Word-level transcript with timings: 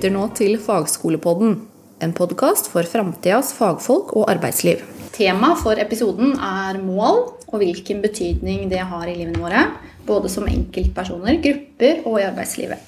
lytter 0.00 0.14
nå 0.14 0.30
til 0.32 0.54
Fagskolepodden, 0.56 1.58
en 2.00 2.12
podkast 2.16 2.70
for 2.72 2.88
framtidas 2.88 3.50
fagfolk 3.52 4.14
og 4.16 4.30
arbeidsliv. 4.32 4.80
Tema 5.12 5.50
for 5.60 5.76
episoden 5.76 6.30
er 6.40 6.78
mål 6.80 7.18
og 7.50 7.56
hvilken 7.60 8.00
betydning 8.00 8.70
det 8.70 8.80
har 8.80 9.04
i 9.04 9.18
livene 9.18 9.42
våre. 9.42 9.66
Både 10.08 10.30
som 10.32 10.48
enkeltpersoner, 10.48 11.36
grupper 11.44 12.00
og 12.08 12.16
i 12.16 12.24
arbeidslivet. 12.30 12.80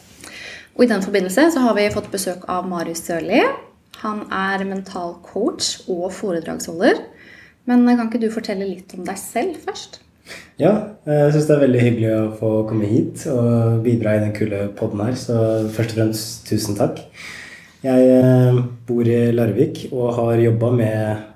Og 0.72 0.86
I 0.86 0.88
den 0.94 1.04
forbindelse 1.04 1.50
så 1.52 1.66
har 1.66 1.76
vi 1.76 1.84
fått 1.92 2.08
besøk 2.14 2.48
av 2.48 2.64
Marius 2.70 3.04
Sørli. 3.04 3.42
Han 4.00 4.24
er 4.32 4.64
mental 4.64 5.18
coach 5.26 5.82
og 5.92 6.14
foredragsholder. 6.16 7.02
Men 7.68 7.84
kan 7.92 8.08
ikke 8.08 8.22
du 8.24 8.30
fortelle 8.32 8.72
litt 8.72 8.96
om 8.96 9.04
deg 9.04 9.20
selv 9.20 9.60
først? 9.66 10.00
Ja, 10.60 10.72
jeg 11.08 11.32
syns 11.34 11.48
det 11.48 11.54
er 11.56 11.64
veldig 11.64 11.82
hyggelig 11.82 12.10
å 12.14 12.32
få 12.38 12.50
komme 12.68 12.88
hit 12.90 13.24
og 13.32 13.82
bidra 13.84 14.16
i 14.16 14.22
den 14.22 14.34
kule 14.36 14.68
poden 14.78 15.02
her. 15.02 15.16
Så 15.18 15.36
først 15.74 15.94
og 15.94 15.98
fremst 15.98 16.46
tusen 16.48 16.78
takk. 16.78 17.02
Jeg 17.82 18.10
eh, 18.20 18.62
bor 18.86 19.08
i 19.10 19.20
Larvik 19.34 19.88
og 19.90 20.12
har 20.20 20.44
jobba 20.44 20.70
med 20.76 21.28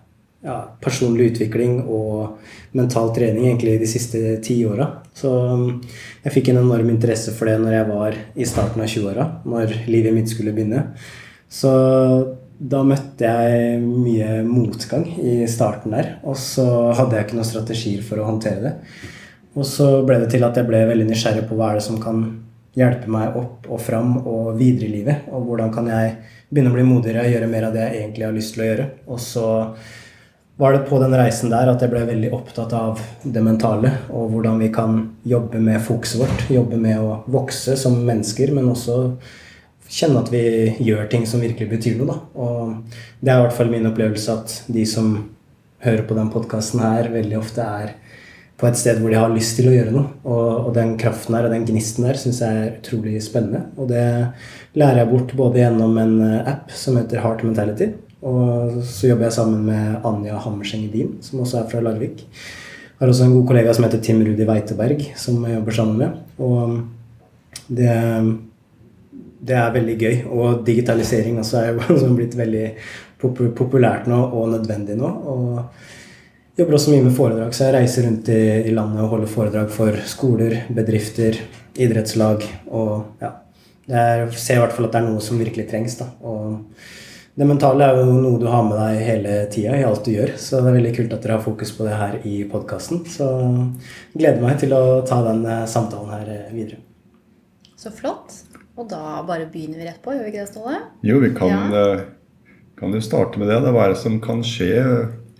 ja, 0.46 0.60
personlig 0.82 1.32
utvikling 1.32 1.80
og 1.82 2.38
mental 2.76 3.10
trening 3.16 3.48
egentlig 3.48 3.80
de 3.80 3.88
siste 3.90 4.20
ti 4.44 4.60
åra. 4.68 4.88
Så 5.16 5.32
um, 5.32 5.68
jeg 6.22 6.34
fikk 6.34 6.52
en 6.52 6.60
enorm 6.62 6.90
interesse 6.92 7.34
for 7.34 7.50
det 7.50 7.58
når 7.62 7.78
jeg 7.78 7.88
var 7.90 8.18
i 8.36 8.48
starten 8.48 8.84
av 8.84 8.90
20-åra, 8.92 9.28
når 9.48 9.74
livet 9.90 10.14
mitt 10.14 10.30
skulle 10.30 10.54
begynne. 10.54 10.84
Så 11.50 11.72
da 12.58 12.80
møtte 12.86 13.28
jeg 13.28 13.80
mye 13.82 14.40
motgang 14.46 15.04
i 15.20 15.42
starten 15.50 15.92
der, 15.92 16.14
og 16.24 16.38
så 16.40 16.64
hadde 16.96 17.18
jeg 17.18 17.26
ikke 17.26 17.38
noen 17.38 17.48
strategier 17.48 18.06
for 18.06 18.22
å 18.22 18.28
håndtere 18.30 18.62
det. 18.64 18.74
Og 19.56 19.64
så 19.68 19.88
ble 20.06 20.20
det 20.22 20.30
til 20.32 20.44
at 20.44 20.56
jeg 20.56 20.68
ble 20.68 20.82
veldig 20.88 21.06
nysgjerrig 21.08 21.46
på 21.48 21.56
hva 21.56 21.72
er 21.72 21.78
det 21.78 21.86
som 21.86 22.00
kan 22.00 22.24
hjelpe 22.76 23.08
meg 23.12 23.36
opp 23.40 23.68
og 23.72 23.80
fram 23.80 24.18
og 24.20 24.56
videre 24.58 24.88
i 24.88 24.96
livet. 24.98 25.28
Og 25.32 25.46
hvordan 25.48 25.72
kan 25.72 25.88
jeg 25.88 26.16
begynne 26.50 26.72
å 26.72 26.76
bli 26.76 26.84
modigere 26.86 27.24
og 27.24 27.32
gjøre 27.32 27.48
mer 27.50 27.68
av 27.68 27.76
det 27.76 27.86
jeg 27.86 28.02
egentlig 28.02 28.26
har 28.28 28.36
lyst 28.36 28.54
til 28.54 28.64
å 28.64 28.68
gjøre. 28.68 28.90
Og 29.12 29.22
så 29.22 29.46
var 30.56 30.72
det 30.72 30.84
på 30.88 31.00
den 31.02 31.16
reisen 31.16 31.52
der 31.52 31.68
at 31.72 31.82
jeg 31.84 31.92
ble 31.92 32.04
veldig 32.08 32.30
opptatt 32.36 32.72
av 32.76 33.00
det 33.24 33.42
mentale. 33.44 33.92
Og 34.12 34.30
hvordan 34.34 34.60
vi 34.62 34.70
kan 34.74 35.00
jobbe 35.26 35.60
med 35.62 35.82
fokuset 35.84 36.22
vårt. 36.22 36.46
Jobbe 36.52 36.78
med 36.80 37.00
å 37.00 37.18
vokse 37.32 37.76
som 37.80 37.98
mennesker, 38.06 38.54
men 38.56 38.70
også 38.72 39.00
kjenne 39.92 40.22
at 40.22 40.32
vi 40.32 40.42
gjør 40.82 41.06
ting 41.10 41.26
som 41.28 41.42
virkelig 41.42 41.68
betyr 41.70 42.00
noe. 42.00 42.08
Da. 42.10 42.18
Og 42.42 42.98
det 43.20 43.32
er 43.32 43.38
i 43.38 43.46
hvert 43.46 43.56
fall 43.56 43.72
min 43.72 43.88
opplevelse 43.88 44.34
at 44.34 44.56
de 44.72 44.86
som 44.88 45.14
hører 45.84 46.06
på 46.08 46.16
den 46.18 46.32
podkasten 46.32 46.82
her, 46.82 47.12
veldig 47.12 47.38
ofte 47.38 47.62
er 47.62 47.94
på 48.56 48.64
et 48.64 48.78
sted 48.80 49.02
hvor 49.02 49.12
de 49.12 49.18
har 49.20 49.32
lyst 49.32 49.58
til 49.58 49.68
å 49.68 49.74
gjøre 49.74 49.92
noe. 49.92 50.08
Og, 50.24 50.68
og 50.68 50.70
den 50.76 50.94
kraften 51.00 51.36
der 51.36 51.48
og 51.48 51.54
den 51.54 51.66
gnisten 51.68 52.08
der 52.08 52.18
syns 52.20 52.40
jeg 52.44 52.62
er 52.62 52.74
utrolig 52.78 53.20
spennende. 53.24 53.66
Og 53.76 53.90
det 53.92 54.06
lærer 54.78 55.02
jeg 55.02 55.12
bort 55.12 55.36
både 55.38 55.62
gjennom 55.62 55.96
en 56.00 56.16
app 56.40 56.72
som 56.74 56.98
heter 57.00 57.22
Heart 57.24 57.44
Mentality, 57.46 57.92
og 58.26 58.80
så 58.86 59.10
jobber 59.10 59.28
jeg 59.28 59.36
sammen 59.36 59.66
med 59.68 60.06
Anja 60.08 60.38
Hammerseng 60.40 60.86
Edin, 60.88 61.18
som 61.22 61.42
også 61.44 61.60
er 61.60 61.68
fra 61.70 61.82
Larvik. 61.84 62.24
Jeg 62.96 63.04
har 63.04 63.12
også 63.12 63.26
en 63.26 63.34
god 63.36 63.46
kollega 63.50 63.74
som 63.76 63.84
heter 63.84 64.00
Tim 64.02 64.22
Rudi 64.24 64.46
Weiteberg, 64.48 65.02
som 65.20 65.42
jeg 65.44 65.58
jobber 65.58 65.76
sammen 65.76 65.98
med. 66.00 66.14
Og 66.40 66.78
det, 67.68 67.92
det 69.46 69.56
er 69.58 69.74
veldig 69.74 69.96
gøy. 70.00 70.16
Og 70.32 70.62
digitalisering 70.66 71.38
også 71.42 71.60
er 71.62 71.70
jo 71.74 72.10
blitt 72.18 72.36
veldig 72.38 72.66
populært 73.56 74.08
nå 74.10 74.18
og 74.26 74.50
nødvendig 74.54 74.98
nå. 74.98 75.12
Og 75.32 76.58
jobber 76.58 76.78
også 76.78 76.92
mye 76.94 77.06
med 77.06 77.16
foredrag, 77.16 77.54
så 77.54 77.68
jeg 77.68 77.76
reiser 77.76 78.06
rundt 78.08 78.30
i, 78.32 78.74
landet 78.74 79.02
og 79.04 79.10
holder 79.12 79.32
foredrag 79.32 79.72
for 79.72 79.98
skoler, 80.08 80.62
bedrifter, 80.72 81.40
idrettslag 81.76 82.46
og 82.66 83.22
ja. 83.22 83.34
Jeg 83.86 84.32
ser 84.34 84.56
i 84.56 84.62
hvert 84.64 84.72
fall 84.74 84.88
at 84.88 84.96
det 84.96 84.98
er 84.98 85.04
noe 85.12 85.22
som 85.22 85.38
virkelig 85.38 85.68
trengs. 85.70 85.94
da, 86.00 86.08
og 86.26 86.56
det 87.36 87.44
mentale 87.44 87.84
er 87.84 87.98
jo 88.00 88.14
noe 88.16 88.40
du 88.40 88.46
har 88.48 88.64
med 88.64 88.78
deg 88.80 89.02
hele 89.04 89.32
tida 89.52 89.76
i 89.76 89.84
alt 89.84 90.06
du 90.08 90.14
gjør. 90.14 90.32
Så 90.40 90.62
det 90.62 90.70
er 90.70 90.78
veldig 90.78 90.92
kult 90.96 91.14
at 91.14 91.22
dere 91.22 91.36
har 91.36 91.44
fokus 91.44 91.72
på 91.76 91.84
det 91.84 91.98
her 92.00 92.16
i 92.24 92.36
podkasten. 92.48 93.02
Så 93.12 93.28
gleder 94.16 94.40
meg 94.40 94.56
til 94.62 94.72
å 94.72 95.02
ta 95.06 95.20
den 95.26 95.44
eh, 95.44 95.66
samtalen 95.68 96.14
her 96.14 96.30
eh, 96.32 96.54
videre. 96.56 96.80
Så 97.76 97.92
flott. 97.92 98.32
Og 98.76 98.88
da 98.90 99.22
bare 99.24 99.48
begynner 99.48 99.80
vi 99.80 99.88
rett 99.88 100.02
på, 100.04 100.12
gjør 100.12 100.26
vi 100.26 100.32
ikke 100.34 100.42
det, 100.44 100.50
Ståle? 100.52 100.80
Jo, 101.06 101.20
vi 101.22 101.30
kan, 101.36 101.72
ja. 101.72 101.84
Eh, 101.96 102.04
kan 102.76 102.92
jo 102.92 103.00
starte 103.04 103.40
med 103.40 103.48
det. 103.48 103.62
Det 103.64 103.70
er 103.70 103.76
hva 103.76 103.88
som 103.96 104.18
kan 104.20 104.42
skje 104.44 104.74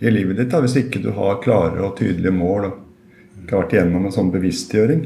i 0.01 0.13
livet 0.13 0.39
ditt 0.39 0.49
da, 0.53 0.61
hvis 0.63 0.77
ikke 0.81 1.01
du 1.03 1.11
har 1.17 1.39
klare 1.43 1.83
og 1.85 1.95
tydelige 1.99 2.33
mål 2.33 2.69
og 2.69 3.43
ikke 3.43 3.55
har 3.55 3.63
vært 3.63 3.77
igjennom 3.77 4.07
en 4.07 4.15
sånn 4.15 4.33
bevisstgjøring. 4.33 5.05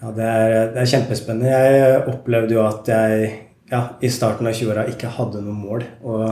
Ja, 0.00 0.12
det 0.12 0.24
er, 0.28 0.54
det 0.74 0.80
er 0.82 0.90
kjempespennende. 0.90 1.52
Jeg 1.52 2.00
opplevde 2.12 2.56
jo 2.56 2.64
at 2.64 2.88
jeg 2.90 3.28
ja, 3.70 3.80
i 4.04 4.10
starten 4.12 4.48
av 4.48 4.56
20-åra 4.56 4.88
ikke 4.92 5.12
hadde 5.14 5.44
noe 5.44 5.56
mål. 5.56 5.86
Og 6.04 6.24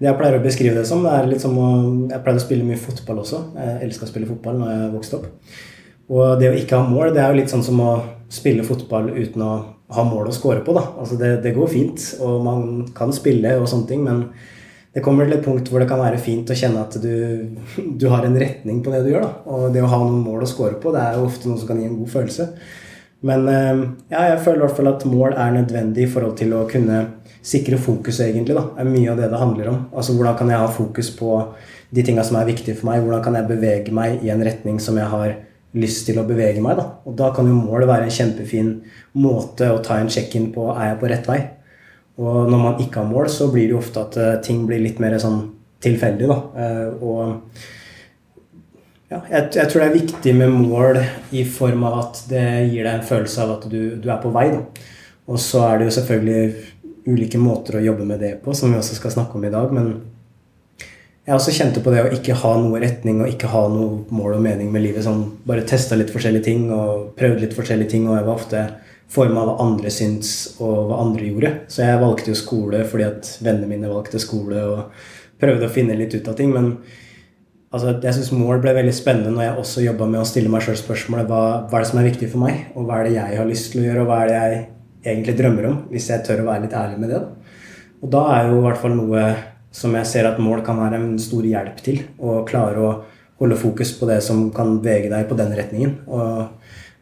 det 0.00 0.08
jeg 0.08 0.16
pleier 0.20 0.38
å 0.38 0.44
beskrive 0.44 0.78
det 0.78 0.86
som, 0.88 1.02
det 1.04 1.12
er 1.12 1.28
litt 1.28 1.42
som 1.42 1.56
å 1.60 1.66
Jeg 2.08 2.22
pleide 2.24 2.40
å 2.40 2.44
spille 2.46 2.68
mye 2.68 2.80
fotball 2.80 3.20
også. 3.24 3.42
Jeg 3.56 3.76
elska 3.88 4.06
å 4.06 4.12
spille 4.12 4.30
fotball 4.30 4.60
når 4.60 4.72
jeg 4.72 4.94
vokste 4.94 5.20
opp. 5.20 5.28
Og 6.10 6.40
det 6.40 6.48
å 6.50 6.56
ikke 6.56 6.80
ha 6.80 6.88
mål, 6.88 7.12
det 7.14 7.22
er 7.22 7.32
jo 7.32 7.40
litt 7.42 7.52
sånn 7.52 7.66
som 7.66 7.82
å 7.84 7.92
spille 8.30 8.64
fotball 8.66 9.10
uten 9.16 9.42
å 9.42 9.52
ha 9.90 10.06
mål 10.06 10.30
å 10.30 10.34
score 10.34 10.62
på, 10.64 10.74
da. 10.76 10.84
Altså 11.02 11.18
det, 11.18 11.40
det 11.44 11.54
går 11.56 11.70
fint, 11.70 12.04
og 12.22 12.42
man 12.46 12.66
kan 12.96 13.12
spille 13.14 13.56
og 13.58 13.68
sånne 13.70 13.90
ting, 13.90 14.04
men 14.06 14.24
det 14.94 15.02
kommer 15.06 15.26
til 15.26 15.36
et 15.36 15.44
punkt 15.44 15.68
hvor 15.70 15.82
det 15.82 15.88
kan 15.90 16.02
være 16.02 16.18
fint 16.18 16.50
å 16.50 16.56
kjenne 16.58 16.82
at 16.82 16.96
du, 17.02 17.10
du 18.00 18.06
har 18.10 18.26
en 18.26 18.38
retning 18.38 18.80
på 18.82 18.94
det 18.94 19.04
du 19.06 19.12
gjør. 19.12 19.26
da. 19.26 19.32
Og 19.50 19.74
det 19.74 19.82
å 19.84 19.90
ha 19.90 20.00
noen 20.02 20.22
mål 20.24 20.46
å 20.46 20.50
score 20.50 20.78
på, 20.82 20.94
det 20.94 21.02
er 21.02 21.18
jo 21.18 21.26
ofte 21.28 21.50
noe 21.50 21.60
som 21.60 21.70
kan 21.70 21.82
gi 21.82 21.86
en 21.90 21.98
god 21.98 22.14
følelse. 22.14 22.48
Men 23.26 23.46
eh, 23.52 23.82
ja, 24.14 24.24
jeg 24.32 24.40
føler 24.46 24.62
i 24.62 24.64
hvert 24.64 24.78
fall 24.78 24.90
at 24.94 25.06
mål 25.08 25.36
er 25.36 25.52
nødvendig 25.58 26.06
i 26.06 26.10
forhold 26.10 26.38
til 26.40 26.54
å 26.56 26.64
kunne 26.70 27.02
sikre 27.40 27.78
fokus, 27.80 28.18
egentlig. 28.24 28.56
da, 28.56 28.64
er 28.80 28.88
mye 28.88 29.12
av 29.12 29.20
det 29.20 29.28
det 29.32 29.42
handler 29.42 29.70
om. 29.72 29.84
Altså 29.94 30.16
Hvordan 30.16 30.38
kan 30.38 30.50
jeg 30.52 30.62
ha 30.62 30.72
fokus 30.72 31.12
på 31.16 31.36
de 31.90 32.04
tinga 32.06 32.24
som 32.26 32.38
er 32.40 32.48
viktige 32.48 32.78
for 32.78 32.90
meg? 32.90 33.04
Hvordan 33.04 33.22
kan 33.24 33.38
jeg 33.38 33.50
bevege 33.50 33.94
meg 33.96 34.24
i 34.24 34.32
en 34.32 34.44
retning 34.44 34.80
som 34.82 34.98
jeg 35.00 35.08
har 35.12 35.36
lyst 35.78 36.06
til 36.08 36.18
å 36.18 36.26
bevege 36.26 36.62
meg? 36.64 36.78
da, 36.80 36.86
Og 37.06 37.16
da 37.18 37.30
kan 37.34 37.46
jo 37.46 37.54
mål 37.54 37.86
være 37.86 38.08
en 38.08 38.14
kjempefin 38.14 38.72
måte 39.20 39.70
å 39.70 39.82
ta 39.84 40.00
en 40.00 40.10
check-in 40.10 40.50
på 40.54 40.70
er 40.74 40.92
jeg 40.92 41.00
på 41.00 41.10
rett 41.10 41.28
vei. 41.30 41.40
Og 42.20 42.50
når 42.50 42.62
man 42.62 42.80
ikke 42.82 43.00
har 43.00 43.10
mål, 43.10 43.28
så 43.32 43.48
blir 43.52 43.68
det 43.68 43.74
jo 43.76 43.80
ofte 43.80 44.02
at 44.02 44.16
uh, 44.18 44.40
ting 44.44 44.66
blir 44.68 44.82
litt 44.82 44.98
mer 45.00 45.16
sånn 45.18 45.42
tilfeldig. 45.80 46.28
da, 46.28 46.38
uh, 46.56 46.88
og 47.00 47.22
ja, 49.10 49.22
jeg, 49.26 49.46
jeg, 49.56 49.66
tror 49.66 49.80
det 49.82 49.86
er 49.88 49.96
viktig 49.96 50.34
med 50.38 50.52
mål 50.54 51.00
i 51.34 51.42
form 51.48 51.82
av 51.88 51.96
at 52.04 52.20
det 52.30 52.44
gir 52.70 52.84
deg 52.84 52.92
en 52.92 53.08
følelse 53.08 53.42
av 53.42 53.56
at 53.56 53.64
du, 53.70 53.80
du 53.98 54.10
er 54.10 54.20
på 54.22 54.30
vei. 54.34 54.46
Da. 54.52 54.90
Og 55.30 55.40
så 55.42 55.64
er 55.66 55.80
det 55.80 55.88
jo 55.88 55.96
selvfølgelig 55.96 56.44
ulike 57.10 57.40
måter 57.40 57.78
å 57.78 57.82
jobbe 57.84 58.06
med 58.06 58.20
det 58.22 58.36
på, 58.44 58.54
som 58.54 58.70
vi 58.70 58.78
også 58.78 58.98
skal 58.98 59.14
snakke 59.16 59.38
om 59.38 59.46
i 59.46 59.52
dag. 59.52 59.72
Men 59.74 59.90
jeg 61.26 61.36
også 61.36 61.52
kjente 61.54 61.82
på 61.84 61.92
det 61.92 62.02
å 62.02 62.12
ikke 62.16 62.36
ha 62.42 62.54
noe 62.58 62.80
retning 62.80 63.20
og 63.20 63.28
ikke 63.28 63.50
ha 63.52 63.66
noe 63.70 64.04
mål 64.14 64.38
og 64.38 64.44
mening 64.44 64.70
med 64.72 64.82
livet. 64.86 65.04
Sånn, 65.04 65.26
bare 65.46 65.66
testa 65.68 65.98
litt 65.98 66.12
forskjellige 66.12 66.46
ting 66.48 66.70
og 66.72 67.10
prøvde 67.18 67.44
litt 67.44 67.56
forskjellige 67.56 67.92
ting, 67.92 68.08
og 68.08 68.16
jeg 68.16 68.26
var 68.26 68.40
ofte 68.40 68.62
forma 69.10 69.42
av 69.42 69.50
hva 69.50 69.66
andre 69.66 69.92
syns 69.92 70.32
og 70.62 70.88
hva 70.88 71.00
andre 71.04 71.28
gjorde. 71.28 71.52
Så 71.70 71.84
jeg 71.84 72.00
valgte 72.00 72.32
jo 72.32 72.38
skole 72.38 72.82
fordi 72.88 73.06
at 73.08 73.30
vennene 73.44 73.68
mine 73.70 73.90
valgte 73.90 74.22
skole 74.22 74.64
og 74.64 75.06
prøvde 75.40 75.68
å 75.68 75.72
finne 75.72 75.98
litt 75.98 76.14
ut 76.16 76.28
av 76.30 76.38
ting. 76.38 76.54
men 76.54 76.72
altså, 77.70 77.98
Jeg 78.02 78.16
syns 78.16 78.32
mål 78.32 78.62
ble 78.64 78.74
veldig 78.80 78.94
spennende 78.96 79.34
når 79.34 79.44
jeg 79.44 79.58
også 79.62 79.86
jobba 79.86 80.08
med 80.10 80.22
å 80.22 80.28
stille 80.28 80.52
meg 80.52 80.64
sjøl 80.64 80.78
spørsmålet 80.80 81.28
hva, 81.28 81.42
hva 81.68 81.78
er 81.78 81.84
det 81.84 81.92
som 81.92 82.00
er 82.00 82.10
viktig 82.10 82.30
for 82.32 82.46
meg, 82.46 82.66
og 82.74 82.86
hva 82.86 83.00
er 83.00 83.08
det 83.08 83.16
jeg 83.18 83.38
har 83.38 83.48
lyst 83.48 83.72
til 83.72 83.82
å 83.82 83.86
gjøre, 83.88 84.02
og 84.04 84.10
hva 84.10 84.20
er 84.22 84.30
det 84.30 84.40
jeg 84.40 84.66
egentlig 85.14 85.36
drømmer 85.38 85.70
om, 85.70 85.78
hvis 85.92 86.10
jeg 86.12 86.24
tør 86.24 86.42
å 86.42 86.50
være 86.50 86.66
litt 86.66 86.76
ærlig 86.76 87.00
med 87.00 87.12
det. 87.12 87.20
Da. 87.20 87.56
Og 88.00 88.12
da 88.12 88.26
er 88.34 88.50
jo 88.50 88.60
i 88.60 88.64
hvert 88.64 88.80
fall 88.80 88.96
noe 88.96 89.24
som 89.70 89.94
jeg 89.94 90.08
ser 90.10 90.28
at 90.28 90.40
mål 90.42 90.64
kan 90.66 90.80
være 90.80 90.98
en 90.98 91.18
stor 91.22 91.46
hjelp 91.46 91.82
til. 91.84 92.02
Å 92.18 92.42
klare 92.48 92.82
å 92.82 92.92
holde 93.40 93.58
fokus 93.58 93.92
på 93.96 94.08
det 94.10 94.20
som 94.24 94.48
kan 94.54 94.78
bevege 94.82 95.10
deg 95.12 95.28
på 95.28 95.38
den 95.38 95.54
retningen. 95.56 95.94
Og 96.10 96.48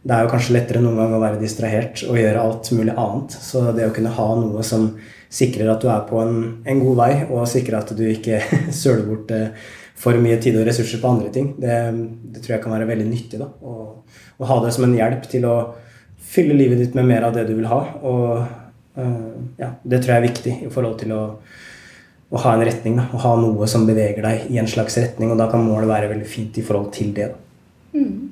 det 0.09 0.15
er 0.15 0.25
jo 0.25 0.33
kanskje 0.33 0.55
lettere 0.55 0.83
noen 0.85 1.01
gang 1.01 1.15
å 1.17 1.23
være 1.23 1.41
distrahert 1.41 2.05
og 2.07 2.21
gjøre 2.21 2.43
alt 2.45 2.71
mulig 2.77 2.95
annet. 2.95 3.35
Så 3.35 3.65
det 3.77 3.89
å 3.89 3.95
kunne 3.97 4.15
ha 4.15 4.29
noe 4.39 4.65
som 4.67 4.93
sikrer 5.29 5.69
at 5.73 5.83
du 5.83 5.91
er 5.93 6.07
på 6.09 6.21
en, 6.23 6.39
en 6.65 6.81
god 6.85 7.01
vei, 7.03 7.11
og 7.29 7.49
sikrer 7.51 7.81
at 7.81 7.93
du 7.97 8.05
ikke 8.09 8.41
søler 8.81 9.05
bort 9.09 9.35
eh, 9.35 9.51
for 9.99 10.17
mye 10.23 10.39
tid 10.41 10.57
og 10.61 10.69
ressurser 10.69 11.03
på 11.03 11.11
andre 11.11 11.33
ting. 11.35 11.51
Det, 11.61 11.75
det 12.33 12.45
tror 12.45 12.57
jeg 12.57 12.65
kan 12.65 12.77
være 12.77 12.89
veldig 12.89 13.09
nyttig. 13.09 13.43
da, 13.43 13.51
Å 14.39 14.49
ha 14.49 14.59
det 14.65 14.73
som 14.77 14.87
en 14.87 14.97
hjelp 14.97 15.27
til 15.31 15.49
å 15.49 15.57
fylle 16.29 16.57
livet 16.57 16.81
ditt 16.81 16.97
med 16.99 17.09
mer 17.09 17.27
av 17.27 17.35
det 17.35 17.49
du 17.49 17.55
vil 17.57 17.69
ha. 17.71 17.81
Og 18.07 18.29
uh, 19.01 19.33
ja, 19.59 19.73
det 19.83 20.03
tror 20.03 20.15
jeg 20.15 20.21
er 20.21 20.29
viktig 20.29 20.55
i 20.69 20.71
forhold 20.73 20.99
til 21.03 21.15
å, 21.17 21.23
å 22.29 22.41
ha 22.43 22.55
en 22.55 22.65
retning. 22.69 22.99
Da, 22.99 23.07
å 23.15 23.21
ha 23.23 23.35
noe 23.41 23.69
som 23.71 23.87
beveger 23.89 24.25
deg 24.25 24.49
i 24.53 24.59
en 24.61 24.71
slags 24.71 24.99
retning. 25.01 25.33
Og 25.33 25.41
da 25.41 25.49
kan 25.53 25.65
målet 25.65 25.91
være 25.91 26.11
veldig 26.13 26.29
fint 26.29 26.59
i 26.61 26.65
forhold 26.65 26.91
til 26.97 27.15
det. 27.17 27.31
Mm. 27.95 28.29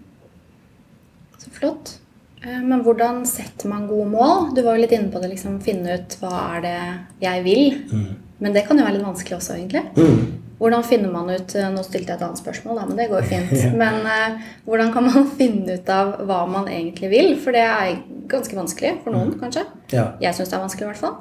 Så 1.41 1.53
flott. 1.57 1.97
Eh, 2.43 2.61
men 2.61 2.85
hvordan 2.85 3.25
setter 3.29 3.71
man 3.73 3.89
gode 3.91 4.09
mål? 4.13 4.51
Du 4.57 4.63
var 4.63 4.77
jo 4.77 4.85
litt 4.85 4.97
inne 4.97 5.13
på 5.13 5.23
det. 5.23 5.33
liksom 5.33 5.61
Finne 5.65 6.01
ut 6.01 6.19
hva 6.21 6.35
er 6.57 6.67
det 6.67 6.79
jeg 7.25 7.47
vil. 7.47 7.79
Mm. 7.93 8.11
Men 8.45 8.57
det 8.57 8.67
kan 8.67 8.77
jo 8.77 8.85
være 8.85 8.99
litt 8.99 9.09
vanskelig 9.09 9.39
også, 9.39 9.57
egentlig. 9.57 9.87
Mm. 9.97 10.43
Hvordan 10.57 10.85
finner 10.89 11.13
man 11.13 11.29
ut 11.29 11.55
eh, 11.57 11.69
Nå 11.73 11.83
stilte 11.85 12.13
jeg 12.13 12.17
et 12.17 12.25
annet 12.25 12.41
spørsmål, 12.41 12.79
da, 12.81 12.85
men 12.89 13.01
det 13.01 13.09
går 13.11 13.25
jo 13.25 13.31
fint. 13.33 13.65
Men 13.83 14.05
uh, 14.09 14.45
hvordan 14.69 14.93
kan 14.93 15.09
man 15.09 15.31
finne 15.41 15.77
ut 15.77 15.91
av 15.93 16.15
hva 16.29 16.43
man 16.49 16.69
egentlig 16.73 17.11
vil? 17.13 17.33
For 17.41 17.57
det 17.57 17.65
er 17.65 17.97
ganske 18.31 18.57
vanskelig 18.57 18.99
for 19.05 19.17
noen, 19.17 19.35
mm. 19.35 19.41
kanskje. 19.43 19.67
Ja. 19.93 20.11
Jeg 20.23 20.37
syns 20.37 20.53
det 20.53 20.59
er 20.59 20.65
vanskelig, 20.65 20.87
i 20.87 20.93
hvert 20.93 21.05
fall. 21.05 21.19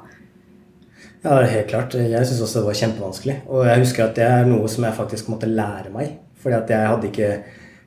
Ja, 1.26 1.40
helt 1.42 1.70
klart. 1.72 1.94
Jeg 1.98 2.26
syns 2.28 2.42
også 2.44 2.60
det 2.60 2.68
var 2.68 2.76
kjempevanskelig. 2.78 3.34
Og 3.50 3.64
jeg 3.66 3.82
husker 3.82 4.04
at 4.04 4.18
det 4.18 4.26
er 4.30 4.44
noe 4.46 4.68
som 4.70 4.84
jeg 4.86 4.94
faktisk 4.94 5.30
måtte 5.32 5.50
lære 5.50 5.90
meg. 5.90 6.12
Fordi 6.38 6.54
at 6.54 6.70
jeg 6.70 6.90
hadde 6.92 7.08
ikke, 7.08 7.30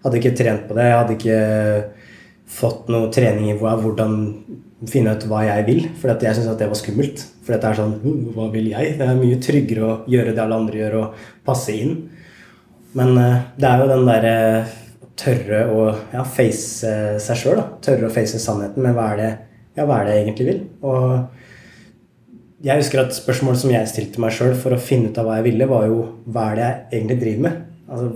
hadde 0.03 0.19
ikke 0.19 0.33
trent 0.35 0.65
på 0.67 0.75
det. 0.75 0.87
Jeg 0.89 0.97
hadde 0.97 1.15
ikke 1.15 1.37
fått 2.49 2.89
noe 2.91 3.07
trening 3.13 3.53
i 3.53 3.55
hvordan 3.55 4.17
finne 4.89 5.15
ut 5.15 5.25
hva 5.31 5.45
jeg 5.47 5.65
vil. 5.69 5.81
For 6.01 6.11
jeg 6.11 6.35
syns 6.35 6.51
det 6.59 6.67
var 6.67 6.81
skummelt. 6.81 7.23
For 7.45 7.55
det 7.55 7.71
er 7.71 7.79
sånn 7.79 7.95
hm, 8.03 8.19
Hva 8.35 8.49
vil 8.51 8.69
jeg? 8.73 8.97
Det 8.99 9.07
er 9.07 9.23
mye 9.23 9.39
tryggere 9.47 9.87
å 9.87 9.97
gjøre 10.11 10.35
det 10.35 10.43
alle 10.43 10.59
andre 10.59 10.81
gjør, 10.81 10.99
og 10.99 11.25
passe 11.47 11.79
inn. 11.79 11.95
Men 12.99 13.15
uh, 13.15 13.41
det 13.55 13.71
er 13.71 13.81
jo 13.81 13.89
den 13.93 14.07
derre 14.07 14.37
uh, 14.59 14.77
tørre 15.19 15.65
å 15.71 15.89
ja, 16.11 16.23
face 16.27 16.91
uh, 16.91 17.17
seg 17.23 17.39
sjøl. 17.39 17.63
Tørre 17.85 18.09
å 18.09 18.13
face 18.13 18.41
sannheten. 18.41 18.83
Men 18.83 18.99
hva 18.99 19.11
er, 19.13 19.21
det, 19.23 19.33
ja, 19.79 19.85
hva 19.85 20.01
er 20.01 20.09
det 20.09 20.17
jeg 20.17 20.27
egentlig 20.27 20.49
vil? 20.51 20.65
Og 20.83 21.47
jeg 22.63 22.81
husker 22.81 23.01
at 23.01 23.15
spørsmålet 23.15 23.61
som 23.61 23.71
jeg 23.71 23.87
stilte 23.87 24.21
meg 24.21 24.33
sjøl 24.35 24.55
for 24.59 24.75
å 24.75 24.81
finne 24.83 25.11
ut 25.11 25.19
av 25.19 25.27
hva 25.27 25.37
jeg 25.39 25.47
ville, 25.47 25.69
var 25.69 25.87
jo 25.87 26.01
hva 26.27 26.49
er 26.49 26.59
det 26.59 26.65
jeg 26.65 26.99
egentlig 26.99 27.19
driver 27.21 27.45
med? 27.45 27.61
Altså, 27.89 28.09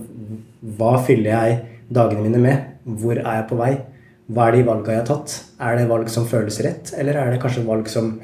hva 0.78 0.92
fyller 1.07 1.30
jeg 1.31 1.57
dagene 1.94 2.25
mine 2.25 2.42
med? 2.44 2.69
Hvor 2.84 3.16
er 3.16 3.38
jeg 3.40 3.48
på 3.50 3.60
vei? 3.60 3.72
Hva 4.34 4.48
er 4.48 4.57
de 4.57 4.66
valga 4.68 4.94
jeg 4.94 5.01
har 5.01 5.10
tatt? 5.10 5.36
Er 5.63 5.80
det 5.80 5.90
valg 5.90 6.12
som 6.12 6.28
føles 6.28 6.60
rett, 6.66 6.94
eller 7.00 7.19
er 7.19 7.34
det 7.34 7.42
kanskje 7.44 7.66
valg 7.68 7.90
som 7.92 8.16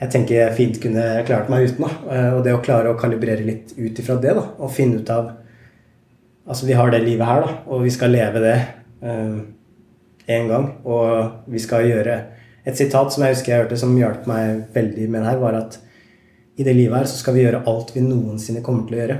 jeg 0.00 0.12
tenker 0.14 0.38
jeg 0.38 0.56
fint 0.56 0.78
kunne 0.80 1.04
klart 1.28 1.50
meg 1.52 1.66
uten? 1.68 1.84
da, 1.84 1.90
eh, 2.14 2.34
Og 2.36 2.44
det 2.44 2.54
å 2.56 2.62
klare 2.64 2.92
å 2.92 2.98
kalibrere 3.00 3.44
litt 3.44 3.74
ut 3.76 3.98
ifra 4.00 4.16
det, 4.20 4.32
da, 4.36 4.46
og 4.58 4.72
finne 4.72 5.00
ut 5.00 5.10
av 5.10 5.36
Altså, 6.50 6.66
vi 6.66 6.74
har 6.74 6.90
det 6.90 7.04
livet 7.04 7.26
her, 7.28 7.44
da, 7.44 7.50
og 7.70 7.84
vi 7.84 7.90
skal 7.94 8.10
leve 8.10 8.40
det 8.42 8.56
én 9.04 9.44
eh, 10.26 10.48
gang. 10.48 10.64
Og 10.82 11.44
vi 11.46 11.60
skal 11.62 11.84
gjøre 11.86 12.16
Et 12.68 12.76
sitat 12.76 13.12
som 13.12 13.24
jeg 13.24 13.34
husker 13.34 13.52
jeg 13.52 13.64
hørte 13.64 13.78
som 13.80 13.96
hjalp 13.96 14.26
meg 14.28 14.66
veldig 14.74 15.08
med 15.08 15.22
det 15.22 15.32
her, 15.32 15.40
var 15.40 15.56
at 15.62 15.78
i 16.60 16.66
det 16.66 16.74
livet 16.76 16.98
her 16.98 17.08
så 17.08 17.16
skal 17.20 17.36
vi 17.36 17.44
gjøre 17.44 17.62
alt 17.70 17.94
vi 17.94 18.02
noensinne 18.04 18.62
kommer 18.64 18.84
til 18.88 18.98
å 18.98 19.00
gjøre. 19.00 19.18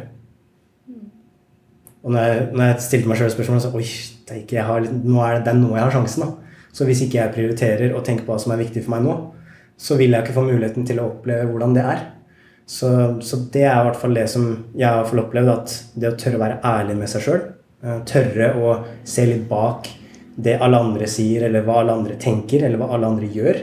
Og 2.00 2.14
når 2.14 2.26
jeg, 2.26 2.44
når 2.54 2.64
jeg 2.66 2.84
stilte 2.84 3.10
meg 3.10 3.20
sjøl 3.20 3.32
spørsmålet, 3.34 3.64
så 3.64 3.72
Oi, 3.76 3.88
det 4.28 4.34
er, 4.34 4.42
ikke, 4.44 4.64
har, 4.64 4.86
nå 4.88 5.20
er 5.24 5.42
det, 5.44 5.54
nå 5.56 5.74
jeg 5.74 5.84
har 5.84 5.94
sjansen. 5.94 6.24
da. 6.24 6.64
Så 6.72 6.86
hvis 6.88 7.02
ikke 7.04 7.18
jeg 7.18 7.34
prioriterer 7.34 7.94
og 7.96 8.04
tenker 8.06 8.26
på 8.26 8.34
hva 8.34 8.40
som 8.40 8.54
er 8.54 8.60
viktig 8.62 8.84
for 8.84 8.94
meg 8.94 9.04
nå, 9.04 9.16
så 9.80 9.96
vil 9.96 10.12
jeg 10.12 10.24
ikke 10.24 10.36
få 10.36 10.46
muligheten 10.46 10.86
til 10.88 11.00
å 11.00 11.08
oppleve 11.10 11.48
hvordan 11.48 11.76
det 11.76 11.84
er. 11.92 12.02
Så, 12.70 12.90
så 13.26 13.40
det 13.50 13.64
er 13.66 13.80
i 13.80 13.86
hvert 13.88 13.98
fall 13.98 14.14
det 14.14 14.26
som 14.30 14.44
jeg 14.78 14.86
har 14.86 15.22
opplevd, 15.24 15.50
at 15.50 15.72
det 15.96 16.12
å 16.12 16.18
tørre 16.20 16.38
å 16.38 16.42
være 16.44 16.60
ærlig 16.70 16.98
med 17.00 17.10
seg 17.10 17.24
sjøl, 17.24 17.40
eh, 17.82 18.02
tørre 18.06 18.52
å 18.60 18.76
se 19.08 19.24
litt 19.26 19.48
bak 19.50 19.88
det 20.36 20.58
alle 20.62 20.78
andre 20.78 21.08
sier, 21.10 21.46
eller 21.48 21.64
hva 21.66 21.80
alle 21.80 21.96
andre 21.98 22.16
tenker, 22.20 22.64
eller 22.64 22.80
hva 22.80 22.90
alle 22.94 23.10
andre 23.10 23.28
gjør. 23.34 23.60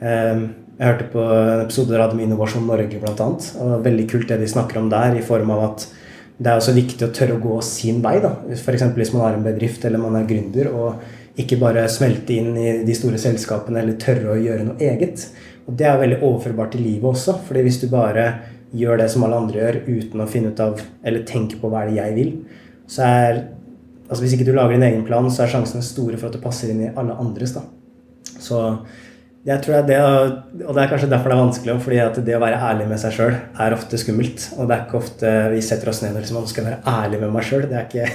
Eh, 0.00 0.44
jeg 0.74 0.88
hørte 0.90 1.10
på 1.12 1.22
en 1.22 1.60
episode 1.62 2.00
av 2.02 2.16
med 2.16 2.26
Innovasjon 2.26 2.64
Norge, 2.66 2.98
blant 3.02 3.20
annet. 3.22 3.50
Og 3.62 3.84
veldig 3.84 4.08
kult 4.10 4.30
det 4.30 4.40
de 4.40 4.48
snakker 4.50 4.80
om 4.80 4.88
der, 4.90 5.14
i 5.14 5.26
form 5.26 5.52
av 5.54 5.66
at 5.68 5.86
det 6.34 6.50
er 6.50 6.58
også 6.58 6.74
viktig 6.74 7.06
å 7.06 7.12
tørre 7.14 7.36
å 7.36 7.42
gå 7.42 7.60
sin 7.62 8.00
vei. 8.02 8.16
F.eks. 8.56 8.88
hvis 8.96 9.12
man 9.14 9.22
har 9.22 9.36
en 9.36 9.46
bedrift 9.46 9.84
eller 9.86 10.02
man 10.02 10.18
er 10.18 10.26
gründer. 10.26 10.72
og 10.74 11.20
ikke 11.40 11.58
bare 11.58 11.88
smelte 11.90 12.36
inn 12.36 12.54
i 12.58 12.68
de 12.86 12.94
store 12.94 13.18
selskapene 13.18 13.80
eller 13.80 13.98
tørre 13.98 14.34
å 14.34 14.40
gjøre 14.40 14.68
noe 14.68 14.82
eget. 14.82 15.28
Og 15.66 15.74
Det 15.78 15.86
er 15.88 15.98
veldig 15.98 16.20
overførbart 16.22 16.72
til 16.72 16.82
livet 16.86 17.10
også. 17.10 17.38
fordi 17.46 17.62
hvis 17.62 17.80
du 17.80 17.88
bare 17.88 18.40
gjør 18.74 18.98
det 18.98 19.10
som 19.10 19.24
alle 19.24 19.36
andre 19.36 19.58
gjør, 19.58 19.80
uten 19.86 20.20
å 20.20 20.28
finne 20.28 20.50
ut 20.50 20.60
av 20.60 20.80
eller 21.04 21.22
tenke 21.22 21.58
på 21.60 21.70
hva 21.70 21.82
er 21.82 21.90
det 21.90 21.96
jeg 21.96 22.14
vil, 22.14 22.32
så 22.86 23.02
er 23.02 23.42
altså 24.08 24.20
Hvis 24.22 24.36
ikke 24.36 24.46
du 24.48 24.52
lager 24.56 24.76
din 24.76 24.86
egen 24.86 25.06
plan, 25.06 25.30
så 25.30 25.44
er 25.44 25.54
sjansene 25.54 25.84
store 25.84 26.18
for 26.20 26.28
at 26.28 26.36
det 26.36 26.44
passer 26.44 26.72
inn 26.72 26.84
i 26.84 26.92
alle 26.92 27.16
andres. 27.20 27.54
da. 27.56 27.64
Så 28.40 28.60
jeg 29.44 29.60
tror 29.60 29.82
det, 29.84 29.98
Og 30.00 30.74
det 30.74 30.82
er 30.82 30.88
kanskje 30.88 31.10
derfor 31.10 31.28
det 31.28 31.36
er 31.36 31.42
vanskelig, 31.42 31.80
fordi 31.84 31.98
at 32.00 32.20
det 32.24 32.36
å 32.36 32.40
være 32.40 32.60
ærlig 32.70 32.86
med 32.88 33.00
seg 33.00 33.12
sjøl 33.12 33.34
er 33.60 33.76
ofte 33.76 34.00
skummelt. 34.00 34.46
Og 34.56 34.68
det 34.68 34.76
er 34.76 34.86
ikke 34.86 35.00
ofte 35.00 35.32
vi 35.52 35.60
setter 35.64 35.90
oss 35.92 36.00
ned 36.04 36.16
og 36.16 36.22
liksom, 36.22 36.46
skal 36.48 36.68
være 36.70 36.80
ærlig 36.94 37.20
med 37.20 37.34
meg 37.34 37.44
sjøl. 37.44 37.66
Det, 37.68 37.82
det, 37.92 38.06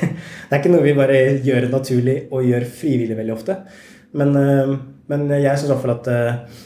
er 0.49 0.57
ikke 0.57 0.73
noe 0.73 0.87
vi 0.87 0.95
bare 0.97 1.19
gjør 1.45 1.69
naturlig 1.69 2.17
og 2.31 2.49
gjør 2.49 2.65
frivillig 2.81 3.19
veldig 3.19 3.35
ofte. 3.35 3.59
Men, 4.17 4.33
eh, 4.41 4.73
men 5.09 5.29
jeg 5.35 5.53
syns 5.53 5.69
i 5.69 5.73
hvert 5.73 5.85
fall 5.85 5.95
at 5.99 6.11
eh, 6.13 6.59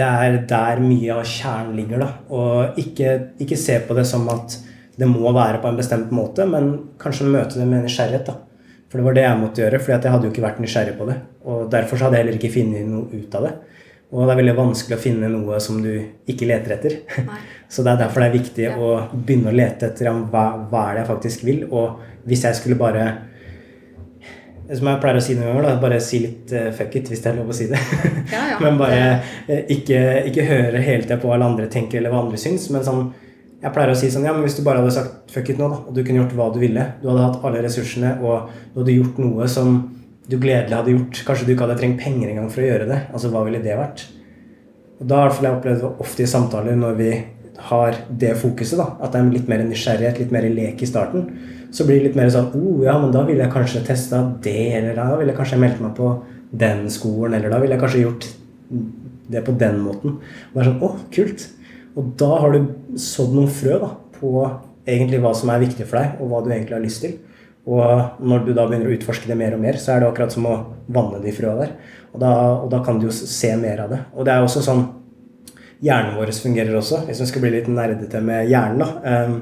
det 0.00 0.06
er 0.06 0.38
der 0.48 0.80
mye 0.84 1.16
av 1.18 1.26
kjernen 1.26 1.76
ligger. 1.76 2.04
da, 2.04 2.10
Og 2.32 2.78
ikke, 2.80 3.34
ikke, 3.42 3.58
se 3.58 3.80
på 3.84 3.96
det 3.98 4.06
som 4.08 4.28
at 4.32 4.56
det 5.00 5.08
må 5.08 5.32
være 5.32 5.62
på 5.62 5.70
en 5.70 5.80
bestemt 5.80 6.12
måte, 6.12 6.44
men 6.48 6.70
kanskje 7.00 7.28
møte 7.30 7.56
det 7.56 7.66
med 7.68 7.86
nysgjerrighet. 7.86 8.28
da. 8.28 8.36
For 8.90 8.98
det 8.98 9.06
var 9.06 9.16
det 9.16 9.24
jeg 9.24 9.38
måtte 9.40 9.62
gjøre, 9.62 9.78
for 9.80 9.94
jeg 9.94 10.12
hadde 10.12 10.26
jo 10.26 10.32
ikke 10.34 10.44
vært 10.44 10.60
nysgjerrig 10.60 10.96
på 10.98 11.06
det. 11.08 11.16
Og 11.48 11.68
derfor 11.72 12.02
hadde 12.04 12.18
jeg 12.18 12.24
heller 12.24 12.38
ikke 12.40 12.54
funnet 12.56 12.88
noe 12.90 13.22
ut 13.22 13.36
av 13.38 13.46
det. 13.46 13.52
Og 14.10 14.26
det 14.26 14.32
er 14.32 14.40
veldig 14.40 14.56
vanskelig 14.58 14.96
å 14.96 15.02
finne 15.04 15.28
noe 15.30 15.58
som 15.62 15.78
du 15.84 15.92
ikke 16.28 16.48
leter 16.50 16.74
etter. 16.74 16.96
Så 17.70 17.84
det 17.86 17.92
er 17.92 18.00
derfor 18.00 18.24
det 18.24 18.28
er 18.28 18.34
viktig 18.34 18.64
ja. 18.66 18.74
å 18.74 18.88
begynne 19.14 19.52
å 19.52 19.54
lete 19.54 19.92
etter 19.92 20.10
ja, 20.10 20.14
hva, 20.32 20.44
hva 20.66 20.88
er 20.88 20.98
det 20.98 21.04
jeg 21.04 21.10
faktisk 21.12 21.44
vil. 21.46 21.62
Og 21.70 22.00
hvis 22.26 22.42
jeg 22.48 22.58
skulle 22.58 22.78
bare 22.80 23.06
Som 24.70 24.86
jeg 24.86 25.00
pleier 25.02 25.18
å 25.18 25.22
si 25.22 25.34
noen 25.34 25.48
ganger, 25.50 25.64
da, 25.66 25.78
bare 25.82 26.02
si 26.02 26.20
litt 26.22 26.52
uh, 26.54 26.68
fuck 26.74 26.92
it, 26.98 27.08
hvis 27.10 27.22
det 27.22 27.30
er 27.30 27.38
lov 27.40 27.48
å 27.50 27.54
si 27.54 27.70
det. 27.70 27.78
Ja, 28.30 28.42
men 28.62 28.76
bare 28.78 29.00
uh, 29.46 29.62
ikke, 29.70 30.02
ikke 30.30 30.46
høre 30.46 30.82
hele 30.82 31.06
tida 31.06 31.18
på 31.18 31.30
hva 31.30 31.38
alle 31.38 31.48
andre 31.54 31.70
tenker 31.70 31.98
eller 31.98 32.14
hva 32.14 32.24
andre 32.26 32.38
syns. 32.38 32.68
Men 32.74 32.86
sånn, 32.86 33.08
jeg 33.60 33.72
pleier 33.74 33.92
å 33.92 33.96
si 33.98 34.08
sånn 34.12 34.24
Ja, 34.24 34.32
men 34.36 34.46
hvis 34.46 34.56
du 34.56 34.62
bare 34.66 34.80
hadde 34.80 34.92
sagt 34.94 35.32
fuck 35.32 35.50
it 35.52 35.58
nå, 35.60 35.68
da, 35.68 35.80
og 35.84 35.96
du 35.96 36.02
kunne 36.04 36.22
gjort 36.22 36.36
hva 36.38 36.46
du 36.54 36.60
ville 36.62 36.86
Du 37.02 37.10
hadde 37.10 37.26
hatt 37.26 37.42
alle 37.44 37.64
ressursene, 37.64 38.14
og 38.24 38.52
du 38.72 38.80
hadde 38.82 38.96
gjort 38.96 39.20
noe 39.20 39.48
som 39.52 39.82
du 40.30 40.36
gledelig 40.38 40.76
hadde 40.76 40.94
gjort. 40.94 41.20
Kanskje 41.26 41.46
du 41.48 41.52
ikke 41.56 41.66
hadde 41.66 41.76
trengt 41.80 41.98
penger 41.98 42.30
engang 42.30 42.48
for 42.52 42.62
å 42.62 42.68
gjøre 42.68 42.86
det. 42.86 42.98
Altså, 43.10 43.32
Hva 43.32 43.42
ville 43.48 43.58
det 43.64 43.74
vært? 43.74 44.04
Og 45.00 45.08
Da 45.10 45.24
har 45.24 45.32
jeg 45.34 45.56
opplevd 45.56 45.86
ofte 46.04 46.22
i 46.22 46.30
samtaler 46.30 46.76
når 46.78 46.98
vi 47.00 47.10
har 47.70 47.96
det 48.08 48.34
fokuset, 48.40 48.78
da, 48.78 48.86
at 49.04 49.12
det 49.12 49.20
er 49.20 49.32
litt 49.34 49.48
mer 49.50 49.62
nysgjerrighet, 49.66 50.20
litt 50.22 50.32
mer 50.32 50.46
lek 50.48 50.80
i 50.80 50.88
starten, 50.88 51.26
så 51.74 51.84
blir 51.84 51.98
det 51.98 52.06
litt 52.08 52.16
mer 52.16 52.30
sånn 52.32 52.54
oh, 52.56 52.78
ja, 52.86 52.94
men 53.02 53.12
da 53.12 53.26
ville 53.26 53.44
jeg 53.44 53.52
kanskje 53.52 53.82
testa 53.84 54.22
det, 54.44 54.70
eller 54.78 54.96
da 54.96 55.10
ville 55.18 55.34
jeg 55.34 55.38
kanskje 55.42 55.58
meldt 55.60 55.82
meg 55.84 55.92
på 55.98 56.14
den 56.62 56.86
skolen, 56.92 57.36
eller 57.36 57.52
da 57.52 57.60
ville 57.60 57.76
jeg 57.76 57.82
kanskje 57.82 58.04
gjort 58.04 58.28
det 59.30 59.42
på 59.46 59.54
den 59.60 59.82
måten. 59.84 60.16
Og 60.50 60.56
det 60.56 60.62
er 60.62 60.70
sånn 60.70 60.80
Å, 60.80 60.88
oh, 60.88 61.02
kult. 61.14 61.44
Og 61.98 62.12
da 62.20 62.30
har 62.42 62.54
du 62.54 62.98
sådd 63.00 63.34
noen 63.34 63.50
frø 63.50 63.80
da, 63.82 63.90
på 64.18 64.30
egentlig 64.88 65.20
hva 65.22 65.32
som 65.36 65.50
er 65.52 65.62
viktig 65.64 65.86
for 65.88 66.00
deg, 66.00 66.20
og 66.20 66.30
hva 66.30 66.42
du 66.44 66.52
egentlig 66.52 66.76
har 66.76 66.84
lyst 66.84 67.04
til. 67.04 67.18
Og 67.70 68.22
når 68.24 68.46
du 68.46 68.54
da 68.56 68.64
begynner 68.66 68.88
å 68.88 68.94
utforske 68.94 69.28
det 69.28 69.36
mer 69.38 69.54
og 69.54 69.62
mer, 69.62 69.76
så 69.80 69.94
er 69.94 70.02
det 70.02 70.08
akkurat 70.08 70.32
som 70.32 70.46
å 70.48 70.54
vanne 70.90 71.20
de 71.22 71.34
frøa 71.34 71.58
der. 71.58 71.74
Og 72.14 72.22
da, 72.22 72.30
og 72.64 72.70
da, 72.72 72.80
kan 72.84 72.98
du 72.98 73.06
jo 73.08 73.14
se 73.14 73.52
mer 73.60 73.84
av 73.84 73.92
det. 73.92 74.00
Og 74.16 74.26
det 74.26 74.32
er 74.34 74.46
også 74.46 74.64
sånn 74.64 74.86
hjernen 75.84 76.16
vår 76.18 76.32
fungerer 76.36 76.76
også, 76.76 77.04
hvis 77.06 77.20
vi 77.22 77.28
skal 77.30 77.44
bli 77.44 77.52
litt 77.54 77.68
nerdete 77.70 78.20
med 78.24 78.48
hjernen. 78.50 78.82
da, 78.82 78.88
ehm, 79.04 79.36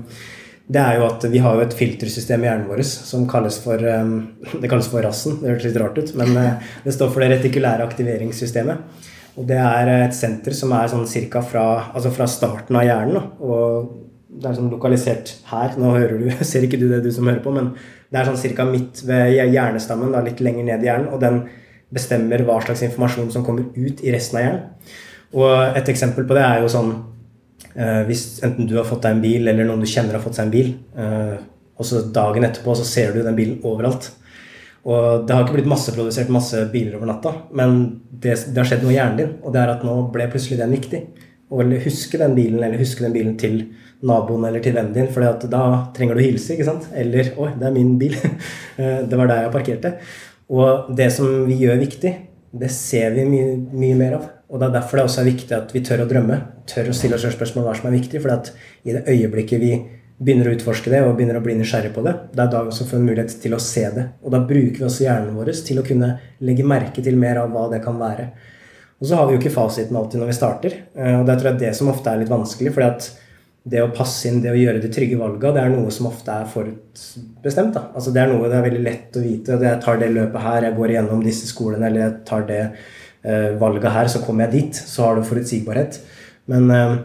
det 0.69 0.81
er 0.83 0.99
jo 0.99 1.07
at 1.07 1.25
Vi 1.25 1.39
har 1.39 1.55
jo 1.55 1.61
et 1.65 1.73
filtersystem 1.73 2.43
i 2.45 2.47
hjernen 2.47 2.69
vår 2.69 2.83
som 2.85 3.27
kalles 3.27 3.59
for 3.59 3.79
ehm, 3.79 4.37
det 4.61 4.69
kalles 4.69 4.89
for 4.89 5.03
rassen. 5.03 5.41
Det 5.41 5.49
hørtes 5.49 5.71
litt 5.71 5.81
rart 5.81 5.99
ut, 5.99 6.15
men 6.15 6.37
eh, 6.37 6.75
det 6.85 6.93
står 6.93 7.11
for 7.11 7.21
det 7.21 7.39
retikulære 7.39 7.87
aktiveringssystemet. 7.87 9.09
Og 9.39 9.47
Det 9.47 9.59
er 9.63 9.89
et 9.93 10.17
senter 10.17 10.55
som 10.57 10.73
er 10.75 10.91
sånn 10.91 11.07
cirka 11.07 11.43
fra, 11.47 11.93
altså 11.95 12.11
fra 12.11 12.27
starten 12.27 12.77
av 12.77 12.87
hjernen. 12.87 13.33
og 13.39 13.97
det 14.39 14.51
er 14.51 14.57
sånn 14.59 14.71
lokalisert 14.71 15.33
her. 15.51 15.75
Nå 15.81 15.95
du, 16.11 16.29
ser 16.47 16.67
ikke 16.67 16.81
du 16.81 16.89
det, 16.91 17.03
du 17.05 17.11
som 17.15 17.29
hører 17.29 17.43
på, 17.45 17.53
men 17.55 17.73
det 18.13 18.21
er 18.21 18.29
sånn 18.29 18.57
ca. 18.57 18.67
midt 18.69 19.03
ved 19.09 19.35
hjernestammen, 19.53 20.13
da, 20.15 20.23
litt 20.25 20.43
lenger 20.45 20.67
ned 20.69 20.85
i 20.85 20.91
hjernen. 20.91 21.11
Og 21.15 21.23
den 21.23 21.43
bestemmer 21.95 22.45
hva 22.45 22.59
slags 22.65 22.85
informasjon 22.85 23.31
som 23.33 23.45
kommer 23.47 23.71
ut 23.75 24.03
i 24.05 24.13
resten 24.15 24.41
av 24.41 24.45
hjernen. 24.45 24.97
Og 25.39 25.79
et 25.79 25.93
eksempel 25.93 26.27
på 26.29 26.37
det 26.37 26.45
er 26.45 26.63
jo 26.63 26.71
sånn 26.73 26.87
eh, 27.77 27.99
Hvis 28.09 28.39
enten 28.47 28.65
du 28.65 28.79
har 28.79 28.87
fått 28.89 29.03
deg 29.05 29.17
en 29.17 29.25
bil, 29.25 29.43
eller 29.51 29.67
noen 29.69 29.83
du 29.85 29.89
kjenner 29.89 30.17
har 30.17 30.25
fått 30.25 30.39
seg 30.39 30.49
en 30.49 30.55
bil, 30.55 30.71
eh, 30.97 31.35
og 31.79 31.87
så 31.87 32.01
dagen 32.15 32.47
etterpå 32.49 32.75
så 32.79 32.87
ser 32.89 33.13
du 33.15 33.21
den 33.23 33.37
bilen 33.37 33.61
overalt. 33.69 34.11
Og 34.89 35.27
det 35.29 35.35
har 35.35 35.45
ikke 35.45 35.59
blitt 35.59 35.69
masseprodusert 35.69 36.31
masse 36.33 36.63
biler 36.73 36.97
over 36.97 37.11
natta, 37.11 37.35
men 37.53 37.75
det, 38.09 38.39
det, 38.49 38.57
har 38.57 38.69
skjedd 38.71 38.87
noe 38.87 38.95
i 38.95 38.97
hjernen 38.97 39.19
din, 39.21 39.35
og 39.43 39.53
det 39.53 39.61
er 39.61 39.73
at 39.75 39.85
nå 39.85 39.97
ble 40.15 40.29
plutselig 40.33 40.61
den 40.63 40.73
viktig. 40.73 41.03
Å 41.49 41.65
huske 41.85 42.21
den 42.21 42.37
bilen, 42.37 42.63
eller 42.63 42.81
huske 42.81 43.05
den 43.05 43.13
bilen 43.13 43.37
til 43.41 43.61
naboen 44.05 44.47
eller 44.49 44.63
til 44.63 44.77
vennen 44.77 44.95
din, 44.95 45.11
for 45.13 45.25
da 45.51 45.61
trenger 45.97 46.17
du 46.17 46.23
å 46.23 46.25
hilse. 46.25 46.55
ikke 46.55 46.69
sant? 46.69 46.89
Eller 46.95 47.33
'Oi, 47.35 47.51
det 47.59 47.67
er 47.67 47.77
min 47.77 47.99
bil'. 48.01 48.17
Eh, 48.79 49.03
det 49.03 49.17
var 49.19 49.27
der 49.27 49.43
jeg 49.43 49.51
parkerte. 49.51 49.91
Og 50.49 50.95
det 50.97 51.09
som 51.11 51.27
vi 51.49 51.57
gjør 51.59 51.81
viktig, 51.81 52.13
det 52.55 52.71
ser 52.71 53.11
vi 53.11 53.25
mye, 53.27 53.57
mye 53.75 53.97
mer 53.99 54.13
av. 54.21 54.29
Og 54.49 54.61
det 54.61 54.69
er 54.69 54.77
derfor 54.77 54.97
det 54.97 55.05
også 55.09 55.21
er 55.21 55.33
viktig 55.33 55.57
at 55.57 55.75
vi 55.75 55.83
tør 55.83 56.05
å 56.05 56.07
drømme. 56.09 56.37
Tør 56.71 56.93
å 56.93 56.95
stille 56.95 57.19
oss 57.19 57.27
spørsmål 57.27 57.67
hva 57.67 57.75
som 57.75 57.89
er 57.91 57.97
viktig. 57.99 58.23
For 58.23 58.31
i 58.87 58.95
det 58.95 59.03
øyeblikket 59.11 59.61
vi 59.61 59.73
begynner 60.19 60.51
å 60.51 60.55
utforske 60.57 60.91
det 60.91 61.01
og 61.05 61.15
begynner 61.19 61.39
å 61.39 61.45
bli 61.45 61.55
nysgjerrig 61.59 61.93
på 61.95 62.03
det, 62.03 62.15
det 62.35 62.43
er 62.43 62.51
da 62.51 62.65
vi 62.65 62.73
også 62.73 62.89
får 62.89 62.99
en 62.99 63.07
mulighet 63.07 63.37
til 63.43 63.55
å 63.55 63.63
se 63.63 63.85
det. 63.95 64.07
Og 64.25 64.35
da 64.35 64.43
bruker 64.49 64.81
vi 64.81 64.87
også 64.89 65.07
hjernen 65.07 65.37
vår 65.39 65.53
til 65.67 65.79
å 65.79 65.87
kunne 65.87 66.11
legge 66.45 66.67
merke 66.67 67.05
til 67.05 67.19
mer 67.21 67.43
av 67.45 67.53
hva 67.55 67.69
det 67.71 67.81
kan 67.85 68.01
være. 68.01 68.29
Og 68.99 69.07
så 69.07 69.15
har 69.15 69.29
vi 69.29 69.37
jo 69.37 69.43
ikke 69.43 69.55
fasiten 69.55 69.97
alltid 69.99 70.19
når 70.19 70.33
vi 70.33 70.37
starter. 70.41 70.77
Eh, 70.99 71.15
og 71.21 71.25
det 71.29 71.39
tror 71.39 71.53
jeg 71.53 71.63
det 71.63 71.73
som 71.79 71.91
ofte 71.93 72.11
er 72.11 72.23
litt 72.23 72.33
vanskelig. 72.33 72.75
fordi 72.75 72.89
at 72.89 73.11
det 73.69 73.83
å 73.85 73.91
passe 73.95 74.29
inn, 74.31 74.41
det 74.43 74.53
å 74.53 74.59
gjøre 74.59 74.81
de 74.83 74.91
trygge 74.93 75.19
valga, 75.21 75.53
det 75.55 75.63
er 75.63 75.73
noe 75.73 75.91
som 75.95 76.09
ofte 76.09 76.33
er 76.33 76.49
forutbestemt. 76.51 77.75
Da. 77.77 77.83
Altså 77.95 78.15
det 78.15 78.23
er 78.23 78.33
noe 78.33 78.49
det 78.49 78.57
er 78.59 78.65
veldig 78.65 78.85
lett 78.85 79.19
å 79.19 79.23
vite. 79.23 79.59
Jeg 79.61 79.83
tar 79.85 80.01
det 80.01 80.09
løpet 80.15 80.45
her, 80.45 80.67
jeg 80.67 80.77
går 80.79 80.95
igjennom 80.95 81.25
disse 81.25 81.51
skolene, 81.51 81.91
eller 81.91 82.05
jeg 82.05 82.15
tar 82.31 82.47
det 82.49 82.63
uh, 82.65 83.51
valget 83.61 83.91
her, 83.93 84.09
så 84.09 84.23
kommer 84.25 84.47
jeg 84.47 84.55
dit. 84.55 84.81
Så 84.95 85.05
har 85.05 85.19
du 85.19 85.27
forutsigbarhet. 85.27 86.01
Men 86.49 86.73
uh, 86.73 86.97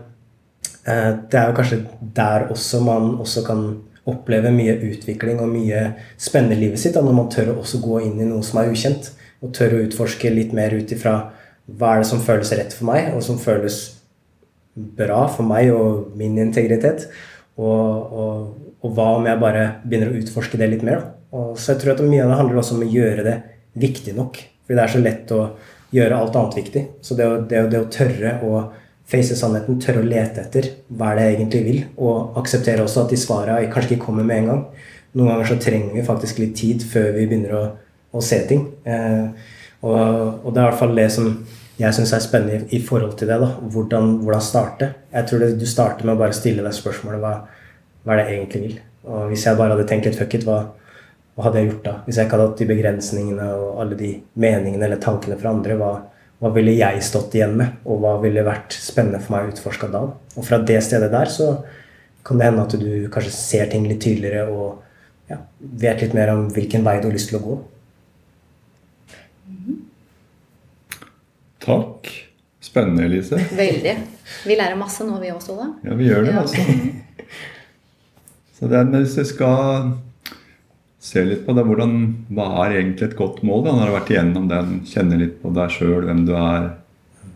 det 0.83 1.39
er 1.39 1.49
jo 1.49 1.55
kanskje 1.55 1.77
der 2.15 2.49
også 2.51 2.81
man 2.83 3.13
også 3.23 3.45
kan 3.47 3.65
oppleve 4.09 4.51
mye 4.51 4.75
utvikling 4.83 5.39
og 5.39 5.51
mye 5.53 5.83
spennende 6.19 6.57
livet 6.59 6.81
sitt, 6.81 6.95
da, 6.97 7.03
når 7.05 7.15
man 7.15 7.29
tør 7.31 7.53
å 7.53 7.59
også 7.61 7.79
gå 7.83 8.01
inn 8.03 8.19
i 8.19 8.27
noe 8.27 8.43
som 8.43 8.59
er 8.59 8.71
ukjent. 8.73 9.13
Og 9.43 9.51
tør 9.55 9.77
å 9.77 9.83
utforske 9.83 10.31
litt 10.31 10.53
mer 10.55 10.75
ut 10.75 10.91
ifra 10.95 11.15
hva 11.67 11.93
er 11.93 12.03
det 12.03 12.09
som 12.09 12.21
føles 12.23 12.51
rett 12.55 12.75
for 12.75 12.87
meg, 12.89 13.13
og 13.15 13.23
som 13.23 13.39
føles 13.39 13.79
bra 14.73 15.25
for 15.31 15.47
meg 15.47 15.71
og 15.71 16.13
min 16.19 16.35
integritet. 16.41 17.07
Og, 17.55 18.13
og, 18.23 18.71
og 18.83 18.95
hva 18.95 19.09
om 19.17 19.27
jeg 19.29 19.41
bare 19.41 19.65
begynner 19.83 20.11
å 20.11 20.19
utforske 20.19 20.59
det 20.59 20.71
litt 20.71 20.85
mer? 20.85 21.05
Og 21.33 21.55
så 21.59 21.73
jeg 21.73 21.83
tror 21.83 21.95
at 21.95 22.03
mye 22.05 22.23
av 22.25 22.33
det 22.33 22.39
handler 22.39 22.61
også 22.61 22.77
om 22.77 22.85
å 22.85 22.91
gjøre 22.91 23.25
det 23.25 23.37
viktig 23.79 24.15
nok. 24.17 24.39
Fordi 24.63 24.79
det 24.79 24.83
er 24.83 24.93
så 24.93 25.03
lett 25.03 25.35
å 25.35 25.41
gjøre 25.93 26.19
alt 26.19 26.39
annet 26.39 26.57
viktig. 26.59 26.83
Så 27.05 27.17
det 27.19 27.27
å, 27.29 27.37
det, 27.47 27.67
det 27.71 27.83
å 27.83 27.91
tørre 27.91 28.37
å 28.43 28.63
face 29.09 29.35
sannheten, 29.37 29.79
tørre 29.83 30.01
å 30.01 30.07
lete 30.07 30.43
etter 30.45 30.69
hva 30.95 31.11
det 31.17 31.27
egentlig 31.33 31.63
vil, 31.65 31.79
og 32.01 32.37
akseptere 32.39 32.85
også 32.85 33.03
at 33.03 33.13
de 33.13 33.19
svara 33.19 33.59
kanskje 33.71 33.95
ikke 33.95 34.07
kommer 34.07 34.27
med 34.27 34.43
en 34.43 34.51
gang. 34.51 34.61
Noen 35.13 35.33
ganger 35.33 35.51
så 35.51 35.57
trenger 35.61 35.93
vi 35.93 36.05
faktisk 36.05 36.39
litt 36.41 36.55
tid 36.57 36.85
før 36.89 37.11
vi 37.17 37.25
begynner 37.27 37.57
å, 37.57 37.63
å 38.17 38.23
se 38.23 38.39
ting. 38.49 38.63
Eh, 38.89 39.51
og, 39.83 39.99
og, 39.99 40.47
det 40.53 40.61
er 40.61 40.63
i 40.63 40.69
hvert 40.69 40.79
fall 40.79 40.95
det 40.97 41.09
som 41.13 41.27
jeg 41.77 41.97
syns 41.97 42.13
er 42.15 42.23
spennende 42.23 42.61
i, 42.61 42.77
i, 42.77 42.81
forhold 42.85 43.17
til 43.19 43.29
det. 43.29 43.37
da, 43.41 43.51
Hvordan, 43.73 44.15
hvordan 44.23 44.45
starte. 44.45 44.93
Jeg 45.13 45.29
tror 45.29 45.43
det, 45.43 45.51
du 45.59 45.67
starter 45.69 46.07
med 46.07 46.15
å 46.15 46.21
bare 46.21 46.37
stille 46.37 46.63
deg 46.65 46.77
spørsmålet 46.77 47.21
hva, 47.21 47.33
hva 48.05 48.15
er 48.15 48.21
det 48.21 48.25
jeg 48.29 48.39
egentlig 48.39 48.63
vil. 48.63 48.79
Og 49.03 49.27
hvis 49.33 49.45
jeg 49.45 49.59
bare 49.59 49.75
hadde 49.75 49.85
tenkt 49.89 50.07
litt 50.07 50.17
fuck 50.17 50.33
it, 50.37 50.47
hva, 50.47 50.61
hva 51.35 51.47
hadde 51.47 51.59
jeg 51.61 51.69
gjort 51.69 51.85
da? 51.85 51.95
Hvis 52.05 52.17
jeg 52.17 52.29
ikke 52.29 52.37
hadde 52.37 52.49
hatt 52.49 52.63
de 52.63 52.69
begrensningene 52.71 53.49
og 53.59 53.83
alle 53.83 53.99
de 53.99 54.11
meningene 54.39 54.87
eller 54.87 55.01
tankene 55.03 55.37
fra 55.41 55.53
andre, 55.53 55.77
hva, 55.81 55.93
hva 56.43 56.49
ville 56.51 56.73
jeg 56.75 57.03
stått 57.07 57.37
igjen 57.37 57.53
med? 57.55 57.77
Og 57.87 58.01
hva 58.03 58.17
ville 58.19 58.43
vært 58.43 58.75
spennende 58.75 59.21
for 59.23 59.37
meg 59.37 59.45
å 59.45 59.53
utforske 59.53 59.87
da? 59.93 60.01
Og 60.35 60.43
fra 60.43 60.59
det 60.59 60.81
stedet 60.83 61.07
der 61.13 61.31
så 61.31 61.53
kan 62.27 62.39
det 62.39 62.49
hende 62.49 62.65
at 62.65 62.75
du 62.79 63.07
kanskje 63.11 63.31
ser 63.35 63.69
ting 63.71 63.85
litt 63.87 64.01
tydeligere 64.03 64.49
og 64.51 64.81
ja, 65.31 65.37
vet 65.59 66.03
litt 66.03 66.15
mer 66.17 66.33
om 66.33 66.49
hvilken 66.51 66.83
vei 66.83 66.97
du 66.99 67.07
har 67.07 67.15
lyst 67.15 67.31
til 67.31 67.39
å 67.39 67.45
gå. 67.45 67.55
Takk. 71.63 72.11
Spennende, 72.63 73.05
Elise. 73.07 73.39
Veldig. 73.55 73.95
Vi 74.43 74.59
lærer 74.59 74.75
masse 74.79 75.07
nå, 75.07 75.15
vi 75.23 75.31
også, 75.31 75.55
da. 75.55 75.69
Ja, 75.87 75.95
vi 75.99 76.09
gjør 76.09 76.27
det, 76.27 76.33
ja. 76.35 76.43
altså. 76.43 76.59
Så 78.57 78.67
det 78.71 78.79
er, 78.79 78.91
hvis 78.97 79.15
du 79.15 79.23
skal 79.27 79.93
se 81.03 81.23
litt 81.27 81.43
på 81.45 81.55
det, 81.55 81.65
hvordan, 81.67 81.97
hva 82.31 82.45
er 82.63 82.77
egentlig 82.79 83.09
et 83.09 83.17
godt 83.19 83.41
mål? 83.43 83.65
Da, 83.65 83.73
når 83.75 83.81
du 83.81 83.91
har 83.91 83.97
vært 83.97 84.11
igjennom 84.13 84.45
den, 84.51 84.75
kjenner 84.87 85.19
litt 85.19 85.35
på 85.41 85.51
deg 85.55 85.73
sjøl, 85.75 86.05
hvem 86.07 86.21
du 86.27 86.31
er, 86.39 86.69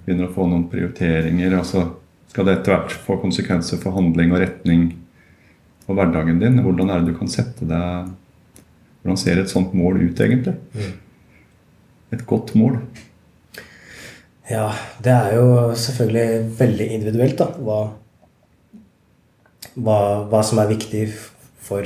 begynner 0.06 0.30
å 0.30 0.36
få 0.36 0.48
noen 0.48 0.70
prioriteringer. 0.72 1.58
og 1.60 1.68
så 1.68 1.84
skal 2.32 2.48
det 2.48 2.54
etter 2.58 2.76
hvert 2.76 2.96
få 3.04 3.18
konsekvenser 3.20 3.82
for 3.82 3.96
handling 3.98 4.32
og 4.32 4.42
retning 4.44 4.88
og 5.88 5.98
hverdagen 5.98 6.40
din. 6.40 6.62
Hvordan 6.64 6.92
er 6.94 7.04
det 7.04 7.12
du 7.12 7.20
kan 7.20 7.32
sette 7.32 7.68
deg 7.68 8.16
Hvordan 9.02 9.20
ser 9.22 9.40
et 9.40 9.52
sånt 9.52 9.72
mål 9.78 10.02
ut, 10.02 10.20
egentlig? 10.20 10.56
Mm. 10.76 10.96
Et 12.18 12.24
godt 12.28 12.50
mål. 12.60 12.80
Ja, 14.50 14.66
det 15.04 15.14
er 15.14 15.36
jo 15.38 15.46
selvfølgelig 15.80 16.58
veldig 16.60 16.88
individuelt, 16.98 17.40
da. 17.40 17.48
Hva, 17.56 17.78
hva, 19.76 19.98
hva 20.28 20.42
som 20.44 20.60
er 20.60 20.74
viktig 20.74 21.06
for, 21.68 21.86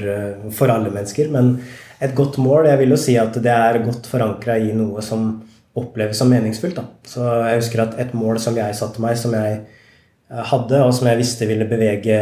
for, 0.56 0.72
alle 0.72 0.94
mennesker. 0.94 1.32
Men 1.34 1.56
et 2.02 2.16
godt 2.18 2.40
mål 2.42 2.70
Jeg 2.70 2.82
vil 2.82 2.96
jo 2.96 3.00
si 3.00 3.18
at 3.20 3.36
det 3.44 3.54
er 3.54 3.84
godt 3.86 4.10
forankra 4.10 4.58
i 4.58 4.72
noe 4.78 5.04
som 5.06 5.34
oppleves 5.78 6.20
som 6.20 6.32
meningsfullt. 6.32 6.80
Da. 6.80 6.88
Så 7.08 7.28
jeg 7.48 7.62
husker 7.62 7.86
at 7.86 8.00
et 8.02 8.16
mål 8.18 8.40
som 8.44 8.58
jeg 8.58 8.76
satte 8.78 9.04
meg, 9.04 9.16
som 9.20 9.36
jeg 9.38 9.62
eh, 9.62 10.44
hadde, 10.52 10.82
og 10.84 10.94
som 10.96 11.08
jeg 11.08 11.22
visste 11.22 11.48
ville 11.48 11.68
bevege 11.70 12.20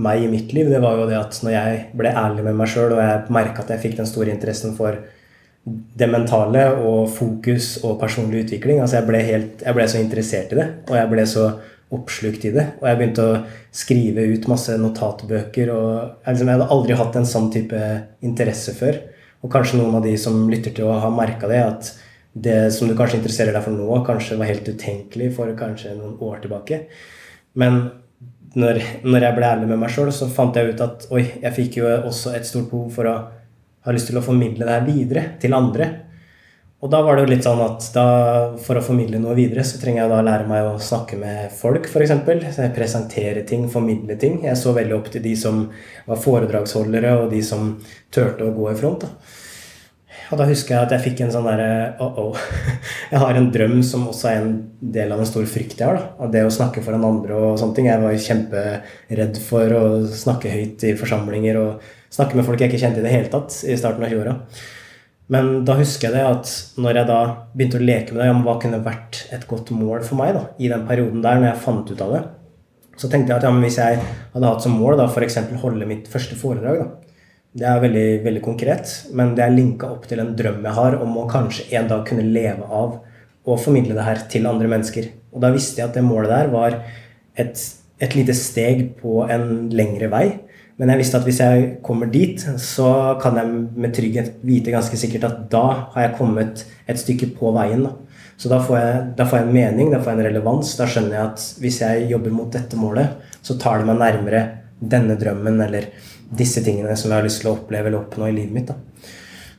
meg 0.00 0.24
i 0.24 0.30
mitt 0.32 0.54
liv, 0.56 0.70
det 0.72 0.80
var 0.84 0.96
jo 0.96 1.08
det 1.10 1.18
at 1.20 1.38
når 1.44 1.54
jeg 1.56 1.84
ble 2.00 2.14
ærlig 2.24 2.46
med 2.48 2.58
meg 2.58 2.72
sjøl, 2.72 2.96
og 2.96 3.02
jeg 3.04 3.34
merka 3.34 3.64
at 3.64 3.74
jeg 3.74 3.84
fikk 3.84 3.98
den 4.00 4.08
store 4.08 4.32
interessen 4.32 4.76
for 4.78 5.02
det 5.68 6.08
mentale 6.08 6.62
og 6.80 7.10
fokus 7.12 7.74
og 7.84 7.98
personlig 8.00 8.46
utvikling. 8.46 8.80
Altså 8.80 9.00
jeg 9.00 9.08
ble, 9.08 9.24
helt, 9.26 9.64
jeg 9.66 9.76
ble 9.76 9.88
så 9.90 10.00
interessert 10.00 10.54
i 10.54 10.60
det, 10.62 10.68
og 10.88 10.96
jeg 10.96 11.10
ble 11.12 11.26
så 11.28 11.50
oppslukt 11.94 12.44
i 12.44 12.52
det. 12.54 12.64
Og 12.80 12.88
jeg 12.88 12.98
begynte 12.98 13.24
å 13.24 13.38
skrive 13.74 14.26
ut 14.32 14.48
masse 14.50 14.74
notatbøker. 14.80 15.70
og 15.72 15.92
Jeg, 15.94 16.34
liksom, 16.34 16.50
jeg 16.50 16.58
hadde 16.58 16.72
aldri 16.74 16.98
hatt 16.98 17.16
en 17.20 17.28
sånn 17.28 17.48
type 17.54 17.84
interesse 18.24 18.74
før. 18.76 19.00
Og 19.44 19.52
kanskje 19.52 19.78
noen 19.80 19.96
av 20.00 20.04
de 20.04 20.16
som 20.20 20.48
lytter 20.50 20.74
til 20.76 20.88
å 20.88 20.98
ha 21.00 21.10
merka 21.14 21.50
det, 21.50 21.62
at 21.62 21.92
det 22.38 22.58
som 22.74 22.90
du 22.90 22.94
kanskje 22.98 23.20
interesserer 23.20 23.54
deg 23.54 23.64
for 23.64 23.74
nå, 23.74 23.88
kanskje 24.06 24.36
var 24.38 24.50
helt 24.50 24.68
utenkelig 24.68 25.30
for 25.36 25.54
kanskje 25.58 25.94
noen 25.96 26.18
år 26.28 26.42
tilbake. 26.44 26.82
Men 27.58 27.80
når, 28.58 28.80
når 29.04 29.26
jeg 29.26 29.36
ble 29.36 29.48
ærlig 29.48 29.70
med 29.70 29.80
meg 29.80 29.92
sjøl, 29.94 30.10
så 30.14 30.28
fant 30.32 30.56
jeg 30.56 30.74
ut 30.74 30.84
at 30.84 31.08
oi, 31.14 31.24
jeg 31.42 31.54
fikk 31.56 31.80
jo 31.80 31.88
også 31.98 32.34
et 32.36 32.46
stort 32.48 32.70
behov 32.70 32.92
for 32.94 33.10
å 33.10 33.16
ha 33.86 33.94
lyst 33.94 34.10
til 34.10 34.20
å 34.20 34.24
formidle 34.24 34.66
det 34.66 34.74
her 34.74 34.86
videre 34.86 35.24
til 35.42 35.56
andre. 35.56 35.88
Og 36.78 36.90
da 36.92 37.00
var 37.02 37.16
det 37.16 37.24
jo 37.24 37.30
litt 37.32 37.42
sånn 37.42 37.58
at 37.64 37.88
da, 37.90 38.04
for 38.62 38.78
å 38.78 38.84
formidle 38.86 39.18
noe 39.18 39.34
videre, 39.34 39.64
så 39.66 39.80
trenger 39.82 40.04
jeg 40.04 40.12
da 40.12 40.20
lære 40.22 40.46
meg 40.46 40.68
å 40.68 40.76
snakke 40.78 41.18
med 41.18 41.50
folk, 41.58 41.88
f.eks. 41.90 42.14
Presentere 42.76 43.42
ting, 43.48 43.64
formidle 43.72 44.14
ting. 44.20 44.44
Jeg 44.46 44.60
så 44.60 44.76
veldig 44.76 44.94
opp 44.94 45.10
til 45.10 45.24
de 45.24 45.34
som 45.40 45.64
var 46.06 46.22
foredragsholdere, 46.22 47.16
og 47.24 47.34
de 47.34 47.42
som 47.42 47.72
turte 48.14 48.46
å 48.46 48.54
gå 48.54 48.70
i 48.70 48.76
front. 48.78 49.08
da. 49.08 49.34
Og 50.28 50.38
da 50.38 50.46
husker 50.46 50.74
jeg 50.74 50.86
at 50.86 50.92
jeg 50.92 51.04
fikk 51.06 51.24
en 51.24 51.30
sånn 51.32 51.46
derre 51.48 51.68
oh, 52.04 52.18
oh. 52.20 52.40
Jeg 53.12 53.20
har 53.22 53.38
en 53.38 53.50
drøm 53.52 53.78
som 53.86 54.06
også 54.10 54.28
er 54.28 54.40
en 54.42 54.50
del 54.78 55.14
av 55.14 55.22
en 55.22 55.28
stor 55.28 55.46
frykt 55.48 55.80
jeg 55.80 55.88
har. 55.88 55.98
da. 55.98 56.30
Det 56.30 56.46
å 56.46 56.52
snakke 56.52 56.84
foran 56.84 57.06
andre 57.08 57.38
og 57.42 57.60
sånne 57.60 57.74
ting. 57.74 57.88
Jeg 57.90 58.04
var 58.04 58.26
kjemperedd 58.30 59.40
for 59.42 59.78
å 59.78 59.84
snakke 60.06 60.52
høyt 60.52 60.84
i 60.84 60.94
forsamlinger 61.00 61.58
og 61.58 61.88
snakke 62.12 62.38
med 62.38 62.46
folk 62.46 62.60
jeg 62.60 62.70
ikke 62.70 62.86
kjente 62.86 63.02
i 63.02 63.08
det 63.08 63.14
hele 63.16 63.32
tatt 63.32 63.64
i 63.66 63.78
starten 63.80 64.04
av 64.04 64.12
20-åra. 64.12 64.36
Men 65.32 65.62
da 65.68 65.76
husker 65.76 66.08
jeg 66.08 66.16
det 66.16 66.24
at 66.24 66.50
når 66.80 67.02
jeg 67.02 67.08
da 67.10 67.18
begynte 67.52 67.76
å 67.76 67.84
leke 67.84 68.14
med 68.14 68.22
det, 68.22 68.30
om 68.32 68.44
hva 68.46 68.56
kunne 68.62 68.80
vært 68.84 69.26
et 69.34 69.44
godt 69.48 69.72
mål 69.76 70.00
for 70.06 70.16
meg 70.20 70.32
da, 70.36 70.46
i 70.56 70.70
den 70.72 70.86
perioden 70.88 71.24
der, 71.24 71.40
når 71.40 71.50
jeg 71.50 71.64
fant 71.66 71.90
ut 71.92 72.04
av 72.04 72.14
det, 72.14 72.22
så 72.98 73.10
tenkte 73.10 73.34
jeg 73.34 73.38
at 73.38 73.44
ja, 73.46 73.52
hvis 73.62 73.76
jeg 73.78 73.98
hadde 74.32 74.48
hatt 74.48 74.64
som 74.64 74.78
mål 74.80 74.96
da, 74.98 75.06
f.eks. 75.06 75.36
holde 75.62 75.86
mitt 75.88 76.08
første 76.10 76.38
foredrag 76.38 76.80
da, 76.80 76.88
Det 77.58 77.66
er 77.66 77.80
veldig, 77.80 78.08
veldig 78.24 78.42
konkret, 78.44 78.90
men 79.16 79.34
det 79.36 79.44
er 79.44 79.54
linka 79.54 79.88
opp 79.92 80.08
til 80.08 80.20
en 80.22 80.34
drøm 80.36 80.64
jeg 80.64 80.76
har 80.76 80.96
om 81.02 81.14
å 81.16 81.28
kanskje 81.30 81.68
en 81.78 81.88
dag 81.90 82.04
kunne 82.08 82.26
leve 82.26 82.64
av 82.64 82.98
å 83.48 83.56
formidle 83.56 83.96
det 83.96 84.04
her 84.04 84.20
til 84.32 84.48
andre 84.48 84.68
mennesker. 84.68 85.08
Og 85.32 85.40
da 85.44 85.52
visste 85.54 85.80
jeg 85.80 85.88
at 85.88 85.96
det 85.96 86.04
målet 86.04 86.32
der 86.32 86.50
var 86.52 86.76
et, 87.38 87.62
et 88.00 88.16
lite 88.16 88.36
steg 88.36 88.84
på 89.00 89.22
en 89.28 89.68
lengre 89.72 90.10
vei 90.12 90.26
men 90.78 90.92
jeg 90.92 91.00
visste 91.00 91.18
at 91.18 91.24
hvis 91.26 91.40
jeg 91.42 91.70
kommer 91.82 92.10
dit, 92.10 92.42
så 92.62 92.90
kan 93.22 93.38
jeg 93.40 93.62
med 93.82 93.94
trygghet 93.96 94.36
vite 94.46 94.74
ganske 94.74 94.98
sikkert 95.00 95.26
at 95.26 95.40
da 95.50 95.64
har 95.94 96.04
jeg 96.04 96.18
kommet 96.20 96.62
et 96.86 97.00
stykke 97.00 97.32
på 97.38 97.50
veien. 97.56 97.82
Da. 97.88 97.96
Så 98.38 98.50
da 98.52 98.60
får, 98.62 98.76
jeg, 98.78 99.00
da 99.18 99.26
får, 99.26 99.40
jeg, 99.40 99.48
en 99.48 99.56
mening, 99.56 99.90
da 99.90 99.98
får 99.98 100.12
jeg 100.12 100.20
en 100.20 100.28
relevans. 100.28 100.76
Da 100.78 100.86
skjønner 100.86 101.16
jeg 101.16 101.32
at 101.32 101.46
hvis 101.64 101.80
jeg 101.82 102.06
jobber 102.12 102.36
mot 102.36 102.52
dette 102.54 102.78
målet, 102.78 103.32
så 103.42 103.58
tar 103.58 103.82
det 103.82 103.88
meg 103.90 103.98
nærmere 103.98 104.44
denne 104.78 105.18
drømmen 105.18 105.58
eller 105.66 105.90
disse 106.38 106.62
tingene 106.62 106.94
som 106.94 107.10
jeg 107.10 107.18
har 107.18 107.26
lyst 107.26 107.42
til 107.42 107.50
å 107.50 107.56
oppleve 107.56 107.90
eller 107.90 108.04
oppnå 108.04 108.28
i 108.28 108.36
livet 108.36 108.54
mitt. 108.54 108.70
Da. 108.70 108.78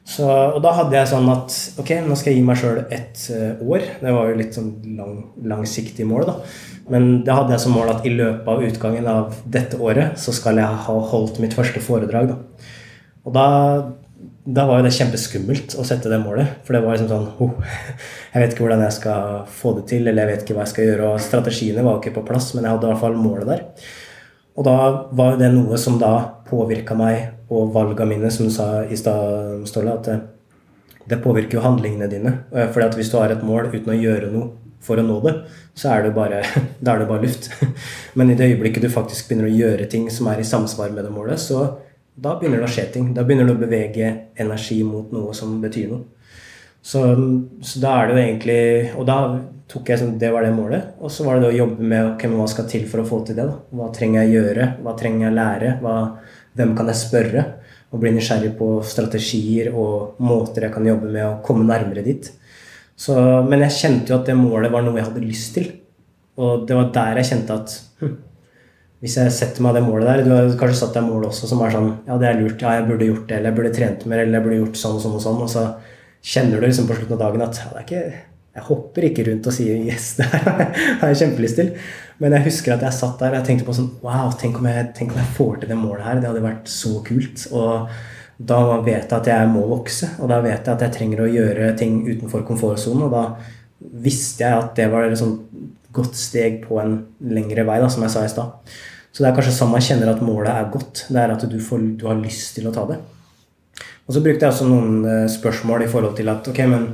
Så, 0.09 0.25
og 0.25 0.61
da 0.63 0.71
hadde 0.73 0.95
jeg 0.95 1.11
sånn 1.11 1.27
at 1.29 1.53
ok, 1.81 1.91
nå 2.07 2.15
skal 2.17 2.31
jeg 2.31 2.39
gi 2.39 2.45
meg 2.47 2.57
sjøl 2.57 2.79
et 2.87 3.19
uh, 3.35 3.59
år. 3.67 3.83
Det 3.99 4.13
var 4.15 4.31
jo 4.31 4.39
litt 4.39 4.55
sånn 4.55 4.71
lang, 4.97 5.17
langsiktig 5.51 6.07
mål, 6.09 6.25
da. 6.31 6.37
Men 6.89 7.21
det 7.25 7.35
hadde 7.35 7.53
jeg 7.53 7.63
som 7.63 7.75
mål 7.77 7.93
at 7.93 8.05
i 8.07 8.13
løpet 8.13 8.49
av 8.49 8.65
utgangen 8.65 9.07
av 9.09 9.39
dette 9.45 9.77
året 9.77 10.17
så 10.19 10.33
skal 10.35 10.59
jeg 10.61 10.83
ha 10.85 10.99
holdt 11.11 11.39
mitt 11.43 11.55
første 11.57 11.81
foredrag. 11.83 12.33
Da. 12.33 12.67
Og 13.27 13.35
da, 13.35 13.45
da 14.49 14.65
var 14.65 14.81
jo 14.81 14.87
det 14.87 14.95
kjempeskummelt 14.97 15.75
å 15.77 15.85
sette 15.85 16.11
det 16.11 16.21
målet. 16.23 16.59
For 16.65 16.75
det 16.75 16.83
var 16.85 16.97
liksom 16.97 17.11
sånn 17.11 17.29
oh, 17.45 17.55
Jeg 18.33 18.43
vet 18.43 18.55
ikke 18.55 18.65
hvordan 18.65 18.85
jeg 18.87 18.97
skal 18.97 19.41
få 19.61 19.75
det 19.77 19.87
til, 19.91 20.07
eller 20.07 20.25
jeg 20.25 20.33
vet 20.33 20.45
ikke 20.45 20.57
hva 20.57 20.65
jeg 20.65 20.73
skal 20.73 20.89
gjøre. 20.89 21.09
Og 21.13 21.25
strategiene 21.25 21.85
var 21.85 21.99
ikke 21.99 22.15
på 22.17 22.25
plass, 22.27 22.51
men 22.55 22.65
jeg 22.65 22.73
hadde 22.73 22.89
i 22.89 22.93
hvert 22.93 23.03
fall 23.03 23.19
målet 23.19 23.51
der. 23.53 23.65
Og 24.59 24.65
da 24.67 24.77
var 25.15 25.33
jo 25.33 25.39
det 25.39 25.53
noe 25.53 25.77
som 25.79 25.99
da 26.01 26.13
påvirka 26.49 26.97
meg 26.97 27.53
og 27.53 27.71
valga 27.73 28.05
mine, 28.05 28.31
som 28.33 28.49
du 28.49 28.53
sa 28.53 28.81
i 28.83 28.97
stad, 28.99 29.61
Ståle, 29.69 29.93
at 29.93 30.09
det, 31.09 31.21
påvirker 31.23 31.57
jo 31.57 31.63
handlingene 31.63 32.09
dine. 32.11 32.33
Fordi 32.51 32.85
at 32.85 32.97
hvis 32.97 33.09
du 33.13 33.17
har 33.17 33.31
et 33.33 33.45
mål 33.45 33.71
uten 33.71 33.93
å 33.93 33.97
gjøre 33.97 34.33
noe 34.33 34.68
for 34.83 34.99
å 34.99 35.05
nå 35.05 35.19
det, 35.25 35.35
så 35.77 35.93
er 35.93 36.07
det 36.07 36.15
bare, 36.15 36.41
da 36.83 36.93
er 36.93 37.03
det 37.03 37.09
bare 37.09 37.25
luft. 37.25 37.49
Men 38.19 38.31
i 38.31 38.37
det 38.39 38.49
øyeblikket 38.53 38.85
du 38.85 38.91
faktisk 38.93 39.29
begynner 39.29 39.49
å 39.49 39.57
gjøre 39.57 39.89
ting 39.91 40.07
som 40.13 40.29
er 40.31 40.41
i 40.41 40.47
samsvar 40.47 40.93
med 40.95 41.05
det 41.07 41.13
målet, 41.13 41.41
så 41.41 41.65
da 42.19 42.35
begynner 42.39 42.61
det 42.61 42.67
å 42.67 42.71
skje 42.71 42.87
ting. 42.93 43.11
Da 43.15 43.23
begynner 43.23 43.47
du 43.47 43.55
å 43.55 43.59
bevege 43.59 44.09
energi 44.39 44.81
mot 44.83 45.11
noe 45.15 45.35
som 45.37 45.59
betyr 45.63 45.91
noe. 45.91 46.07
Så, 46.81 47.01
så, 47.61 47.79
da 47.83 47.93
er 47.99 48.07
det 48.07 48.13
jo 48.13 48.19
egentlig 48.21 48.61
Og 48.95 49.03
da 49.03 49.15
tok 49.67 49.89
jeg 49.91 49.99
sånn 49.99 50.13
Det 50.15 50.29
var 50.31 50.45
det 50.45 50.53
målet. 50.55 50.93
Og 51.03 51.11
så 51.11 51.25
var 51.25 51.35
det 51.35 51.43
det 51.43 51.49
å 51.51 51.57
jobbe 51.57 51.87
med 51.91 52.13
okay, 52.13 52.31
hva 52.31 52.45
skal 52.47 52.69
til 52.71 52.85
for 52.87 53.03
å 53.03 53.07
få 53.07 53.19
til 53.27 53.35
det. 53.35 53.47
da? 53.49 53.57
Hva 53.75 53.89
trenger 53.95 54.23
jeg 54.23 54.37
gjøre? 54.37 54.67
Hva 54.85 54.95
trenger 54.99 55.27
jeg 55.27 55.37
lære? 55.37 55.73
Hva, 55.83 55.95
hvem 56.55 56.75
kan 56.77 56.91
jeg 56.91 57.01
spørre? 57.01 57.45
Og 57.89 58.03
bli 58.03 58.13
nysgjerrig 58.15 58.53
på 58.57 58.69
strategier 58.85 59.71
og 59.73 60.21
måter 60.23 60.67
jeg 60.67 60.75
kan 60.75 60.87
jobbe 60.87 61.09
med 61.11 61.25
å 61.25 61.37
komme 61.45 61.67
nærmere 61.67 62.05
dit. 62.05 62.31
Så, 62.99 63.15
men 63.47 63.63
jeg 63.63 63.77
kjente 63.77 64.11
jo 64.11 64.17
at 64.19 64.27
det 64.27 64.35
målet 64.35 64.73
var 64.73 64.83
noe 64.83 64.99
jeg 64.99 65.07
hadde 65.07 65.23
lyst 65.23 65.53
til. 65.55 65.69
Og 66.39 66.65
det 66.67 66.75
var 66.75 66.89
der 66.95 67.21
jeg 67.21 67.29
kjente 67.31 67.55
at 67.55 67.75
hm, 68.01 68.15
hvis 68.99 69.15
jeg 69.19 69.35
setter 69.35 69.63
meg 69.63 69.77
det 69.77 69.83
målet 69.85 70.09
der 70.09 70.25
Du 70.25 70.33
har 70.35 70.49
kanskje 70.59 70.81
satt 70.81 70.97
deg 70.97 71.05
mål 71.07 71.29
også 71.29 71.47
som 71.47 71.61
er 71.63 71.71
sånn 71.71 71.91
Ja, 72.07 72.17
det 72.19 72.27
er 72.27 72.41
lurt. 72.41 72.59
Ja, 72.59 72.75
jeg 72.75 72.89
burde 72.89 73.07
gjort 73.07 73.29
det. 73.29 73.37
Eller 73.37 73.53
jeg 73.53 73.59
burde 73.59 73.75
trent 73.75 74.03
mer. 74.05 74.23
Eller 74.23 74.39
jeg 74.39 74.47
burde 74.47 74.59
gjort 74.63 74.81
sånn 74.81 74.97
og 74.97 75.05
sånn 75.05 75.15
og 75.15 75.23
sånn. 75.23 75.45
Og 75.45 75.51
så 75.51 75.67
kjenner 76.19 76.59
du 76.59 76.67
liksom 76.67 76.89
på 76.89 76.97
slutten 76.97 77.15
av 77.15 77.23
dagen 77.23 77.45
at 77.45 77.61
ja, 77.61 77.71
det 77.71 77.79
er 77.79 77.87
ikke 77.87 78.25
jeg 78.59 78.65
hopper 78.65 79.05
ikke 79.07 79.23
rundt 79.27 79.47
og 79.47 79.53
sier 79.55 79.77
'yes', 79.77 80.15
det 80.17 80.25
har 80.27 81.11
jeg 81.11 81.19
kjempelyst 81.21 81.55
til. 81.55 81.69
Men 82.19 82.33
jeg 82.35 82.47
husker 82.49 82.73
at 82.73 82.81
jeg 82.83 82.97
satt 82.97 83.19
der 83.21 83.31
og 83.31 83.37
jeg 83.39 83.45
tenkte 83.47 83.67
på 83.67 83.75
sånn 83.77 83.91
Wow, 84.03 84.33
tenk 84.35 84.57
om, 84.59 84.65
jeg, 84.67 84.89
tenk 84.97 85.13
om 85.13 85.21
jeg 85.21 85.35
får 85.37 85.59
til 85.61 85.69
det 85.69 85.77
målet 85.79 86.03
her. 86.03 86.19
Det 86.19 86.27
hadde 86.27 86.43
vært 86.43 86.67
så 86.67 86.97
kult. 87.05 87.45
Og 87.55 87.87
da 88.39 88.59
vet 88.85 89.03
jeg 89.03 89.17
at 89.17 89.27
jeg 89.27 89.47
må 89.51 89.65
vokse, 89.67 90.13
og 90.23 90.29
da 90.31 90.39
vet 90.43 90.63
jeg 90.63 90.71
at 90.71 90.83
jeg 90.85 90.95
trenger 90.95 91.25
å 91.25 91.31
gjøre 91.31 91.73
ting 91.79 91.99
utenfor 92.07 92.45
komfortsonen. 92.47 93.09
Og 93.09 93.11
da 93.11 93.23
visste 93.99 94.45
jeg 94.45 94.61
at 94.61 94.71
det 94.79 94.87
var 94.93 95.09
et 95.09 95.23
godt 95.95 96.15
steg 96.15 96.61
på 96.63 96.79
en 96.79 96.95
lengre 97.19 97.65
vei, 97.67 97.79
da, 97.83 97.89
som 97.91 98.05
jeg 98.05 98.13
sa 98.13 98.23
i 98.23 98.31
stad. 98.31 98.75
Så 99.11 99.23
det 99.23 99.31
er 99.31 99.35
kanskje 99.35 99.55
sånn 99.57 99.73
man 99.73 99.83
kjenner 99.83 100.13
at 100.13 100.23
målet 100.23 100.53
er 100.53 100.71
godt. 100.71 101.07
Det 101.09 101.19
er 101.19 101.33
at 101.33 101.43
du, 101.51 101.57
får, 101.63 101.83
du 101.99 102.05
har 102.07 102.19
lyst 102.21 102.55
til 102.55 102.69
å 102.69 102.73
ta 102.75 102.85
det. 102.87 102.99
Og 104.07 104.15
så 104.15 104.23
brukte 104.25 104.45
jeg 104.45 104.53
også 104.53 104.69
noen 104.69 105.03
eh, 105.05 105.25
spørsmål 105.29 105.83
i 105.85 105.89
forhold 105.91 106.15
til 106.17 106.31
at 106.31 106.47
ok, 106.49 106.61
men 106.71 106.85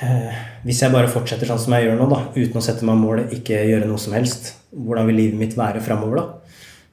eh, 0.00 0.38
hvis 0.62 0.84
jeg 0.84 0.94
bare 0.94 1.10
fortsetter 1.12 1.48
sånn 1.50 1.60
som 1.60 1.74
jeg 1.76 1.88
gjør 1.88 1.98
nå, 1.98 2.06
da, 2.12 2.22
uten 2.36 2.60
å 2.60 2.64
sette 2.64 2.86
meg 2.88 3.00
mål, 3.02 3.26
ikke 3.36 3.66
gjøre 3.66 3.88
noe 3.90 4.00
som 4.00 4.14
helst, 4.16 4.54
hvordan 4.70 5.10
vil 5.10 5.20
livet 5.24 5.40
mitt 5.40 5.58
være 5.58 5.82
framover 5.84 6.22
da? 6.22 6.26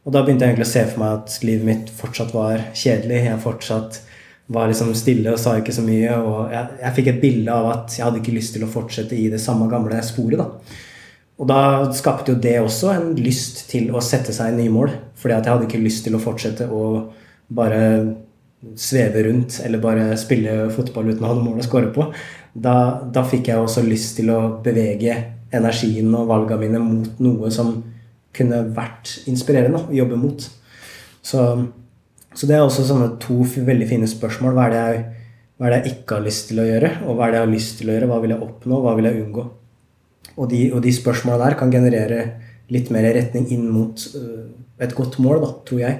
Og 0.04 0.12
da 0.12 0.24
begynte 0.24 0.44
jeg 0.44 0.54
egentlig 0.54 0.68
å 0.68 0.74
se 0.74 0.84
for 0.90 1.04
meg 1.04 1.20
at 1.20 1.36
livet 1.48 1.68
mitt 1.68 1.92
fortsatt 1.96 2.34
var 2.36 2.66
kjedelig. 2.76 3.22
Jeg 3.24 3.44
fortsatt 3.44 4.02
var 4.54 4.68
liksom 4.68 4.92
stille 4.98 5.32
og 5.32 5.40
sa 5.40 5.56
ikke 5.60 5.76
så 5.76 5.84
mye. 5.86 6.18
Og 6.20 6.52
jeg, 6.52 6.80
jeg 6.82 6.96
fikk 6.98 7.12
et 7.14 7.22
bilde 7.22 7.54
av 7.54 7.70
at 7.72 7.96
jeg 7.96 8.06
hadde 8.06 8.20
ikke 8.20 8.36
lyst 8.36 8.58
til 8.58 8.66
å 8.66 8.72
fortsette 8.72 9.16
i 9.16 9.30
det 9.32 9.40
samme 9.42 9.70
gamle 9.72 10.02
sporet. 10.04 10.42
da. 10.42 10.82
Og 11.40 11.50
da 11.50 11.62
skapte 11.96 12.34
jo 12.34 12.42
det 12.42 12.58
også 12.62 12.92
en 12.94 13.14
lyst 13.18 13.66
til 13.72 13.90
å 13.96 14.04
sette 14.04 14.36
seg 14.36 14.58
nye 14.58 14.74
mål. 14.74 14.92
Fordi 15.20 15.38
at 15.38 15.48
jeg 15.48 15.56
hadde 15.56 15.70
ikke 15.70 15.86
lyst 15.86 16.04
til 16.06 16.18
å 16.18 16.22
fortsette 16.22 16.68
å 16.68 16.84
bare 17.54 17.82
sveve 18.80 19.24
rundt 19.26 19.58
eller 19.64 19.82
bare 19.84 20.14
spille 20.20 20.70
fotball 20.72 21.10
uten 21.12 21.26
å 21.26 21.32
ha 21.32 21.38
noe 21.38 21.48
mål 21.48 21.64
å 21.64 21.66
score 21.66 21.90
på. 21.96 22.08
Da, 22.54 22.76
da, 23.12 23.24
fikk 23.28 23.50
jeg 23.50 23.60
også 23.60 23.84
lyst 23.86 24.18
til 24.20 24.30
å 24.32 24.40
bevege 24.64 25.16
energien 25.54 26.12
og 26.16 26.30
valgene 26.30 26.62
mine 26.62 26.84
mot 26.84 27.20
noe 27.24 27.52
som 27.54 27.76
kunne 28.36 28.64
vært 28.76 29.18
inspirerende 29.30 29.84
å 29.84 29.96
jobbe 29.96 30.20
mot. 30.20 30.46
Så, 31.24 31.44
så, 32.34 32.48
det 32.50 32.56
er 32.58 32.64
også 32.64 32.86
sånne 32.88 33.14
to 33.24 33.42
veldig 33.44 33.90
fine 33.90 34.10
spørsmål. 34.10 34.58
Hva 34.58 34.68
er, 34.68 34.78
jeg, 34.78 35.04
hva 35.58 35.68
er 35.68 35.76
det 35.76 35.80
jeg 35.82 35.96
ikke 35.98 36.18
har 36.18 36.26
lyst 36.28 36.50
til 36.50 36.64
å 36.64 36.68
gjøre? 36.68 36.92
Og 37.06 37.18
hva 37.18 37.28
er 37.28 37.34
det 37.34 37.40
jeg 37.40 37.48
har 37.48 37.54
lyst 37.54 37.78
til 37.80 37.92
å 37.92 37.96
gjøre? 37.98 38.10
Hva 38.12 38.20
vil 38.24 38.36
jeg 38.36 38.48
oppnå? 38.48 38.82
Hva 38.84 38.96
vil 39.00 39.10
jeg 39.10 39.24
unngå? 39.24 39.48
Og 40.34 40.50
de, 40.50 40.62
og 40.74 40.84
de 40.84 40.94
spørsmåla 40.96 41.48
der 41.48 41.58
kan 41.60 41.74
generere 41.74 42.22
litt 42.74 42.90
mer 42.94 43.06
retning 43.14 43.50
inn 43.54 43.68
mot 43.70 44.06
uh, 44.18 44.46
et 44.82 44.96
godt 44.98 45.20
mål, 45.22 45.44
da, 45.44 45.52
tror 45.68 45.84
jeg. 45.84 46.00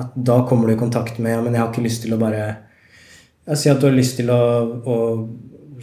At 0.00 0.12
da 0.14 0.40
kommer 0.48 0.68
du 0.68 0.74
i 0.74 0.80
kontakt 0.80 1.18
med 1.22 1.32
ja, 1.32 1.40
men 1.42 1.56
jeg 1.56 1.62
har 1.62 1.70
ikke 1.72 1.86
lyst 1.86 2.04
til 2.04 2.14
å 2.14 2.20
bare 2.20 2.44
sier 3.56 3.74
at 3.74 3.80
du 3.82 3.88
har 3.88 3.96
lyst 3.96 4.18
til 4.20 4.30
å, 4.30 4.42
å 4.84 4.96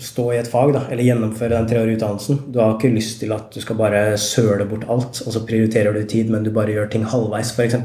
stå 0.03 0.25
i 0.33 0.39
et 0.39 0.49
fag, 0.49 0.73
da, 0.75 0.85
eller 0.91 1.05
gjennomføre 1.07 1.55
den 1.55 1.69
treårige 1.69 1.97
utdannelsen. 1.97 2.39
Du 2.53 2.59
har 2.61 2.75
ikke 2.75 2.93
lyst 2.93 3.19
til 3.21 3.33
at 3.35 3.51
du 3.53 3.61
skal 3.63 3.79
bare 3.79 4.01
søle 4.21 4.67
bort 4.69 4.87
alt, 4.89 5.21
og 5.25 5.35
så 5.35 5.43
prioriterer 5.47 5.95
du 5.95 6.03
tid, 6.09 6.31
men 6.33 6.45
du 6.45 6.51
bare 6.55 6.75
gjør 6.75 6.91
ting 6.93 7.05
halvveis, 7.07 7.53
f.eks. 7.55 7.77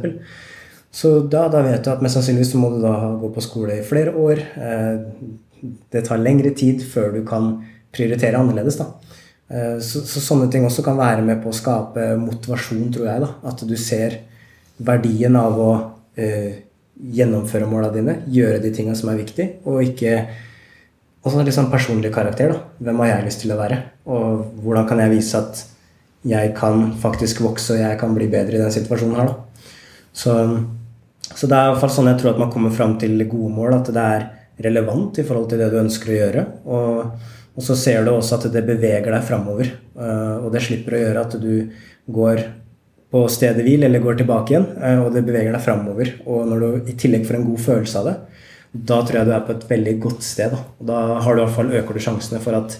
Så 0.92 1.14
da, 1.32 1.46
da, 1.52 1.62
vet 1.64 1.84
du 1.84 1.92
at 1.92 2.02
mest 2.04 2.18
sannsynlig 2.18 2.44
så 2.50 2.60
må 2.60 2.74
du 2.74 2.82
da 2.82 2.94
gå 3.20 3.30
på 3.32 3.44
skole 3.44 3.78
i 3.78 3.86
flere 3.86 4.12
år. 4.18 4.42
Eh, 4.60 5.70
det 5.92 6.04
tar 6.08 6.20
lengre 6.20 6.52
tid 6.58 6.82
før 6.84 7.14
du 7.14 7.22
kan 7.28 7.54
prioritere 7.94 8.40
annerledes. 8.40 8.76
da. 8.80 8.90
Eh, 9.48 9.78
så, 9.80 10.02
så, 10.04 10.20
sånne 10.20 10.50
ting 10.52 10.66
også 10.68 10.84
kan 10.84 11.00
være 11.00 11.24
med 11.24 11.40
på 11.42 11.52
å 11.52 11.56
skape 11.56 12.12
motivasjon, 12.20 12.90
tror 12.92 13.08
jeg. 13.08 13.24
da, 13.24 13.32
At 13.48 13.64
du 13.68 13.76
ser 13.80 14.20
verdien 14.82 15.36
av 15.38 15.58
å 15.60 15.72
uh, 16.18 16.52
gjennomføre 17.12 17.68
måla 17.70 17.90
dine, 17.94 18.16
gjøre 18.32 18.58
de 18.62 18.72
tinga 18.74 18.96
som 18.98 19.12
er 19.12 19.20
viktig, 19.20 19.46
og 19.68 19.84
ikke 19.84 20.16
Og 21.22 21.30
så 21.30 21.42
litt 21.42 21.54
sånn 21.54 21.70
personlig 21.70 22.10
karakter. 22.14 22.52
da, 22.54 22.60
Hvem 22.82 23.02
har 23.02 23.12
jeg 23.12 23.26
lyst 23.28 23.42
til 23.44 23.54
å 23.54 23.58
være? 23.60 23.78
Og 24.10 24.46
hvordan 24.62 24.88
kan 24.88 25.02
jeg 25.02 25.14
vise 25.14 25.38
at 25.38 25.64
jeg 26.26 26.52
kan 26.54 26.92
faktisk 27.02 27.42
vokse, 27.42 27.74
og 27.74 27.82
jeg 27.82 27.98
kan 27.98 28.14
bli 28.14 28.28
bedre 28.30 28.58
i 28.58 28.62
den 28.62 28.74
situasjonen 28.74 29.18
her, 29.18 29.30
da. 29.30 29.68
Så, 30.12 30.34
så 31.32 31.48
det 31.48 31.56
er 31.56 31.68
i 31.68 31.72
hvert 31.72 31.82
fall 31.82 31.94
sånn 31.94 32.10
jeg 32.10 32.20
tror 32.20 32.34
at 32.34 32.42
man 32.42 32.50
kommer 32.52 32.74
fram 32.74 32.98
til 33.00 33.16
gode 33.24 33.54
mål, 33.54 33.78
at 33.78 33.90
det 33.94 34.02
er 34.16 34.26
relevant 34.62 35.18
i 35.18 35.24
forhold 35.26 35.48
til 35.50 35.62
det 35.62 35.70
du 35.72 35.78
ønsker 35.80 36.12
å 36.12 36.18
gjøre. 36.18 36.44
og 36.66 37.30
og 37.52 37.64
så 37.66 37.76
ser 37.76 38.04
du 38.04 38.12
også 38.14 38.38
at 38.38 38.48
det 38.54 38.64
beveger 38.64 39.12
deg 39.12 39.24
framover. 39.28 39.68
Eh, 39.92 40.36
og 40.40 40.52
det 40.54 40.62
slipper 40.64 40.96
å 40.96 41.00
gjøre 41.02 41.24
at 41.26 41.38
du 41.40 41.54
går 42.12 42.44
på 43.12 43.22
stedet 43.28 43.64
hvil 43.66 43.84
eller 43.84 44.00
går 44.00 44.22
tilbake 44.22 44.54
igjen. 44.54 44.68
Eh, 44.80 45.00
og 45.02 45.12
det 45.12 45.24
beveger 45.26 45.52
deg 45.52 45.64
framover. 45.64 46.14
Og 46.24 46.46
når 46.48 46.62
du 46.62 46.92
i 46.92 46.96
tillegg 46.96 47.26
får 47.28 47.40
en 47.40 47.48
god 47.50 47.64
følelse 47.66 48.00
av 48.00 48.08
det, 48.08 48.14
da 48.72 49.02
tror 49.04 49.18
jeg 49.20 49.28
du 49.28 49.34
er 49.36 49.44
på 49.46 49.56
et 49.56 49.66
veldig 49.68 49.94
godt 50.00 50.24
sted. 50.24 50.54
Da, 50.54 50.62
og 50.80 50.88
da 50.88 51.02
har 51.24 51.34
du 51.34 51.42
i 51.42 51.44
hvert 51.44 51.56
fall 51.58 51.74
øker 51.80 51.98
du 51.98 52.04
sjansene 52.04 52.40
for 52.42 52.56
at 52.56 52.78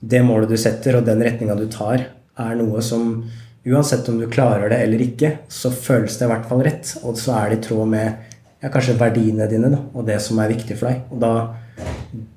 det 0.00 0.22
målet 0.22 0.52
du 0.52 0.58
setter, 0.60 0.98
og 0.98 1.06
den 1.08 1.24
retninga 1.24 1.56
du 1.58 1.66
tar, 1.72 2.08
er 2.36 2.56
noe 2.58 2.82
som 2.84 3.24
uansett 3.66 4.06
om 4.12 4.20
du 4.20 4.28
klarer 4.30 4.70
det 4.70 4.78
eller 4.84 5.02
ikke, 5.02 5.32
så 5.50 5.72
føles 5.74 6.18
det 6.18 6.28
i 6.28 6.30
hvert 6.30 6.48
fall 6.48 6.62
rett. 6.66 6.96
Og 7.02 7.18
så 7.18 7.34
er 7.40 7.50
det 7.50 7.60
i 7.60 7.66
tråd 7.66 7.90
med 7.90 8.34
ja, 8.62 8.70
kanskje 8.70 8.98
verdiene 9.00 9.48
dine 9.50 9.72
da, 9.72 9.80
og 9.94 10.06
det 10.06 10.20
som 10.22 10.38
er 10.42 10.52
viktig 10.52 10.78
for 10.78 10.92
deg. 10.92 11.06
Og 11.10 11.22
da 11.24 11.32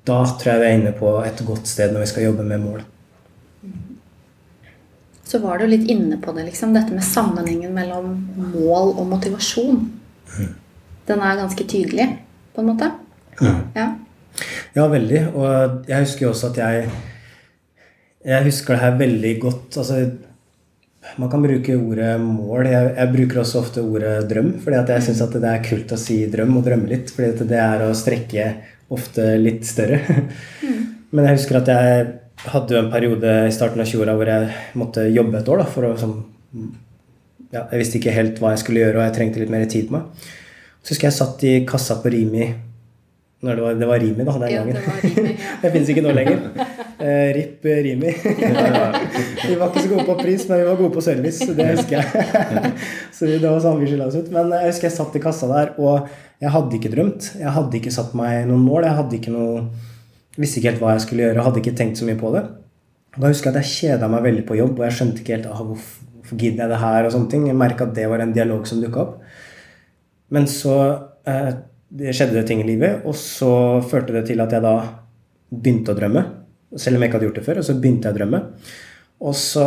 da 0.08 0.24
tror 0.26 0.54
jeg 0.54 0.62
vi 0.62 0.68
er 0.68 0.78
inne 0.80 0.96
på 0.96 1.12
et 1.24 1.44
godt 1.48 1.70
sted 1.70 1.94
når 1.94 2.04
vi 2.04 2.10
skal 2.12 2.26
jobbe 2.30 2.46
med 2.48 2.64
mål. 2.64 2.82
Så 5.30 5.40
var 5.44 5.62
du 5.62 5.68
litt 5.70 5.86
inne 5.92 6.18
på 6.22 6.34
det, 6.34 6.48
liksom, 6.48 6.74
dette 6.74 6.96
med 6.96 7.06
sammenhengen 7.06 7.76
mellom 7.76 8.16
mål 8.56 8.96
og 8.96 9.04
motivasjon. 9.12 9.84
Den 11.10 11.22
er 11.22 11.38
ganske 11.38 11.66
tydelig, 11.70 12.08
på 12.60 12.66
en 12.66 12.72
måte. 12.74 12.92
Ja, 13.76 13.86
ja 14.76 14.88
veldig. 14.92 15.22
Og 15.34 15.88
jeg 15.90 16.06
husker 16.06 16.28
jo 16.28 16.34
også 16.34 16.52
at 16.52 16.60
jeg 16.64 16.90
Jeg 18.20 18.44
husker 18.44 18.76
det 18.76 18.84
her 18.84 18.98
veldig 19.00 19.40
godt. 19.40 19.78
altså 19.78 20.10
man 21.18 21.30
kan 21.32 21.42
bruke 21.42 21.76
ordet 21.76 22.20
mål. 22.22 22.68
Jeg, 22.68 22.94
jeg, 22.98 23.12
bruker 23.14 23.40
også 23.40 23.60
ofte 23.62 23.82
ordet 23.82 24.28
drøm. 24.30 24.54
fordi 24.60 24.82
jeg 24.94 25.04
syns 25.04 25.22
det 25.34 25.44
er 25.48 25.64
kult 25.64 25.94
å 25.96 26.00
si 26.00 26.26
drøm 26.28 26.58
og 26.58 26.66
drømme 26.68 26.90
litt. 26.92 27.12
fordi 27.16 27.48
det 27.48 27.60
er 27.60 27.86
å 27.86 27.94
strekke 27.96 28.50
ofte 28.90 29.38
litt 29.40 29.66
større. 29.66 30.02
Mm. 30.64 30.82
Men 31.12 31.26
jeg 31.26 31.40
husker 31.40 31.62
at 31.62 31.72
jeg 31.72 32.10
hadde 32.50 32.76
jo 32.76 32.82
en 32.84 32.92
periode 32.92 33.32
i 33.48 33.54
starten 33.56 33.82
av 33.82 33.88
20-åra 33.90 34.16
hvor 34.20 34.30
jeg 34.30 34.52
måtte 34.80 35.08
jobbe 35.10 35.40
et 35.40 35.50
år. 35.50 35.64
Da, 35.64 35.70
for 35.74 35.88
å, 35.88 35.96
som, 36.00 36.14
ja, 37.50 37.64
jeg 37.64 37.82
visste 37.82 38.00
ikke 38.00 38.16
helt 38.16 38.42
hva 38.42 38.54
jeg 38.54 38.64
skulle 38.64 38.84
gjøre, 38.84 39.00
og 39.00 39.08
jeg 39.08 39.16
trengte 39.18 39.42
litt 39.42 39.54
mer 39.54 39.66
tid 39.72 39.90
på 39.90 39.98
meg. 39.98 40.30
Så 40.90 40.96
husker 40.96 41.06
jeg 41.06 41.14
satt 41.20 41.44
i 41.46 41.50
kassa 41.70 42.00
på 42.02 42.10
Rimi 42.10 42.48
når 43.46 43.56
det 43.56 43.62
var, 43.62 43.76
det 43.78 43.88
var 43.88 44.00
Rimi 44.02 44.24
da, 44.26 44.34
den 44.42 44.50
ja, 44.50 44.62
gangen. 44.64 44.78
Det, 44.80 45.10
Rimi, 45.14 45.34
ja. 45.38 45.52
det 45.62 45.70
fins 45.76 45.92
ikke 45.94 46.02
nå 46.02 46.16
lenger. 46.18 46.40
Eh, 46.98 47.28
RIP 47.38 47.68
eh, 47.70 47.82
Rimi. 47.86 48.14
vi 49.46 49.54
var 49.60 49.70
ikke 49.70 49.84
så 49.84 49.92
gode 49.92 50.06
på 50.08 50.16
pris, 50.18 50.48
men 50.50 50.64
vi 50.64 50.66
var 50.66 50.80
gode 50.80 50.90
på 50.96 51.04
service. 51.06 51.46
Det 51.56 51.68
husker 51.70 52.02
jeg. 52.02 52.26
så 53.20 53.30
det 53.30 53.38
var 53.46 53.62
sånn 53.62 53.78
vi 53.84 53.92
skylda 53.92 54.10
oss 54.10 54.18
ut. 54.18 54.34
Men 54.34 54.50
jeg 54.58 54.74
husker 54.74 54.90
jeg 54.90 54.96
satt 54.98 55.16
i 55.16 55.24
kassa 55.24 55.52
der, 55.54 55.72
og 55.78 56.10
jeg 56.42 56.56
hadde 56.58 56.80
ikke 56.82 56.92
drømt. 56.98 57.30
Jeg 57.46 57.56
hadde 57.60 57.80
ikke 57.80 57.94
satt 57.96 58.18
meg 58.18 58.50
noen 58.50 58.66
mål. 58.66 58.90
Jeg 58.90 59.00
hadde 59.04 59.20
ikke 59.22 59.38
noe, 59.38 59.64
visste 60.42 60.60
ikke 60.60 60.74
helt 60.74 60.84
hva 60.88 60.98
jeg 60.98 61.06
skulle 61.06 61.28
gjøre. 61.30 61.46
Hadde 61.52 61.62
ikke 61.62 61.78
tenkt 61.80 62.02
så 62.02 62.10
mye 62.10 62.20
på 62.20 62.34
det. 62.34 62.48
Da 63.14 63.30
husker 63.30 63.54
jeg 63.54 63.56
at 63.56 63.62
jeg 63.62 63.76
kjeda 63.78 64.10
meg 64.10 64.26
veldig 64.26 64.48
på 64.50 64.58
jobb, 64.58 64.74
og 64.82 64.90
jeg 64.90 64.98
skjønte 64.98 65.22
ikke 65.22 65.38
helt 65.38 65.52
ah, 65.54 65.64
hvorfor 65.70 66.34
gidder 66.34 66.66
jeg 66.66 66.74
det 66.74 66.82
her. 66.84 67.06
og 67.06 67.16
sånne 67.16 67.36
ting. 67.38 67.48
Jeg 67.54 67.62
merka 67.62 67.88
at 67.88 67.96
det 67.96 68.10
var 68.10 68.26
en 68.26 68.36
dialog 68.36 68.68
som 68.68 68.84
dukka 68.84 69.06
opp. 69.06 69.29
Men 70.34 70.46
så 70.50 70.76
eh, 71.28 71.52
det 71.90 72.14
skjedde 72.14 72.38
det 72.38 72.46
ting 72.50 72.62
i 72.62 72.68
livet, 72.68 73.02
og 73.08 73.18
så 73.18 73.82
førte 73.82 74.14
det 74.14 74.28
til 74.30 74.42
at 74.44 74.54
jeg 74.54 74.66
da 74.66 74.76
begynte 75.50 75.96
å 75.96 75.98
drømme. 75.98 76.24
Selv 76.78 76.98
om 76.98 77.04
jeg 77.04 77.10
ikke 77.10 77.18
hadde 77.18 77.30
gjort 77.30 77.40
det 77.40 77.48
før. 77.48 77.62
Og 77.62 77.66
så 77.66 77.76
begynte 77.82 78.10
jeg 78.10 78.16
å 78.16 78.20
drømme. 78.20 78.42
Og 79.20 79.36
så 79.36 79.66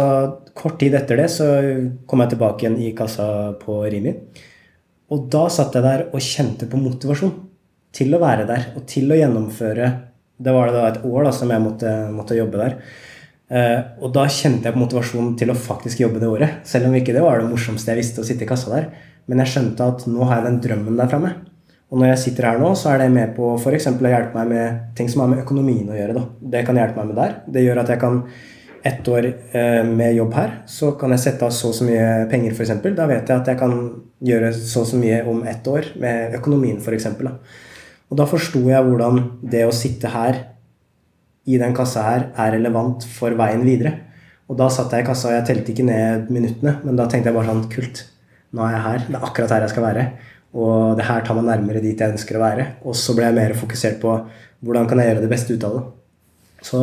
kort 0.57 0.79
tid 0.81 0.95
etter 0.97 1.19
det 1.21 1.29
så 1.33 1.49
kom 2.09 2.23
jeg 2.23 2.35
tilbake 2.35 2.65
igjen 2.65 2.79
i 2.81 2.93
kassa 2.97 3.27
på 3.61 3.83
Rimi. 3.85 4.15
Og 5.13 5.27
da 5.33 5.45
satt 5.53 5.75
jeg 5.77 5.85
der 5.85 6.07
og 6.09 6.25
kjente 6.25 6.69
på 6.71 6.81
motivasjon 6.81 7.35
til 7.93 8.15
å 8.17 8.23
være 8.23 8.47
der 8.49 8.71
og 8.79 8.87
til 8.89 9.13
å 9.13 9.19
gjennomføre 9.19 9.91
Det 10.43 10.53
var 10.55 10.71
det 10.71 10.79
da 10.79 10.87
et 10.89 11.03
år 11.05 11.27
da, 11.27 11.33
som 11.37 11.51
jeg 11.53 11.63
måtte, 11.63 11.91
måtte 12.11 12.35
jobbe 12.35 12.59
der. 12.59 12.73
Eh, 13.53 13.81
og 14.03 14.15
da 14.17 14.25
kjente 14.27 14.67
jeg 14.67 14.75
på 14.75 14.81
motivasjon 14.81 15.35
til 15.39 15.53
å 15.53 15.59
faktisk 15.59 16.01
jobbe 16.01 16.19
det 16.19 16.31
året. 16.33 16.55
Selv 16.67 16.89
om 16.89 16.97
ikke 16.99 17.13
det 17.15 17.23
var 17.23 17.39
det 17.39 17.51
morsomste 17.51 17.93
jeg 17.93 18.01
visste, 18.01 18.25
å 18.25 18.27
sitte 18.27 18.43
i 18.43 18.49
kassa 18.49 18.73
der. 18.73 18.89
Men 19.31 19.43
jeg 19.43 19.53
skjønte 19.53 19.89
at 19.95 20.07
nå 20.11 20.27
har 20.27 20.41
jeg 20.41 20.49
den 20.49 20.61
drømmen 20.65 20.99
der 20.99 21.11
framme. 21.11 21.35
Og 21.93 22.01
når 22.01 22.15
jeg 22.15 22.23
sitter 22.23 22.49
her 22.49 22.63
nå, 22.63 22.71
så 22.79 22.95
er 22.95 23.03
det 23.03 23.13
med 23.13 23.35
på 23.37 23.53
f.eks. 23.59 23.91
å 23.93 24.11
hjelpe 24.15 24.39
meg 24.39 24.49
med 24.49 24.97
ting 24.97 25.11
som 25.13 25.25
har 25.25 25.31
med 25.35 25.43
økonomien 25.45 25.91
å 25.93 25.97
gjøre. 25.99 26.17
Da. 26.17 26.25
Det 26.55 26.65
kan 26.67 26.79
hjelpe 26.81 27.03
meg 27.03 27.11
med 27.13 27.21
der. 27.21 27.35
Det 27.53 27.65
gjør 27.67 27.83
at 27.83 27.93
jeg 27.93 28.01
kan 28.01 28.23
ett 28.83 29.09
år 29.09 29.29
eh, 29.29 29.83
med 29.87 30.17
jobb 30.17 30.33
her, 30.35 30.55
så 30.67 30.93
kan 30.99 31.13
jeg 31.15 31.23
sette 31.23 31.47
av 31.47 31.53
så 31.55 31.69
og 31.71 31.77
så 31.77 31.87
mye 31.87 32.07
penger, 32.33 32.55
f.eks. 32.57 32.73
Da 32.97 33.07
vet 33.07 33.29
jeg 33.29 33.37
at 33.37 33.51
jeg 33.53 33.61
kan 33.61 33.77
gjøre 34.27 34.51
så 34.57 34.83
og 34.83 34.89
så 34.91 34.99
mye 34.99 35.21
om 35.31 35.45
ett 35.47 35.69
år 35.71 35.93
med 36.03 36.35
økonomien, 36.41 36.81
f.eks. 36.83 37.07
Og 38.11 38.19
da 38.19 38.27
forsto 38.29 38.65
jeg 38.67 38.89
hvordan 38.89 39.21
det 39.53 39.63
å 39.69 39.77
sitte 39.77 40.11
her 40.13 40.41
i 41.47 41.59
den 41.59 41.75
kassa 41.75 42.07
her 42.07 42.27
er 42.39 42.57
relevant 42.57 43.07
for 43.19 43.35
veien 43.39 43.63
videre. 43.67 43.95
Og 44.51 44.59
da 44.59 44.69
satt 44.71 44.93
jeg 44.93 45.05
i 45.05 45.07
kassa, 45.07 45.31
og 45.31 45.37
jeg 45.39 45.47
telte 45.49 45.73
ikke 45.73 45.87
ned 45.87 46.33
minuttene, 46.35 46.77
men 46.83 46.99
da 46.99 47.07
tenkte 47.11 47.31
jeg 47.31 47.39
bare 47.39 47.53
sånn 47.53 47.69
Kult, 47.73 48.03
nå 48.53 48.67
er 48.67 48.77
jeg 48.77 48.85
her. 48.87 49.09
Det 49.09 49.19
er 49.19 49.27
akkurat 49.27 49.57
her 49.57 49.67
jeg 49.67 49.73
skal 49.75 49.87
være. 49.87 50.07
Og 50.53 50.99
det 50.99 51.09
her 51.09 51.25
tar 51.25 51.39
meg 51.39 51.49
nærmere 51.49 51.83
dit 51.85 51.99
jeg 51.99 52.15
ønsker 52.15 52.39
å 52.39 52.45
være. 52.45 52.69
Og 52.85 52.97
så 52.99 53.17
ble 53.17 53.29
jeg 53.29 53.39
mer 53.39 53.57
fokusert 53.59 53.99
på 54.03 54.15
hvordan 54.63 54.89
kan 54.89 55.01
jeg 55.01 55.13
gjøre 55.13 55.25
det 55.25 55.33
beste 55.33 55.57
ut 55.57 55.67
av 55.69 55.79
det. 55.79 55.85
Så, 56.63 56.81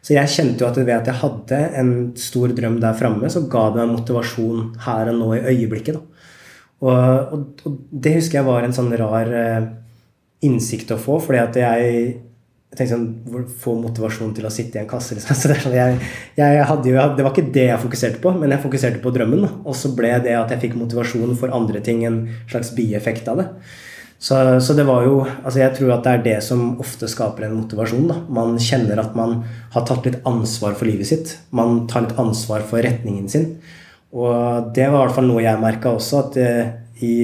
så 0.00 0.14
jeg 0.14 0.32
kjente 0.32 0.64
jo 0.64 0.70
at 0.70 0.78
ved 0.80 0.94
at 0.94 1.10
jeg 1.10 1.20
hadde 1.20 1.58
en 1.82 1.90
stor 2.16 2.54
drøm 2.56 2.78
der 2.80 2.96
framme, 2.96 3.28
så 3.28 3.42
ga 3.52 3.66
det 3.74 3.82
meg 3.82 3.98
motivasjon 3.98 4.70
her 4.86 5.10
og 5.12 5.18
nå 5.18 5.28
i 5.36 5.42
øyeblikket. 5.52 5.98
Og, 6.80 6.88
og, 6.88 7.42
og, 7.66 7.74
det 7.92 8.14
husker 8.16 8.40
jeg 8.40 8.48
var 8.48 8.64
en 8.64 8.72
sånn 8.72 8.94
rar 8.96 9.34
eh, 9.36 9.68
innsikt 10.46 10.94
å 10.94 11.00
få, 11.00 11.18
fordi 11.20 11.42
at 11.42 11.58
jeg 11.60 11.98
jeg 12.70 12.78
tenkte 12.78 12.94
sånn, 12.94 13.46
Få 13.60 13.74
motivasjon 13.80 14.32
til 14.36 14.46
å 14.46 14.52
sitte 14.54 14.78
i 14.78 14.82
en 14.84 14.90
kasse. 14.90 15.16
Liksom. 15.18 15.36
Så 15.40 15.50
det, 15.50 15.58
sånn, 15.64 15.74
jeg, 15.74 15.98
jeg 16.38 16.58
jo, 16.62 16.72
det, 16.86 17.24
var 17.26 17.32
ikke 17.32 17.50
det 17.54 17.66
jeg 17.66 17.82
fokuserte 17.82 18.22
på, 18.22 18.34
men 18.38 18.54
jeg 18.54 18.62
fokuserte 18.62 19.02
på 19.02 19.12
drømmen. 19.14 19.46
Og 19.64 19.76
så 19.76 19.90
ble 19.96 20.12
det 20.22 20.36
at 20.38 20.54
jeg 20.54 20.62
fikk 20.68 20.76
motivasjon 20.78 21.34
for 21.40 21.54
andre 21.56 21.82
ting, 21.84 22.04
en 22.06 22.22
slags 22.50 22.70
bieffekt 22.76 23.30
av 23.32 23.42
det. 23.42 23.48
Så, 24.20 24.36
så, 24.60 24.74
det 24.76 24.84
var 24.84 25.06
jo 25.06 25.22
altså 25.24 25.62
Jeg 25.62 25.72
tror 25.78 25.94
at 25.94 26.02
det 26.04 26.10
er 26.12 26.24
det 26.26 26.34
som 26.44 26.74
ofte 26.82 27.08
skaper 27.08 27.46
en 27.46 27.56
motivasjon. 27.56 28.06
Da. 28.10 28.18
Man 28.30 28.58
kjenner 28.60 29.00
at 29.02 29.16
man 29.18 29.40
har 29.74 29.86
tatt 29.88 30.06
litt 30.06 30.20
ansvar 30.28 30.76
for 30.78 30.86
livet 30.86 31.08
sitt. 31.08 31.34
Man 31.56 31.86
tar 31.90 32.04
litt 32.04 32.20
ansvar 32.20 32.62
for 32.68 32.84
retningen 32.84 33.26
sin. 33.32 33.54
Og 34.12 34.70
det 34.76 34.86
var 34.90 35.00
i 35.00 35.08
hvert 35.08 35.16
fall 35.16 35.30
noe 35.30 35.42
jeg 35.42 35.62
merka 35.62 35.94
også, 35.96 36.22
at 36.26 36.38
eh, 36.42 36.70
i, 37.06 37.16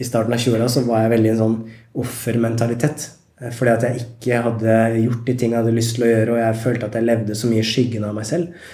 i 0.00 0.06
starten 0.06 0.34
av 0.34 0.40
20-åra 0.40 0.68
så 0.70 0.82
var 0.86 1.04
jeg 1.04 1.14
veldig 1.14 1.32
en 1.34 1.40
sånn 1.44 1.56
offermentalitet. 2.00 3.08
Eh, 3.40 3.50
fordi 3.56 3.72
at 3.72 3.88
jeg 3.88 4.04
ikke 4.04 4.44
hadde 4.46 4.76
gjort 5.00 5.24
de 5.26 5.34
tingene 5.34 5.58
jeg 5.58 5.64
hadde 5.64 5.78
lyst 5.78 5.96
til 5.96 6.06
å 6.06 6.12
gjøre, 6.12 6.36
og 6.36 6.44
jeg 6.44 6.62
følte 6.66 6.88
at 6.90 7.00
jeg 7.00 7.08
levde 7.08 7.36
så 7.38 7.50
mye 7.50 7.64
i 7.64 7.72
skyggen 7.72 8.06
av 8.06 8.16
meg 8.16 8.28
selv. 8.28 8.70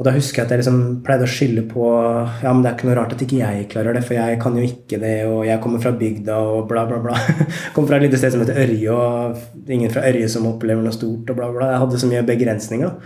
Og 0.00 0.06
da 0.06 0.14
husker 0.14 0.40
jeg 0.40 0.48
at 0.48 0.52
jeg 0.54 0.62
liksom 0.62 0.78
pleide 1.04 1.26
å 1.26 1.30
skylde 1.30 1.62
på 1.68 1.82
ja, 1.84 2.50
men 2.50 2.62
det 2.64 2.70
er 2.70 2.76
ikke 2.78 2.86
noe 2.88 2.94
rart 2.96 3.12
at 3.14 3.20
ikke 3.22 3.42
jeg 3.42 3.66
klarer 3.70 3.94
det, 3.94 4.00
for 4.06 4.16
jeg 4.16 4.38
kan 4.42 4.56
jo 4.58 4.64
ikke 4.66 4.98
det, 5.02 5.16
og 5.28 5.42
jeg 5.46 5.60
kommer 5.62 5.82
fra 5.84 5.92
bygda 5.98 6.38
og 6.54 6.64
bla, 6.70 6.86
bla, 6.88 6.98
bla. 7.04 7.18
kommer 7.74 7.92
fra 7.92 7.98
et 8.00 8.06
lite 8.08 8.18
sted 8.18 8.32
som 8.34 8.42
heter 8.42 8.58
Ørje, 8.64 8.96
og 8.96 9.68
ingen 9.76 9.92
fra 9.92 10.06
Ørje 10.08 10.30
som 10.32 10.48
opplever 10.48 10.82
noe 10.82 10.96
stort, 10.96 11.28
og 11.28 11.38
bla, 11.38 11.52
bla. 11.54 11.68
Jeg 11.74 11.84
hadde 11.84 12.00
så 12.02 12.10
mye 12.10 12.24
begrensninger. 12.32 12.96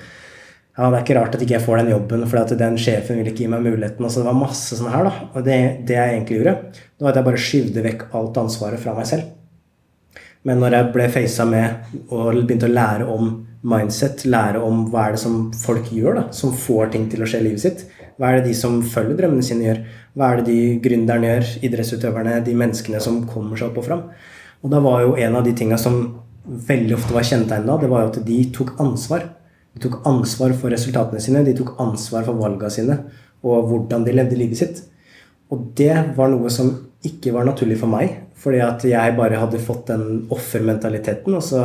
Ja, 0.77 0.89
det 0.93 0.99
er 0.99 1.03
ikke 1.03 1.17
rart 1.19 1.37
at 1.37 1.43
ikke 1.43 1.57
jeg 1.57 1.65
får 1.65 1.83
den 1.83 1.93
jobben, 1.95 2.25
for 2.31 2.57
den 2.61 2.79
sjefen 2.81 3.19
vil 3.21 3.31
ikke 3.33 3.45
gi 3.45 3.51
meg 3.53 3.65
muligheten. 3.65 4.05
Og 4.07 4.13
så 4.13 4.23
det 4.23 4.29
var 4.29 4.39
masse 4.39 4.79
sånn 4.79 4.93
her, 4.93 5.09
da. 5.09 5.29
Og 5.33 5.45
det, 5.45 5.59
det 5.89 5.97
jeg 5.99 6.15
egentlig 6.15 6.39
gjorde, 6.39 6.57
det 6.71 7.05
var 7.05 7.13
at 7.13 7.21
jeg 7.21 7.29
bare 7.29 7.45
skyvde 7.49 7.85
vekk 7.91 8.07
alt 8.21 8.41
ansvaret 8.45 8.83
fra 8.83 8.95
meg 8.97 9.09
selv. 9.09 9.33
Men 10.47 10.63
når 10.63 10.77
jeg 10.77 10.91
ble 10.95 11.11
facet 11.11 11.51
med 11.51 11.95
og 12.07 12.39
begynte 12.45 12.69
å 12.69 12.75
lære 12.75 13.07
om 13.11 13.31
mindset, 13.67 14.23
lære 14.31 14.61
om 14.63 14.85
hva 14.93 15.09
er 15.09 15.17
det 15.17 15.23
som 15.25 15.39
folk 15.59 15.89
gjør 15.91 16.21
da, 16.21 16.25
som 16.35 16.55
får 16.55 16.93
ting 16.93 17.09
til 17.11 17.25
å 17.25 17.29
skje 17.29 17.41
i 17.43 17.47
livet 17.49 17.65
sitt, 17.65 17.87
hva 18.17 18.31
er 18.31 18.39
det 18.39 18.53
de 18.53 18.55
som 18.57 18.79
følger 18.87 19.19
drømmene 19.19 19.45
sine, 19.45 19.67
gjør? 19.67 19.81
Hva 20.17 20.29
er 20.31 20.41
det 20.41 20.47
de 20.53 20.61
gründerne 20.85 21.33
gjør, 21.33 21.51
idrettsutøverne, 21.69 22.37
de 22.47 22.55
menneskene 22.57 23.01
som 23.03 23.25
kommer 23.29 23.59
seg 23.59 23.73
opp 23.73 23.83
og 23.83 23.89
fram? 23.89 24.05
Og 24.63 24.73
da 24.73 24.81
var 24.85 25.03
jo 25.03 25.17
en 25.21 25.37
av 25.37 25.45
de 25.45 25.53
tinga 25.57 25.77
som 25.81 25.99
veldig 26.47 26.95
ofte 26.97 27.17
var 27.17 27.27
kjennetegnet 27.27 27.69
da, 27.69 27.79
det 27.83 27.91
var 27.91 28.05
jo 28.05 28.13
at 28.13 28.21
de 28.29 28.39
tok 28.55 28.77
ansvar. 28.83 29.27
De 29.77 29.83
tok 29.83 29.99
ansvar 30.09 30.55
for 30.57 30.73
resultatene 30.73 31.21
sine, 31.21 31.45
de 31.45 31.57
tok 31.59 31.75
ansvar 31.83 32.25
for 32.29 32.39
valgene 32.39 32.73
sine 32.73 33.01
og 33.47 33.67
hvordan 33.69 34.07
de 34.07 34.15
levde 34.15 34.39
livet 34.39 34.63
sitt. 34.63 34.81
Og 35.53 35.69
det 35.79 35.93
var 36.17 36.31
noe 36.33 36.51
som 36.51 36.73
ikke 37.07 37.35
var 37.35 37.47
naturlig 37.47 37.77
for 37.83 37.91
meg. 37.91 38.15
Fordi 38.37 38.61
at 38.65 38.85
jeg 38.85 39.17
bare 39.17 39.41
hadde 39.41 39.63
fått 39.63 39.89
den 39.91 40.27
offermentaliteten, 40.35 41.37
og 41.37 41.45
så 41.45 41.63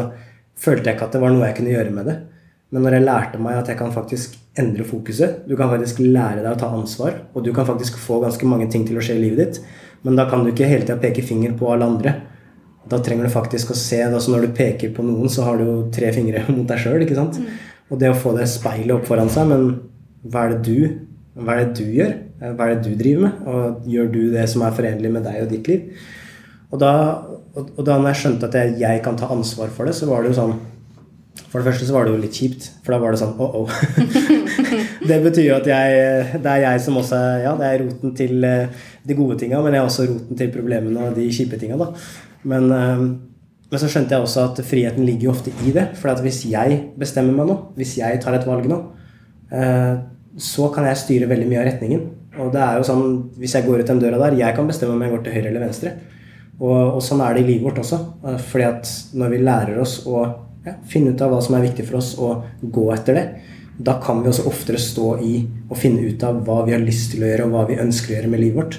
følte 0.61 0.89
jeg 0.89 0.97
ikke 0.97 1.09
at 1.09 1.17
det 1.17 1.23
var 1.23 1.33
noe 1.33 1.49
jeg 1.49 1.57
kunne 1.59 1.73
gjøre 1.73 1.95
med 1.95 2.07
det. 2.07 2.17
Men 2.71 2.85
når 2.85 2.95
jeg 2.95 3.07
lærte 3.07 3.41
meg 3.43 3.59
at 3.59 3.69
jeg 3.71 3.79
kan 3.81 3.91
faktisk 3.91 4.37
endre 4.61 4.85
fokuset, 4.87 5.41
du 5.47 5.57
kan 5.59 5.71
faktisk 5.71 5.99
lære 6.03 6.39
deg 6.39 6.51
å 6.53 6.59
ta 6.59 6.69
ansvar, 6.71 7.17
og 7.35 7.43
du 7.43 7.51
kan 7.55 7.67
faktisk 7.67 7.99
få 7.99 8.21
ganske 8.23 8.47
mange 8.47 8.69
ting 8.71 8.85
til 8.87 8.99
å 8.99 9.03
skje 9.03 9.17
i 9.19 9.23
livet 9.25 9.41
ditt, 9.41 9.61
men 10.07 10.15
da 10.17 10.27
kan 10.29 10.43
du 10.43 10.51
ikke 10.53 10.69
hele 10.69 10.87
tida 10.87 10.99
peke 11.01 11.25
finger 11.25 11.53
på 11.59 11.67
alle 11.73 11.89
andre. 11.91 12.15
Da 12.89 12.97
trenger 13.03 13.27
du 13.27 13.33
faktisk 13.33 13.69
å 13.71 13.75
se 13.77 13.99
altså 14.01 14.31
Når 14.33 14.47
du 14.47 14.55
peker 14.57 14.89
på 14.95 15.03
noen, 15.05 15.29
så 15.29 15.43
har 15.45 15.59
du 15.59 15.67
jo 15.67 15.75
tre 15.93 16.09
fingre 16.15 16.41
mot 16.55 16.65
deg 16.67 16.81
sjøl. 16.81 17.03
Mm. 17.05 17.51
Og 17.91 17.99
det 18.01 18.09
å 18.09 18.17
få 18.17 18.33
det 18.37 18.47
speilet 18.49 18.95
opp 18.95 19.05
foran 19.09 19.29
seg, 19.29 19.51
men 19.51 19.67
hva 20.31 20.47
er 20.47 20.55
det 20.55 20.63
du 20.65 21.01
hva 21.37 21.55
er 21.55 21.69
det 21.69 21.79
du 21.79 21.91
gjør? 21.95 22.15
Hva 22.41 22.65
er 22.65 22.73
det 22.73 22.89
du 22.89 22.95
driver 22.99 23.27
med? 23.27 23.43
Og 23.47 23.91
gjør 23.91 24.09
du 24.11 24.21
det 24.33 24.43
som 24.51 24.65
er 24.65 24.73
forenlig 24.75 25.11
med 25.13 25.23
deg 25.27 25.43
og 25.45 25.53
ditt 25.53 25.69
liv? 25.71 26.09
Og 26.71 26.79
da, 26.79 26.91
og, 27.55 27.71
og 27.75 27.81
da 27.87 27.97
jeg 28.07 28.19
skjønte 28.21 28.47
at 28.47 28.55
jeg, 28.55 28.75
jeg, 28.79 29.01
kan 29.03 29.17
ta 29.19 29.29
ansvar 29.33 29.71
for 29.75 29.87
det, 29.87 29.95
så 29.97 30.07
var 30.09 30.23
det 30.23 30.31
jo 30.31 30.37
sånn 30.39 30.53
For 31.51 31.59
det 31.59 31.65
første 31.67 31.87
så 31.87 31.95
var 31.95 32.07
det 32.07 32.13
jo 32.13 32.21
litt 32.21 32.37
kjipt, 32.37 32.69
for 32.83 32.95
da 32.95 32.99
var 33.01 33.15
det 33.15 33.19
sånn 33.21 33.35
oh, 33.43 33.63
oh. 33.63 33.73
det 35.09 35.17
betyr 35.25 35.49
jo 35.49 35.57
at 35.57 35.67
jeg, 35.67 36.37
det 36.43 36.53
er 36.53 36.63
jeg 36.65 36.83
som 36.85 36.99
også 37.01 37.19
Ja, 37.43 37.57
det 37.59 37.67
er 37.67 37.83
roten 37.85 38.15
til 38.17 38.47
eh, 38.47 38.85
de 39.07 39.17
gode 39.17 39.39
tinga, 39.41 39.59
men 39.63 39.75
jeg 39.75 39.83
er 39.83 39.89
også 39.89 40.07
roten 40.07 40.39
til 40.39 40.53
problemene 40.53 41.09
og 41.09 41.17
de 41.17 41.27
kjipe 41.33 41.59
tinga, 41.59 41.79
da. 41.81 41.89
Men, 42.47 42.69
eh, 42.71 43.03
men, 43.71 43.79
så 43.79 43.89
skjønte 43.89 44.15
jeg 44.15 44.23
også 44.23 44.47
at 44.49 44.63
friheten 44.67 45.07
ligger 45.07 45.29
jo 45.29 45.35
ofte 45.35 45.53
i 45.65 45.73
det. 45.75 45.89
For 45.99 46.13
at 46.13 46.23
hvis 46.23 46.43
jeg 46.51 46.79
bestemmer 46.99 47.35
meg 47.35 47.51
nå, 47.51 47.57
hvis 47.79 47.97
jeg 47.99 48.19
tar 48.23 48.37
et 48.37 48.47
valg 48.47 48.67
nå, 48.69 48.79
eh, 49.55 49.93
så 50.41 50.69
kan 50.75 50.87
jeg 50.87 50.99
styre 51.01 51.29
veldig 51.31 51.49
mye 51.49 51.61
av 51.63 51.69
retningen. 51.71 52.07
Og 52.39 52.51
det 52.53 52.61
er 52.63 52.79
jo 52.79 52.87
sånn, 52.87 53.05
Hvis 53.41 53.57
jeg 53.57 53.65
går 53.65 53.81
ut 53.81 53.89
den 53.91 53.99
døra 53.99 54.19
der, 54.21 54.37
jeg 54.39 54.55
kan 54.55 54.67
bestemme 54.69 54.95
om 54.95 55.01
jeg 55.03 55.11
går 55.11 55.23
til 55.25 55.35
høyre 55.35 55.49
eller 55.49 55.65
venstre. 55.65 55.95
Og, 56.61 56.95
og, 56.95 56.99
sånn 57.01 57.23
er 57.25 57.33
det 57.33 57.41
i 57.41 57.47
livet 57.47 57.65
vårt 57.65 57.81
også. 57.81 57.97
Fordi 58.51 58.67
at 58.67 58.91
når 59.17 59.33
vi 59.33 59.41
lærer 59.41 59.79
oss 59.81 60.01
å 60.05 60.19
ja, 60.65 60.75
finne 60.89 61.15
ut 61.15 61.23
av 61.25 61.33
hva 61.33 61.39
som 61.41 61.57
er 61.57 61.65
viktig 61.65 61.87
for 61.87 61.97
oss, 61.97 62.13
og 62.21 62.45
gå 62.61 62.85
etter 62.93 63.17
det, 63.17 63.25
da 63.81 63.95
kan 64.03 64.21
vi 64.21 64.29
også 64.29 64.45
oftere 64.49 64.77
stå 64.81 65.15
i 65.25 65.39
og 65.71 65.79
finne 65.79 66.05
ut 66.05 66.23
av 66.27 66.43
hva 66.45 66.59
vi 66.67 66.75
har 66.75 66.83
lyst 66.83 67.15
til 67.15 67.23
å 67.23 67.31
gjøre, 67.31 67.47
og 67.47 67.55
hva 67.55 67.65
vi 67.71 67.79
ønsker 67.81 68.13
å 68.13 68.17
gjøre 68.19 68.29
med 68.29 68.43
livet 68.43 68.59
vårt. 68.61 68.77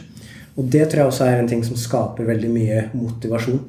Og 0.52 0.68
det 0.70 0.84
tror 0.86 1.02
jeg 1.02 1.10
også 1.10 1.26
er 1.26 1.40
en 1.40 1.50
ting 1.50 1.64
som 1.66 1.80
skaper 1.80 2.28
veldig 2.28 2.52
mye 2.52 2.86
motivasjon. 2.94 3.60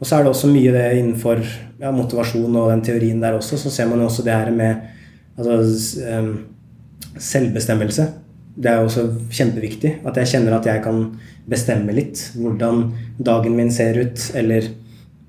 Og 0.00 0.06
så 0.06 0.16
er 0.16 0.24
det 0.24 0.30
også 0.30 0.52
mye 0.52 0.72
det 0.76 0.86
innenfor 1.00 1.42
ja, 1.80 1.90
motivasjon 1.92 2.54
og 2.54 2.70
den 2.70 2.84
teorien 2.86 3.20
der 3.20 3.36
også, 3.36 3.58
så 3.60 3.72
ser 3.72 3.88
man 3.90 4.00
jo 4.00 4.08
også 4.08 4.24
det 4.24 4.36
her 4.36 4.52
med 4.54 4.86
altså, 5.40 6.20
selvbestemmelse 7.18 8.06
det 8.60 8.70
er 8.70 8.84
også 8.84 9.06
kjempeviktig. 9.32 9.96
At 10.06 10.20
jeg 10.20 10.34
kjenner 10.34 10.58
at 10.58 10.68
jeg 10.68 10.82
kan 10.84 11.02
bestemme 11.50 11.94
litt 11.96 12.28
hvordan 12.36 12.90
dagen 13.18 13.56
min 13.56 13.72
ser 13.72 13.96
ut, 13.98 14.26
eller 14.36 14.68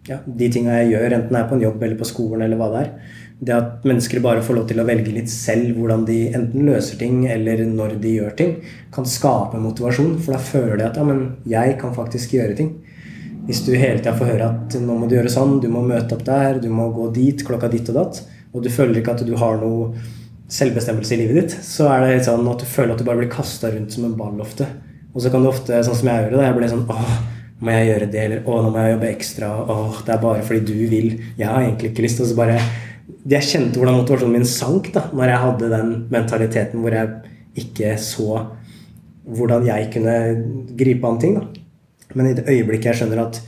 ja, 0.10 0.20
de 0.26 0.52
tinga 0.52 0.82
jeg 0.82 0.96
gjør, 0.96 1.15
enten 1.17 1.36
det 1.36 1.41
er 1.41 1.50
på 1.50 1.58
en 1.58 1.65
jobb 1.65 1.84
eller 1.84 2.00
på 2.00 2.10
skolen 2.10 2.46
eller 2.46 2.60
hva 2.60 2.70
det 2.74 2.84
er. 2.84 3.17
Det 3.41 3.54
at 3.56 3.86
mennesker 3.88 4.22
bare 4.22 4.44
får 4.46 4.58
lov 4.58 4.67
til 4.70 4.82
å 4.82 4.86
velge 4.86 5.13
litt 5.15 5.32
selv 5.34 5.78
hvordan 5.78 6.04
de 6.06 6.20
enten 6.30 6.67
løser 6.67 7.00
ting 7.00 7.24
eller 7.32 7.63
når 7.65 7.96
de 8.04 8.15
gjør 8.20 8.36
ting, 8.38 8.56
kan 8.94 9.08
skape 9.10 9.62
motivasjon. 9.62 10.17
For 10.22 10.36
da 10.36 10.41
føler 10.46 10.78
de 10.78 10.88
at 10.89 11.00
ja, 11.00 11.06
men 11.08 11.24
jeg 11.50 11.78
kan 11.82 11.96
faktisk 11.96 12.36
gjøre 12.38 12.58
ting. 12.60 12.76
Hvis 13.48 13.63
du 13.65 13.72
hele 13.74 13.98
tida 13.98 14.13
får 14.17 14.36
høre 14.36 14.50
at 14.52 14.78
nå 14.78 14.98
må 14.98 15.10
du 15.10 15.15
gjøre 15.17 15.32
sånn, 15.34 15.58
du 15.63 15.70
må 15.74 15.82
møte 15.86 16.13
opp 16.17 16.26
der, 16.28 16.60
du 16.62 16.70
må 16.70 16.91
gå 16.94 17.08
dit 17.15 17.41
klokka 17.46 17.72
ditt 17.72 17.89
og 17.89 17.98
datt, 17.98 18.22
og 18.52 18.62
du 18.62 18.70
føler 18.70 19.00
ikke 19.00 19.15
at 19.15 19.26
du 19.26 19.34
har 19.39 19.58
noe 19.62 19.96
selvbestemmelse 20.52 21.16
i 21.16 21.20
livet 21.22 21.38
ditt, 21.40 21.58
så 21.64 21.88
er 21.92 22.04
det 22.04 22.16
litt 22.16 22.28
sånn 22.28 22.48
at 22.52 22.64
du 22.64 22.68
føler 22.68 22.94
at 22.94 23.02
du 23.02 23.08
bare 23.08 23.22
blir 23.22 23.32
kasta 23.32 23.72
rundt 23.72 23.94
som 23.96 24.08
en 24.08 24.18
ball 24.20 24.40
ofte. 24.44 24.68
Og 25.12 25.24
så 25.24 25.32
kan 25.32 25.44
du 25.44 25.50
ofte, 25.52 25.80
sånn 25.86 25.98
som 25.98 26.10
jeg 26.12 26.26
gjør 26.26 26.36
det, 26.38 26.46
jeg 26.48 26.58
blir 26.58 26.72
sånn 26.72 26.88
åh, 26.92 27.12
må 27.62 27.76
jeg 27.76 27.90
gjøre 27.92 28.08
det, 28.12 28.22
eller 28.26 28.48
åh, 28.50 28.62
nå 28.66 28.72
må 28.74 28.84
jeg 28.84 28.96
jobbe 28.96 29.12
ekstra, 29.12 29.52
åh, 29.70 30.00
det 30.08 30.16
er 30.16 30.24
bare 30.24 30.46
fordi 30.48 30.62
du 30.72 30.88
vil. 30.92 31.12
Jeg 31.40 31.48
har 31.48 31.62
egentlig 31.62 31.92
ikke 31.92 32.06
lyst. 32.08 32.24
Og 32.24 32.32
så 32.32 32.38
bare 32.40 32.62
Jeg 33.28 33.46
kjente 33.46 33.78
hvordan 33.78 34.00
motivasjonen 34.00 34.34
min 34.34 34.48
sank 34.48 34.88
da 34.96 35.04
når 35.14 35.30
jeg 35.30 35.42
hadde 35.44 35.68
den 35.70 35.90
mentaliteten 36.10 36.82
hvor 36.82 36.96
jeg 36.96 37.10
ikke 37.60 37.92
så 38.02 38.46
hvordan 39.28 39.68
jeg 39.68 39.90
kunne 39.94 40.16
gripe 40.80 41.08
an 41.08 41.20
ting. 41.22 41.36
da. 41.38 41.44
Men 42.16 42.32
i 42.32 42.34
det 42.34 42.48
øyeblikket 42.50 42.90
jeg 42.90 43.02
skjønner 43.02 43.22
at 43.28 43.42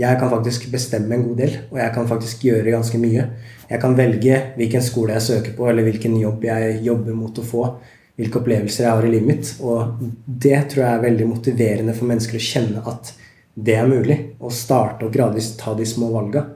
jeg 0.00 0.18
kan 0.20 0.30
faktisk 0.32 0.66
bestemme 0.72 1.16
en 1.16 1.24
god 1.28 1.40
del, 1.42 1.56
og 1.68 1.78
jeg 1.80 1.92
kan 1.94 2.06
faktisk 2.08 2.44
gjøre 2.46 2.72
ganske 2.72 2.98
mye. 3.00 3.26
Jeg 3.68 3.80
kan 3.82 3.96
velge 3.98 4.38
hvilken 4.56 4.84
skole 4.84 5.16
jeg 5.18 5.26
søker 5.26 5.56
på, 5.56 5.66
eller 5.68 5.84
hvilken 5.86 6.14
jobb 6.20 6.46
jeg 6.48 6.78
jobber 6.86 7.18
mot 7.18 7.40
å 7.40 7.44
få. 7.44 7.64
Hvilke 8.20 8.40
opplevelser 8.40 8.86
jeg 8.86 8.94
har 8.94 9.06
i 9.06 9.10
livet 9.12 9.28
mitt. 9.28 9.50
Og 9.64 10.00
det 10.24 10.56
tror 10.72 10.84
jeg 10.84 10.92
er 10.94 11.04
veldig 11.04 11.28
motiverende 11.28 11.96
for 11.96 12.08
mennesker 12.08 12.40
å 12.40 12.46
kjenne 12.46 12.84
at 12.88 13.12
det 13.60 13.76
er 13.76 13.90
mulig. 13.90 14.18
Å 14.40 14.52
starte 14.54 15.06
og 15.06 15.12
gradvis 15.14 15.52
ta 15.60 15.76
de 15.76 15.86
små 15.88 16.10
valga. 16.14 16.46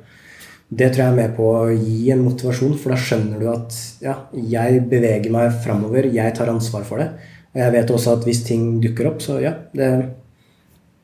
Det 0.74 0.88
tror 0.90 1.04
jeg 1.04 1.12
er 1.12 1.20
med 1.20 1.36
på 1.36 1.46
å 1.52 1.70
gi 1.70 2.10
en 2.14 2.24
motivasjon, 2.24 2.74
for 2.80 2.94
da 2.94 2.98
skjønner 2.98 3.40
du 3.42 3.48
at 3.52 3.76
ja, 4.02 4.16
jeg 4.32 4.80
beveger 4.90 5.32
meg 5.34 5.52
framover, 5.62 6.08
jeg 6.10 6.34
tar 6.34 6.50
ansvar 6.50 6.86
for 6.88 7.02
det. 7.02 7.12
Og 7.54 7.60
jeg 7.60 7.74
vet 7.76 7.92
også 7.94 8.16
at 8.16 8.24
hvis 8.26 8.42
ting 8.48 8.78
dukker 8.82 9.12
opp, 9.12 9.20
så 9.22 9.36
ja, 9.42 9.52
det, 9.76 9.90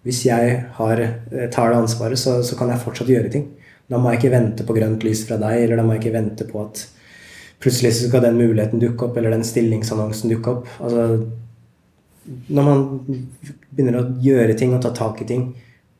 Hvis 0.06 0.22
jeg 0.24 0.62
har, 0.78 1.00
eh, 1.00 1.48
tar 1.52 1.70
det 1.70 1.82
ansvaret, 1.82 2.18
så, 2.18 2.40
så, 2.42 2.56
kan 2.56 2.72
jeg 2.72 2.82
fortsatt 2.84 3.10
gjøre 3.12 3.32
ting. 3.32 3.50
Da 3.90 3.98
må 3.98 4.12
jeg 4.12 4.20
ikke 4.20 4.32
vente 4.36 4.64
på 4.64 4.76
grønt 4.76 5.04
lys 5.04 5.26
fra 5.28 5.36
deg, 5.40 5.64
eller 5.64 5.80
da 5.80 5.84
må 5.84 5.96
jeg 5.96 6.04
ikke 6.04 6.16
vente 6.16 6.46
på 6.48 6.62
at 6.62 6.86
plutselig 7.60 7.92
skal 7.98 8.24
den 8.24 8.38
muligheten 8.40 8.80
dukke 8.80 9.08
opp, 9.08 9.18
eller 9.18 9.34
den 9.34 9.44
stillingsannonsen 9.44 10.32
dukke 10.32 10.54
opp. 10.54 10.70
Altså, 10.80 11.26
når 12.48 12.68
man 12.68 12.84
begynner 13.74 14.00
å 14.00 14.06
gjøre 14.22 14.56
ting 14.56 14.72
og 14.76 14.82
ta 14.84 14.94
tak 14.96 15.20
i 15.24 15.28
ting, 15.28 15.50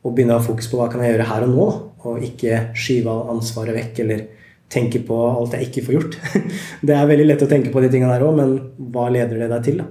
og 0.01 0.15
begynner 0.15 0.37
å 0.37 0.41
ha 0.41 0.47
fokus 0.47 0.69
på 0.71 0.79
hva 0.79 0.89
kan 0.89 1.03
jeg 1.03 1.13
gjøre 1.13 1.29
her 1.29 1.45
og 1.45 1.53
nå, 1.53 1.67
og 2.09 2.23
ikke 2.25 2.61
skyve 2.73 3.13
ansvaret 3.29 3.77
vekk 3.77 3.99
eller 4.01 4.23
tenke 4.71 5.01
på 5.05 5.17
alt 5.27 5.53
jeg 5.57 5.67
ikke 5.67 5.83
får 5.85 5.97
gjort. 5.97 6.17
Det 6.87 6.95
er 6.95 7.09
veldig 7.09 7.27
lett 7.27 7.43
å 7.45 7.49
tenke 7.51 7.73
på 7.73 7.83
de 7.83 7.91
tingene 7.91 8.15
der 8.15 8.25
òg, 8.25 8.37
men 8.39 8.55
hva 8.93 9.09
leder 9.13 9.43
det 9.43 9.51
deg 9.51 9.67
til? 9.67 9.83
da? 9.83 9.89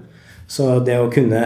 Så 0.51 0.67
det 0.83 0.97
å 0.99 1.11
kunne 1.13 1.41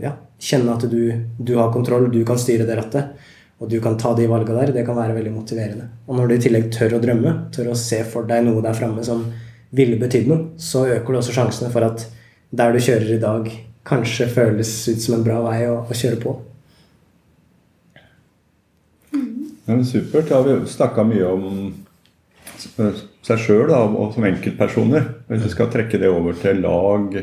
ja, 0.00 0.14
kjenne 0.40 0.72
at 0.72 0.86
du, 0.88 1.02
du, 1.36 1.54
har 1.58 1.72
kontroll, 1.74 2.08
du 2.12 2.22
kan 2.24 2.40
styre 2.40 2.64
det 2.68 2.78
rattet, 2.78 3.28
og 3.60 3.68
du 3.68 3.76
kan 3.84 3.98
ta 4.00 4.14
de 4.16 4.24
valgene 4.30 4.62
der, 4.62 4.72
det 4.78 4.86
kan 4.86 4.96
være 4.96 5.18
veldig 5.18 5.34
motiverende. 5.34 5.90
Og 6.08 6.16
når 6.16 6.30
du 6.30 6.34
i 6.34 6.42
tillegg 6.46 6.70
tør 6.72 6.96
å 6.96 7.00
drømme, 7.02 7.34
tør 7.52 7.74
å 7.74 7.76
se 7.76 8.00
for 8.08 8.28
deg 8.28 8.46
noe 8.46 8.62
der 8.64 8.76
framme 8.76 9.04
som 9.04 9.26
ville 9.76 9.98
betydd 10.00 10.30
noe, 10.30 10.46
så 10.56 10.86
øker 10.88 11.12
det 11.12 11.20
også 11.20 11.34
sjansene 11.36 11.68
for 11.74 11.84
at 11.84 12.06
der 12.56 12.72
du 12.72 12.80
kjører 12.80 13.12
i 13.14 13.20
dag, 13.20 13.50
kanskje 13.86 14.28
føles 14.32 14.72
ut 14.88 15.04
som 15.04 15.18
en 15.18 15.26
bra 15.26 15.42
vei 15.44 15.58
å, 15.68 15.82
å 15.84 15.96
kjøre 15.96 16.20
på. 16.22 16.32
Ja, 19.68 19.76
supert. 19.84 20.30
Vi 20.30 20.34
har 20.34 20.48
vi 20.48 20.56
snakka 20.72 21.04
mye 21.06 21.28
om 21.28 21.44
seg 22.60 23.44
sjøl 23.44 23.70
og 23.76 24.16
som 24.16 24.24
enkeltpersoner. 24.26 25.04
Hvis 25.28 25.44
vi 25.44 25.52
skal 25.52 25.70
trekke 25.72 26.00
det 26.00 26.10
over 26.10 26.40
til 26.40 26.64
lag 26.64 27.20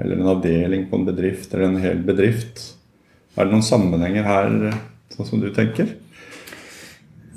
eller 0.00 0.18
en 0.18 0.30
avdeling 0.34 0.86
på 0.90 0.98
en 0.98 1.08
bedrift 1.08 1.54
eller 1.54 1.68
en 1.68 1.82
hel 1.82 2.00
bedrift, 2.04 2.62
er 3.36 3.46
det 3.46 3.54
noen 3.54 3.66
sammenhenger 3.66 4.26
her, 4.26 4.54
sånn 5.14 5.28
som 5.28 5.42
du 5.42 5.50
tenker? 5.54 5.92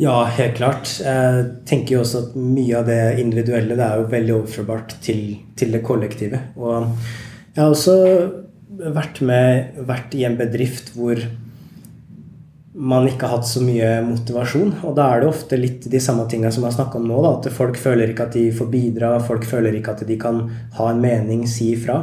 Ja, 0.01 0.23
helt 0.25 0.57
klart. 0.57 0.89
Jeg 1.03 1.43
tenker 1.69 1.95
jo 1.97 2.01
også 2.01 2.23
at 2.23 2.37
mye 2.39 2.79
av 2.79 2.87
det 2.89 3.01
individuelle 3.21 3.77
det 3.77 3.85
er 3.85 4.01
jo 4.01 4.09
veldig 4.09 4.33
overførbart 4.39 4.97
til, 5.05 5.21
til 5.59 5.75
det 5.75 5.83
kollektive. 5.85 6.39
Og 6.57 6.87
jeg 7.53 7.61
har 7.61 7.69
også 7.69 7.97
vært 8.73 9.21
med 9.21 9.77
vært 9.85 10.15
i 10.17 10.25
en 10.25 10.37
bedrift 10.39 10.95
hvor 10.95 11.21
man 12.73 13.05
ikke 13.05 13.27
har 13.29 13.37
hatt 13.37 13.47
så 13.47 13.61
mye 13.61 13.99
motivasjon. 14.07 14.79
Og 14.81 14.95
da 14.97 15.11
er 15.13 15.21
det 15.21 15.29
ofte 15.29 15.59
litt 15.61 15.85
de 15.93 16.01
samme 16.01 16.25
tingene 16.29 16.51
som 16.51 16.65
jeg 16.65 16.71
har 16.71 16.79
snakka 16.79 16.97
om 16.97 17.05
nå. 17.07 17.19
Da, 17.21 17.35
at 17.37 17.53
folk 17.53 17.77
føler 17.77 18.09
ikke 18.09 18.25
at 18.27 18.37
de 18.37 18.47
får 18.55 18.71
bidra, 18.73 19.13
folk 19.23 19.45
føler 19.45 19.77
ikke 19.77 19.93
at 19.93 20.05
de 20.09 20.17
kan 20.19 20.47
ha 20.79 20.89
en 20.89 21.03
mening, 21.03 21.45
si 21.49 21.75
ifra. 21.77 22.01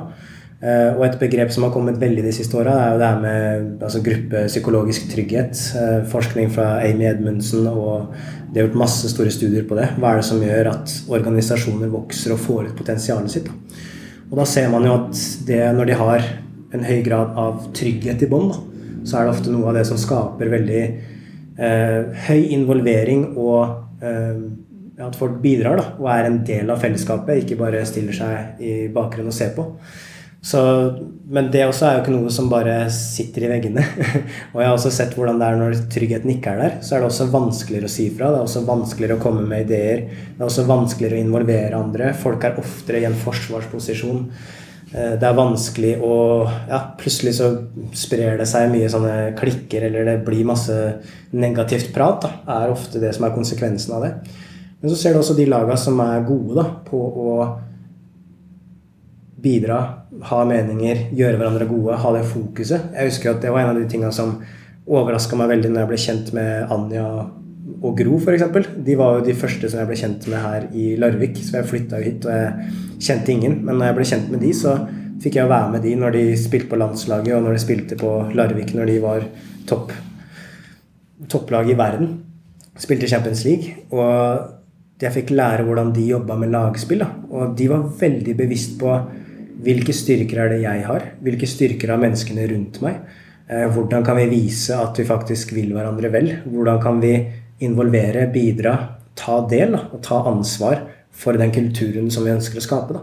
Uh, 0.60 0.92
og 0.98 1.06
et 1.06 1.16
begrep 1.20 1.52
som 1.54 1.64
har 1.64 1.72
kommet 1.72 1.96
veldig 2.00 2.26
de 2.26 2.34
siste 2.36 2.58
åra, 2.60 2.74
er 2.76 2.90
jo 2.92 3.00
det 3.00 3.08
her 3.08 3.22
med 3.22 3.84
altså, 3.86 4.02
gruppepsykologisk 4.04 5.06
trygghet. 5.12 5.62
Uh, 5.72 6.02
forskning 6.10 6.52
fra 6.52 6.74
Amy 6.84 7.06
Edmundsen, 7.08 7.64
og 7.70 8.12
det 8.50 8.60
er 8.60 8.66
gjort 8.68 8.82
masse 8.82 9.08
store 9.12 9.32
studier 9.32 9.64
på 9.68 9.78
det. 9.78 9.88
Hva 9.96 10.12
er 10.12 10.20
det 10.20 10.28
som 10.28 10.42
gjør 10.44 10.72
at 10.74 10.96
organisasjoner 11.08 11.92
vokser 11.92 12.36
og 12.36 12.42
får 12.44 12.68
ut 12.68 12.76
potensialet 12.82 13.32
sitt? 13.32 13.48
Da? 13.48 13.86
Og 14.30 14.38
da 14.38 14.46
ser 14.46 14.68
man 14.70 14.84
jo 14.86 14.94
at 14.94 15.22
det, 15.46 15.62
når 15.74 15.90
de 15.90 15.98
har 15.98 16.26
en 16.76 16.84
høy 16.86 17.00
grad 17.06 17.38
av 17.40 17.64
trygghet 17.74 18.22
i 18.22 18.28
bånn, 18.30 18.52
så 19.02 19.18
er 19.18 19.26
det 19.26 19.34
ofte 19.34 19.52
noe 19.52 19.70
av 19.70 19.78
det 19.78 19.86
som 19.88 19.98
skaper 19.98 20.52
veldig 20.52 20.82
eh, 21.58 22.20
høy 22.28 22.52
involvering 22.54 23.24
og 23.32 24.04
eh, 24.04 24.44
at 25.00 25.16
folk 25.16 25.40
bidrar 25.42 25.80
da, 25.80 25.86
og 25.98 26.10
er 26.12 26.28
en 26.28 26.38
del 26.46 26.70
av 26.70 26.82
fellesskapet, 26.82 27.42
ikke 27.42 27.58
bare 27.58 27.82
stiller 27.88 28.14
seg 28.14 28.60
i 28.62 28.74
bakgrunnen 28.92 29.32
og 29.32 29.36
ser 29.36 29.54
på. 29.56 29.64
Så, 30.40 30.60
men 31.28 31.50
det 31.52 31.66
også 31.68 31.84
er 31.84 31.96
jo 31.96 32.00
ikke 32.00 32.14
noe 32.14 32.30
som 32.32 32.46
bare 32.48 32.86
sitter 32.94 33.44
i 33.44 33.50
veggene. 33.50 33.82
og 34.54 34.62
jeg 34.62 34.70
har 34.70 34.72
også 34.72 34.92
sett 34.94 35.12
hvordan 35.18 35.40
det 35.40 35.50
er 35.50 35.60
når 35.60 35.76
tryggheten 35.92 36.32
ikke 36.32 36.54
er 36.54 36.62
der. 36.62 36.78
Så 36.80 36.96
er 36.96 37.02
det 37.02 37.10
også 37.10 37.28
vanskeligere 37.32 37.90
å 37.90 37.92
si 37.92 38.08
fra. 38.14 38.30
Det 38.32 38.40
er 38.40 38.48
også 38.48 38.64
vanskeligere 38.68 39.18
å 39.18 39.22
komme 39.22 39.44
med 39.44 39.66
ideer. 39.66 40.06
Det 40.08 40.40
er 40.40 40.48
også 40.48 40.64
vanskeligere 40.70 41.20
å 41.20 41.26
involvere 41.26 41.82
andre. 41.82 42.14
Folk 42.16 42.48
er 42.48 42.58
oftere 42.62 43.04
i 43.04 43.06
en 43.10 43.20
forsvarsposisjon. 43.20 44.24
Eh, 44.94 45.14
det 45.20 45.28
er 45.28 45.38
vanskelig 45.38 45.94
å 46.02 46.16
Ja, 46.70 46.82
plutselig 46.98 47.36
så 47.36 47.52
sprer 47.92 48.40
det 48.40 48.48
seg 48.48 48.72
mye 48.72 48.88
sånne 48.90 49.32
klikker, 49.38 49.90
eller 49.90 50.08
det 50.08 50.20
blir 50.26 50.48
masse 50.48 50.76
negativt 51.36 51.92
prat. 51.94 52.24
da, 52.24 52.62
er 52.62 52.72
ofte 52.72 52.98
det 52.98 53.12
som 53.14 53.28
er 53.28 53.36
konsekvensen 53.36 53.94
av 53.94 54.08
det. 54.08 54.14
Men 54.80 54.90
så 54.90 54.96
ser 54.96 55.12
du 55.12 55.20
også 55.20 55.36
de 55.36 55.44
laga 55.44 55.76
som 55.76 56.00
er 56.00 56.24
gode 56.24 56.56
da, 56.56 56.64
på 56.86 56.96
å 56.96 57.34
bidra, 59.42 59.80
ha 60.30 60.40
meninger, 60.48 61.08
gjøre 61.16 61.38
hverandre 61.40 61.68
gode, 61.70 61.98
ha 62.02 62.14
det 62.16 62.24
fokuset. 62.28 62.90
Jeg 62.94 63.10
husker 63.12 63.34
at 63.34 63.44
det 63.44 63.52
var 63.52 63.64
en 63.64 63.74
av 63.74 63.80
de 63.80 63.88
tinga 63.90 64.10
som 64.14 64.38
overraska 64.90 65.38
meg 65.38 65.52
veldig 65.52 65.70
når 65.70 65.82
jeg 65.82 65.90
ble 65.90 66.00
kjent 66.04 66.32
med 66.36 66.72
Anja 66.74 67.06
og 67.80 67.96
Gro, 67.96 68.18
f.eks. 68.18 68.70
De 68.84 68.96
var 68.98 69.18
jo 69.18 69.26
de 69.28 69.36
første 69.38 69.70
som 69.70 69.80
jeg 69.80 69.88
ble 69.88 69.98
kjent 69.98 70.26
med 70.32 70.42
her 70.44 70.66
i 70.76 70.86
Larvik. 71.00 71.38
Så 71.40 71.60
jeg 71.60 71.68
flytta 71.70 72.00
jo 72.00 72.08
hit, 72.08 72.26
og 72.26 72.34
jeg 72.34 73.04
kjente 73.06 73.32
ingen. 73.34 73.60
Men 73.64 73.78
når 73.78 73.90
jeg 73.90 73.98
ble 73.98 74.08
kjent 74.12 74.32
med 74.32 74.44
de, 74.44 74.52
så 74.56 74.76
fikk 75.20 75.36
jeg 75.38 75.50
være 75.50 75.74
med 75.74 75.84
de 75.84 75.94
når 76.00 76.16
de 76.16 76.24
spilte 76.40 76.70
på 76.70 76.80
landslaget, 76.80 77.34
og 77.36 77.44
når 77.46 77.56
de 77.56 77.62
spilte 77.62 77.98
på 78.00 78.14
Larvik 78.36 78.72
når 78.76 78.90
de 78.90 79.02
var 79.04 79.26
topp 79.70 79.94
topplag 81.30 81.70
i 81.70 81.76
verden. 81.78 82.14
Spilte 82.80 83.08
Champions 83.08 83.44
League. 83.44 83.76
Og 83.92 85.00
jeg 85.00 85.14
fikk 85.14 85.32
lære 85.32 85.64
hvordan 85.64 85.92
de 85.96 86.08
jobba 86.10 86.36
med 86.40 86.52
lagspill. 86.52 87.04
Da. 87.04 87.10
Og 87.30 87.56
de 87.56 87.68
var 87.70 87.88
veldig 88.00 88.36
bevisst 88.36 88.78
på 88.80 88.94
hvilke 89.64 89.94
styrker 89.96 90.44
er 90.44 90.54
det 90.54 90.62
jeg 90.62 90.86
har? 90.86 91.10
Hvilke 91.24 91.48
styrker 91.48 91.94
har 91.94 92.00
menneskene 92.02 92.46
rundt 92.52 92.80
meg? 92.84 93.02
Eh, 93.50 93.66
hvordan 93.74 94.04
kan 94.06 94.18
vi 94.20 94.30
vise 94.30 94.76
at 94.78 94.98
vi 94.98 95.08
faktisk 95.08 95.54
vil 95.56 95.74
hverandre 95.74 96.12
vel? 96.12 96.32
Hvordan 96.46 96.80
kan 96.82 97.00
vi 97.02 97.14
involvere, 97.60 98.26
bidra, 98.32 98.76
ta 99.14 99.40
del 99.50 99.76
og 99.76 100.00
ta 100.04 100.22
ansvar 100.30 100.84
for 101.10 101.36
den 101.38 101.52
kulturen 101.52 102.10
som 102.12 102.24
vi 102.24 102.34
ønsker 102.34 102.60
å 102.60 102.64
skape. 102.64 102.96
Da. 102.96 103.02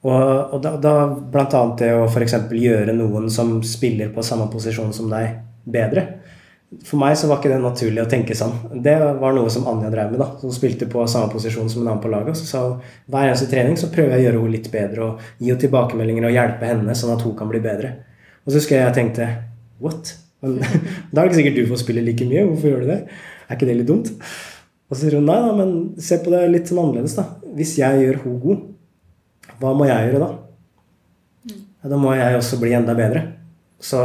Og, 0.00 0.54
og 0.54 0.58
da, 0.64 0.74
da 0.80 0.94
bl.a. 1.08 1.62
det 1.78 1.90
å 1.96 2.06
f.eks. 2.08 2.36
gjøre 2.56 2.96
noen 2.96 3.28
som 3.32 3.58
spiller 3.66 4.12
på 4.14 4.24
samme 4.24 4.48
posisjon 4.52 4.92
som 4.96 5.10
deg, 5.12 5.40
bedre. 5.64 6.06
For 6.86 7.00
meg 7.00 7.16
så 7.18 7.26
var 7.26 7.40
ikke 7.40 7.50
det 7.50 7.58
naturlig 7.64 8.02
å 8.04 8.10
tenke 8.10 8.34
sånn. 8.38 8.52
Det 8.84 8.92
var 9.18 9.34
noe 9.34 9.50
som 9.50 9.66
Anja 9.66 9.88
drev 9.90 10.12
med. 10.12 10.20
da, 10.22 10.28
Hun 10.38 10.54
spilte 10.54 10.86
på 10.90 11.02
samme 11.10 11.32
posisjon 11.32 11.70
som 11.70 11.82
en 11.82 11.88
annen 11.90 12.02
på 12.02 12.12
laget. 12.12 12.38
Så 12.38 12.46
sa 12.46 12.60
hver 13.10 13.26
eneste 13.26 13.48
trening 13.50 13.74
så 13.80 13.90
prøver 13.90 14.14
jeg 14.14 14.22
å 14.22 14.26
gjøre 14.28 14.42
henne 14.44 14.54
litt 14.54 14.70
bedre 14.70 15.08
og 15.08 15.24
gi 15.40 15.50
henne 15.50 15.64
tilbakemeldinger 15.64 16.28
og 16.28 16.36
hjelpe 16.36 16.70
henne 16.70 16.94
sånn 16.94 17.16
at 17.16 17.24
hun 17.26 17.34
kan 17.38 17.50
bli 17.50 17.62
bedre. 17.64 17.90
Og 18.44 18.52
så 18.52 18.60
husker 18.60 18.78
jeg 18.78 18.86
jeg 18.86 18.98
tenkte 19.00 19.26
What? 19.82 20.14
Men, 20.44 20.60
da 21.12 21.20
er 21.20 21.26
det 21.26 21.26
ikke 21.26 21.40
sikkert 21.40 21.58
du 21.58 21.72
får 21.72 21.82
spille 21.82 22.06
like 22.06 22.28
mye. 22.30 22.46
Hvorfor 22.52 22.70
gjør 22.70 22.86
du 22.86 22.92
det? 22.92 23.00
Er 23.48 23.58
ikke 23.58 23.68
det 23.68 23.76
litt 23.80 23.90
dumt? 23.90 24.12
Og 24.90 24.94
så 24.96 25.04
sier 25.04 25.18
hun 25.18 25.26
nei, 25.26 25.38
da, 25.42 25.50
men 25.54 25.74
se 26.02 26.18
på 26.22 26.32
det 26.32 26.44
litt 26.50 26.70
sånn 26.70 26.80
annerledes, 26.82 27.16
da. 27.18 27.26
Hvis 27.54 27.76
jeg 27.78 28.04
gjør 28.04 28.22
hun 28.24 28.38
god, 28.42 28.62
hva 29.60 29.74
må 29.74 29.86
jeg 29.90 30.06
gjøre 30.08 30.22
da? 30.22 30.30
Ja, 31.50 31.90
da 31.92 31.98
må 32.00 32.14
jeg 32.14 32.38
også 32.38 32.58
bli 32.60 32.72
enda 32.76 32.94
bedre. 32.98 33.22
Så, 33.80 34.00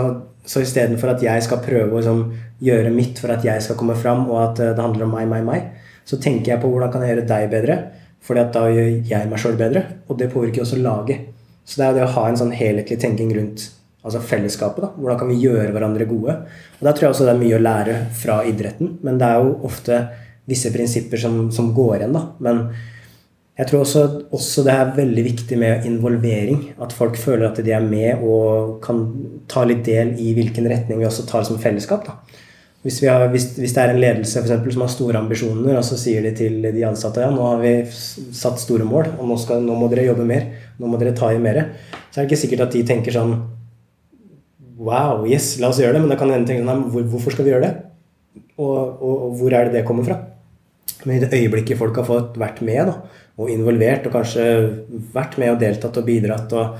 så 0.48 0.62
istedenfor 0.64 1.16
at 1.16 1.24
jeg 1.26 1.46
skal 1.46 1.64
prøve 1.64 1.90
å 1.90 2.00
liksom, 2.00 2.22
gjøre 2.64 2.94
mitt 2.96 3.20
for 3.20 3.34
at 3.34 3.46
jeg 3.46 3.64
skal 3.64 3.78
komme 3.80 3.98
fram, 4.00 4.28
og 4.30 4.42
at 4.42 4.64
eh, 4.64 4.74
det 4.76 4.84
handler 4.84 5.08
om 5.08 5.16
meg, 5.18 5.28
meg, 5.32 5.46
meg, 5.48 5.94
så 6.06 6.20
tenker 6.22 6.54
jeg 6.54 6.62
på 6.64 6.70
hvordan 6.72 6.92
kan 6.94 7.04
jeg 7.04 7.16
gjøre 7.16 7.30
deg 7.30 7.48
bedre, 7.52 7.80
fordi 8.26 8.42
at 8.42 8.54
da 8.56 8.66
gjør 8.72 8.92
jeg 9.10 9.30
meg 9.30 9.42
sjøl 9.42 9.58
bedre. 9.60 9.86
Og 10.10 10.20
det 10.20 10.32
påvirker 10.34 10.64
også 10.64 10.82
laget. 10.82 11.32
Så 11.66 11.82
det 11.82 11.88
er 11.88 11.98
det 11.98 12.06
å 12.06 12.14
ha 12.16 12.28
en 12.30 12.38
sånn 12.40 12.54
helhetlig 12.54 12.98
tenking 13.02 13.34
rundt 13.38 13.68
altså 14.06 14.22
fellesskapet. 14.22 14.84
da, 14.86 14.92
Hvordan 14.98 15.20
kan 15.20 15.32
vi 15.32 15.42
gjøre 15.42 15.72
hverandre 15.74 16.06
gode? 16.10 16.36
Og 16.80 16.84
Der 16.86 16.92
tror 16.92 17.08
jeg 17.08 17.14
også 17.16 17.26
det 17.26 17.34
er 17.34 17.42
mye 17.42 17.58
å 17.58 17.64
lære 17.64 17.96
fra 18.14 18.42
idretten. 18.46 18.98
Men 19.02 19.18
det 19.22 19.30
er 19.30 19.42
jo 19.42 19.56
ofte 19.66 20.02
visse 20.46 20.70
prinsipper 20.74 21.22
som, 21.22 21.48
som 21.52 21.72
går 21.74 22.04
igjen. 22.04 22.14
da, 22.14 22.28
Men 22.40 22.68
jeg 23.58 23.70
tror 23.70 23.86
også, 23.86 24.04
også, 24.36 24.66
det 24.68 24.74
er 24.74 24.96
veldig 24.98 25.24
viktig 25.24 25.58
med 25.58 25.86
involvering. 25.88 26.74
At 26.82 26.94
folk 26.94 27.18
føler 27.18 27.48
at 27.50 27.62
de 27.64 27.72
er 27.72 27.86
med 27.86 28.22
og 28.22 28.82
kan 28.84 29.06
ta 29.48 29.64
litt 29.64 29.86
del 29.88 30.14
i 30.20 30.34
hvilken 30.36 30.68
retning 30.70 31.00
vi 31.00 31.08
også 31.08 31.26
tar 31.30 31.48
som 31.48 31.58
fellesskap. 31.62 32.06
da. 32.06 32.20
Hvis, 32.86 33.00
har, 33.10 33.24
hvis, 33.34 33.48
hvis, 33.58 33.74
det 33.74 33.82
er 33.82 33.92
en 33.96 34.02
ledelse 34.02 34.38
for 34.38 34.46
eksempel, 34.46 34.74
som 34.76 34.84
har 34.86 34.92
store 34.94 35.18
ambisjoner, 35.18 35.74
og 35.74 35.86
så 35.88 35.98
sier 35.98 36.22
de 36.22 36.36
til 36.38 36.60
de 36.62 36.84
ansatte 36.86 37.24
ja, 37.24 37.32
nå 37.34 37.42
har 37.42 37.64
vi 37.64 37.72
satt 37.90 38.62
store 38.62 38.86
mål, 38.86 39.10
og 39.18 39.26
nå, 39.32 39.38
skal, 39.42 39.64
nå 39.66 39.74
må 39.80 39.88
dere 39.90 40.06
jobbe 40.06 40.28
mer, 40.30 40.46
nå 40.78 40.92
må 40.92 41.00
dere 41.02 41.16
ta 41.18 41.32
i 41.34 41.42
mer, 41.42 41.64
så 42.12 42.20
er 42.20 42.22
det 42.22 42.28
ikke 42.30 42.42
sikkert 42.44 42.68
at 42.68 42.78
de 42.78 42.86
tenker 42.86 43.16
sånn 43.16 43.36
Wow, 44.76 45.24
yes, 45.24 45.54
la 45.64 45.70
oss 45.72 45.78
gjøre 45.80 45.96
det. 45.96 46.02
Men 46.04 46.12
da 46.12 46.18
kan 46.20 46.34
en 46.36 46.44
tenke 46.46 46.66
sånn, 46.68 46.82
hvor, 46.92 47.06
hvorfor 47.14 47.32
skal 47.32 47.46
vi 47.48 47.54
gjøre 47.54 47.64
det? 47.64 48.42
Og, 48.60 48.76
og, 48.76 49.14
og, 49.14 49.30
hvor 49.40 49.56
er 49.56 49.70
det 49.70 49.80
det 49.80 49.86
kommer 49.88 50.04
fra? 50.06 50.18
Men 51.06 51.16
i 51.16 51.22
det 51.24 51.32
øyeblikket 51.32 51.80
folk 51.80 51.96
har 52.02 52.08
fått 52.08 52.36
vært 52.42 52.60
med 52.68 52.92
da, 52.92 52.96
og 53.40 53.50
involvert, 53.54 54.06
og 54.10 54.18
kanskje 54.18 54.46
vært 55.16 55.40
med 55.42 55.54
og 55.54 55.62
deltatt 55.64 56.02
og 56.02 56.06
bidratt 56.06 56.56
og 56.60 56.76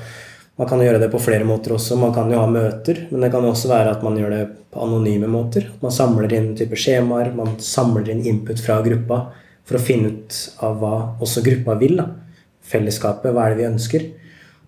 Man 0.56 0.70
kan 0.70 0.80
gjøre 0.80 1.02
det 1.02 1.10
på 1.12 1.20
flere 1.20 1.44
måter 1.48 1.74
også. 1.76 1.98
Man 2.00 2.14
kan 2.16 2.30
jo 2.32 2.40
ha 2.40 2.48
møter, 2.48 3.02
men 3.10 3.26
det 3.26 3.32
kan 3.34 3.44
jo 3.44 3.52
også 3.52 3.72
være 3.72 3.96
at 3.98 4.04
man 4.06 4.16
gjør 4.16 4.32
det 4.32 4.44
på 4.72 4.84
anonyme 4.86 5.28
måter. 5.28 5.68
Man 5.82 5.92
samler 5.92 6.32
inn 6.38 6.54
type 6.56 6.80
skjemaer, 6.80 7.34
man 7.36 7.58
samler 7.60 8.08
inn 8.14 8.24
input 8.24 8.62
fra 8.64 8.80
gruppa 8.86 9.26
for 9.66 9.78
å 9.80 9.84
finne 9.84 10.14
ut 10.14 10.38
av 10.64 10.78
hva 10.80 10.94
også 11.24 11.44
gruppa 11.44 11.76
vil. 11.82 11.98
da. 12.00 12.08
Fellesskapet, 12.66 13.34
hva 13.34 13.46
er 13.46 13.56
det 13.56 13.62
vi 13.62 13.68
ønsker? 13.68 14.08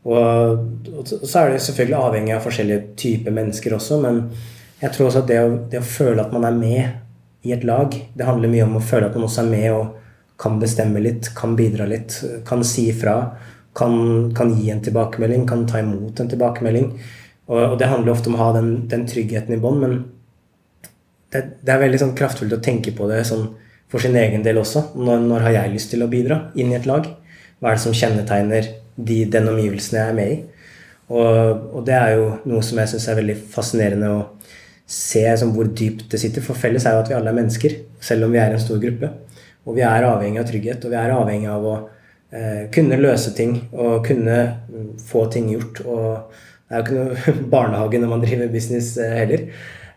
Og, 0.08 0.60
og, 0.94 1.08
så 1.08 1.42
er 1.42 1.54
det 1.54 1.64
selvfølgelig 1.66 1.98
avhengig 2.00 2.36
av 2.36 2.46
forskjellige 2.46 2.84
typer 3.00 3.34
mennesker 3.36 3.76
også, 3.76 4.00
men 4.04 4.22
jeg 4.80 4.94
tror 4.94 5.10
også 5.10 5.24
at 5.24 5.32
det 5.32 5.40
å, 5.42 5.50
det 5.72 5.82
å, 5.82 5.88
føle 5.88 6.24
at 6.24 6.36
man 6.36 6.46
er 6.48 6.56
med 6.56 7.48
i 7.48 7.54
et 7.56 7.66
lag, 7.68 7.92
det 7.92 8.28
handler 8.28 8.52
mye 8.52 8.68
om 8.68 8.78
å 8.80 8.84
føle 8.84 9.10
at 9.10 9.18
man 9.18 9.26
også 9.28 9.44
er 9.44 9.52
med 9.52 9.68
og 9.74 9.96
kan 10.40 10.60
bestemme 10.62 11.02
litt, 11.02 11.32
kan 11.36 11.56
bidra 11.58 11.88
litt, 11.90 12.14
kan 12.48 12.62
si 12.68 12.88
ifra. 12.92 13.18
Kan, 13.78 13.96
kan, 14.34 14.56
gi 14.58 14.72
en 14.74 14.82
tilbakemelding, 14.82 15.46
kan 15.50 15.68
ta 15.70 15.84
imot 15.84 16.20
en 16.20 16.30
tilbakemelding. 16.32 16.92
Og, 17.48 17.60
og 17.62 17.76
det 17.80 17.90
handler 17.92 18.16
ofte 18.16 18.32
om 18.32 18.38
å 18.38 18.42
ha 18.42 18.52
den, 18.58 18.72
den 18.90 19.06
tryggheten 19.10 19.54
i 19.54 19.62
bånd, 19.62 19.84
men 19.84 20.00
det, 21.32 21.44
det, 21.62 21.72
er 21.74 21.84
veldig 21.84 22.02
sånn 22.02 22.16
kraftfullt 22.18 22.56
å 22.56 22.64
tenke 22.64 22.94
på 22.96 23.08
det 23.12 23.22
sånn 23.28 23.50
for 23.92 24.04
sin 24.04 24.18
egen 24.20 24.44
del 24.44 24.60
også. 24.60 24.90
Når, 24.98 25.24
når, 25.30 25.46
har 25.48 25.56
jeg 25.62 25.74
lyst 25.76 25.94
til 25.94 26.04
å 26.04 26.12
bidra 26.12 26.42
inn 26.60 26.74
i 26.74 26.78
et 26.80 26.88
lag? 26.90 27.08
Hva 27.60 27.72
er 27.72 27.78
det 27.78 27.84
som 27.86 27.96
kjennetegner 27.96 28.72
de, 28.96 29.20
den 29.32 29.52
omgivelsen 29.52 30.00
jeg 30.00 30.12
er 30.12 30.18
med 30.18 30.34
i? 30.34 30.40
Og, 31.08 31.70
og, 31.72 31.84
det 31.88 31.96
er 31.96 32.18
jo 32.18 32.26
noe 32.50 32.64
som 32.66 32.82
jeg 32.82 32.92
syns 32.92 33.08
er 33.08 33.20
veldig 33.22 33.38
fascinerende 33.54 34.10
å 34.12 34.24
se 34.88 35.24
som 35.40 35.54
hvor 35.56 35.70
dypt 35.72 36.08
det 36.12 36.20
sitter. 36.20 36.44
For 36.44 36.60
felles 36.60 36.88
er 36.88 36.98
jo 36.98 37.04
at 37.06 37.12
vi 37.12 37.16
alle 37.16 37.32
er 37.32 37.38
mennesker, 37.38 37.78
selv 38.04 38.28
om 38.28 38.36
vi 38.36 38.42
er 38.42 38.56
en 38.56 38.64
stor 38.64 38.80
gruppe. 38.82 39.12
Og 39.68 39.76
vi 39.76 39.84
er 39.84 40.08
avhengig 40.08 40.42
av 40.42 40.50
trygghet, 40.50 40.84
og 40.84 40.94
vi 40.94 41.00
er 41.00 41.16
avhengig 41.16 41.50
av 41.52 41.68
å 41.68 41.78
kunne 42.76 43.00
løse 43.00 43.32
ting 43.38 43.54
og 43.72 44.06
kunne 44.08 44.38
få 45.08 45.26
ting 45.32 45.48
gjort. 45.54 45.82
Og 45.86 46.34
det 46.68 46.76
er 46.76 46.82
jo 46.82 46.86
ikke 46.86 46.98
noe 46.98 47.50
barnehage 47.54 48.02
når 48.02 48.12
man 48.12 48.24
driver 48.24 48.52
business 48.52 48.98
eh, 49.00 49.16
heller. 49.22 49.46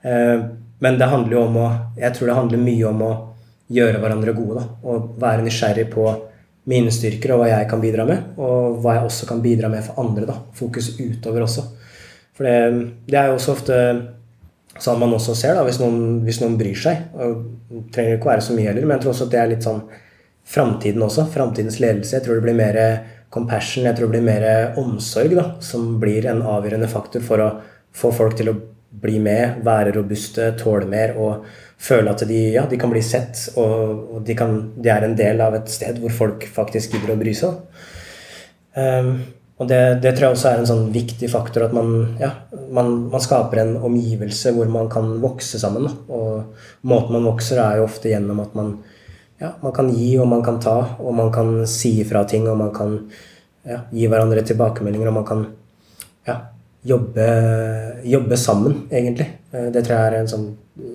Eh, 0.03 0.45
men 0.81 0.99
det 1.01 1.11
handler 1.11 1.37
jo 1.37 1.43
om 1.45 1.59
å 1.61 1.69
Jeg 1.99 2.15
tror 2.17 2.31
det 2.31 2.39
handler 2.39 2.63
mye 2.63 2.89
om 2.89 3.03
å 3.05 3.13
gjøre 3.71 4.03
hverandre 4.03 4.35
gode. 4.35 4.61
Da, 4.61 4.67
og 4.87 5.17
være 5.23 5.45
nysgjerrig 5.47 5.89
på 5.93 6.07
mine 6.71 6.93
styrker 6.95 7.35
og 7.35 7.43
hva 7.43 7.51
jeg 7.51 7.69
kan 7.71 7.83
bidra 7.83 8.07
med. 8.07 8.33
Og 8.39 8.79
hva 8.83 8.97
jeg 8.97 9.11
også 9.11 9.29
kan 9.29 9.43
bidra 9.43 9.71
med 9.73 9.85
for 9.87 10.01
andre. 10.03 10.29
da, 10.31 10.39
Fokus 10.55 10.95
utover 11.01 11.45
også. 11.47 11.67
For 12.37 12.47
det, 12.47 12.57
det 13.11 13.19
er 13.19 13.31
jo 13.31 13.37
også 13.39 13.57
ofte 13.57 13.81
sånn 14.81 15.01
man 15.03 15.13
også 15.13 15.35
ser, 15.37 15.57
da, 15.59 15.65
hvis 15.67 15.81
noen, 15.83 16.23
hvis 16.25 16.39
noen 16.41 16.55
bryr 16.61 16.79
seg. 16.79 17.03
og 17.19 17.43
Det 17.69 17.83
trenger 17.97 18.17
ikke 18.17 18.31
være 18.31 18.47
så 18.47 18.57
mye 18.57 18.71
heller, 18.71 18.87
men 18.87 18.97
jeg 18.97 19.05
tror 19.05 19.13
også 19.13 19.27
at 19.27 19.35
det 19.35 19.41
er 19.43 19.51
litt 19.51 19.67
sånn 19.67 19.83
framtiden 20.51 21.03
også. 21.07 21.29
Framtidens 21.33 21.81
ledelse. 21.83 22.17
Jeg 22.17 22.27
tror 22.27 22.41
det 22.41 22.47
blir 22.49 22.59
mer 22.59 22.81
compassion, 23.31 23.87
jeg 23.87 23.97
tror 23.97 24.11
det 24.11 24.19
blir 24.19 24.27
mer 24.27 24.79
omsorg 24.81 25.37
da, 25.39 25.47
som 25.63 25.95
blir 26.03 26.27
en 26.27 26.43
avgjørende 26.43 26.91
faktor 26.91 27.23
for 27.23 27.43
å 27.45 27.51
få 27.95 28.11
folk 28.15 28.35
til 28.39 28.51
å 28.51 28.59
bli 29.01 29.21
med, 29.23 29.61
være 29.63 29.95
robuste, 29.95 30.51
tåle 30.59 30.89
mer 30.91 31.15
og 31.21 31.45
føle 31.81 32.11
at 32.11 32.25
de, 32.29 32.41
ja, 32.57 32.67
de 32.69 32.79
kan 32.81 32.91
bli 32.91 33.03
sett, 33.05 33.39
og, 33.61 34.19
de, 34.27 34.35
kan, 34.37 34.57
de, 34.75 34.91
er 34.91 35.07
en 35.07 35.17
del 35.17 35.41
av 35.45 35.55
et 35.57 35.71
sted 35.71 36.01
hvor 36.03 36.13
folk 36.13 36.47
faktisk 36.51 36.97
gidder 36.97 37.15
å 37.15 37.21
bry 37.21 37.35
seg. 37.37 37.61
Um, 38.75 39.13
og 39.61 39.69
det, 39.69 39.81
det, 40.03 40.15
tror 40.17 40.31
jeg 40.31 40.37
også 40.37 40.51
er 40.51 40.61
en 40.61 40.69
sånn 40.69 40.87
viktig 40.93 41.29
faktor, 41.31 41.67
at 41.69 41.75
man, 41.77 42.17
ja, 42.21 42.33
man, 42.73 42.95
man 43.13 43.23
skaper 43.23 43.63
en 43.63 43.75
omgivelse 43.85 44.55
hvor 44.57 44.71
man 44.73 44.89
kan 44.93 45.19
vokse 45.21 45.61
sammen. 45.61 45.87
Og 46.09 46.89
måten 46.89 47.17
man 47.19 47.29
vokser, 47.29 47.61
er 47.61 47.81
jo 47.81 47.87
ofte 47.87 48.09
gjennom 48.09 48.41
at 48.41 48.57
man, 48.57 48.79
ja, 49.41 49.55
man 49.63 49.73
kan 49.73 49.89
gi 49.93 50.13
og 50.21 50.29
man 50.29 50.43
kan 50.45 50.61
ta, 50.61 50.77
og 51.01 51.15
man 51.17 51.33
kan 51.33 51.67
si 51.69 51.97
ifra 52.03 52.25
ting, 52.29 52.49
og 52.49 52.59
man 52.61 52.73
kan 52.77 52.97
ja, 53.65 53.83
gi 53.93 54.09
hverandre 54.09 54.45
tilbakemeldinger, 54.47 55.09
og 55.09 55.17
man 55.17 55.29
kan 55.29 55.47
ja, 56.29 56.37
jobbe, 56.83 57.29
jobbe, 58.05 58.37
sammen, 58.37 58.83
egentlig. 58.91 59.29
Eh, 59.53 59.71
det 59.73 59.85
tror 59.85 59.97
jeg 59.97 60.11
er 60.11 60.19
en 60.21 60.31
sånn 60.31 60.47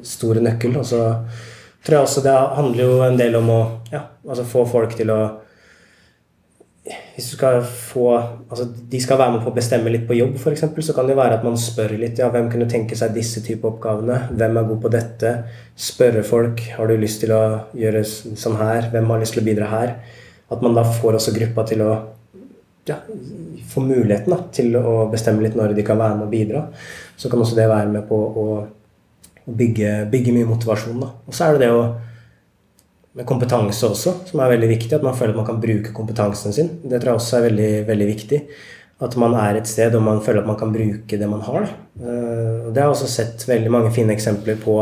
stor 0.05 0.41
nøkkel. 0.41 0.77
Og 0.77 0.85
så 0.85 1.01
tror 1.85 1.97
jeg 1.97 2.07
også 2.07 2.25
det 2.25 2.35
handler 2.59 2.85
jo 2.85 3.01
en 3.05 3.19
del 3.19 3.39
om 3.41 3.51
å 3.53 3.59
altså 3.93 4.45
få 4.49 4.65
folk 4.69 4.95
til 4.97 5.13
å 5.13 5.19
hvis 7.15 7.29
du 7.31 7.35
skal 7.37 7.61
få, 7.63 8.09
altså 8.49 8.65
De 8.91 8.99
skal 8.99 9.17
være 9.17 9.37
med 9.37 9.43
på 9.45 9.51
å 9.53 9.55
bestemme 9.55 9.91
litt 9.91 10.03
på 10.07 10.17
jobb, 10.17 10.33
f.eks. 10.35 10.65
Så 10.83 10.95
kan 10.95 11.07
det 11.07 11.15
være 11.15 11.37
at 11.37 11.45
man 11.47 11.55
spør 11.59 11.95
litt. 11.95 12.19
ja, 12.19 12.27
Hvem 12.33 12.49
kunne 12.51 12.67
tenke 12.67 12.97
seg 12.99 13.15
disse 13.15 13.43
type 13.45 13.67
oppgavene? 13.69 14.17
Hvem 14.35 14.59
er 14.59 14.67
god 14.67 14.81
på 14.83 14.91
dette? 14.91 15.31
Spørre 15.79 16.25
folk. 16.27 16.59
Har 16.75 16.91
du 16.91 16.97
lyst 16.99 17.23
til 17.23 17.31
å 17.31 17.41
gjøre 17.71 18.03
sånn 18.03 18.59
her? 18.59 18.89
Hvem 18.91 19.07
har 19.13 19.23
lyst 19.23 19.37
til 19.37 19.45
å 19.45 19.47
bidra 19.47 19.71
her? 19.71 19.95
At 20.51 20.61
man 20.65 20.75
da 20.75 20.83
får 20.83 21.21
også 21.21 21.33
gruppa 21.37 21.63
til 21.69 21.85
å 21.85 21.93
ja, 22.85 22.99
få 23.71 23.81
muligheten 23.81 24.35
da, 24.35 24.41
til 24.53 24.75
å 24.77 25.05
bestemme 25.09 25.41
litt 25.45 25.55
når 25.57 25.73
de 25.77 25.85
kan 25.87 25.97
være 25.97 26.19
med 26.19 26.27
og 26.27 26.35
bidra, 26.35 26.67
så 27.17 27.31
kan 27.31 27.41
også 27.41 27.57
det 27.57 27.69
være 27.71 27.95
med 27.95 28.03
på 28.11 28.19
å, 28.43 28.49
bygge, 29.45 30.05
bygge, 30.11 30.33
mye 30.35 30.49
motivasjon. 30.49 30.99
Da. 31.01 31.11
Og 31.25 31.35
så 31.35 31.47
er 31.47 31.55
det 31.55 31.65
det 31.65 31.71
å 31.73 31.81
med 33.15 33.27
kompetanse 33.27 33.87
også, 33.87 34.13
som 34.29 34.41
er 34.43 34.55
veldig 34.55 34.69
viktig. 34.73 34.93
At 34.97 35.05
man 35.05 35.15
føler 35.15 35.35
at 35.35 35.39
man 35.39 35.47
kan 35.47 35.61
bruke 35.63 35.93
kompetansen 35.95 36.55
sin. 36.55 36.71
Det 36.83 36.99
tror 36.99 37.13
jeg 37.13 37.21
også 37.21 37.37
er 37.37 37.45
veldig, 37.49 37.69
veldig 37.87 38.07
viktig. 38.09 38.41
At 39.05 39.15
man 39.19 39.35
er 39.39 39.59
et 39.59 39.69
sted 39.69 39.95
og 39.95 40.03
man 40.03 40.21
føler 40.23 40.43
at 40.43 40.49
man 40.49 40.59
kan 40.59 40.73
bruke 40.75 41.19
det 41.19 41.29
man 41.29 41.43
har. 41.43 41.69
Uh, 41.99 42.71
det 42.71 42.79
har 42.79 42.89
jeg 42.89 42.95
også 42.97 43.11
sett 43.11 43.47
veldig 43.47 43.71
mange 43.71 43.93
fine 43.95 44.15
eksempler 44.15 44.59
på. 44.59 44.75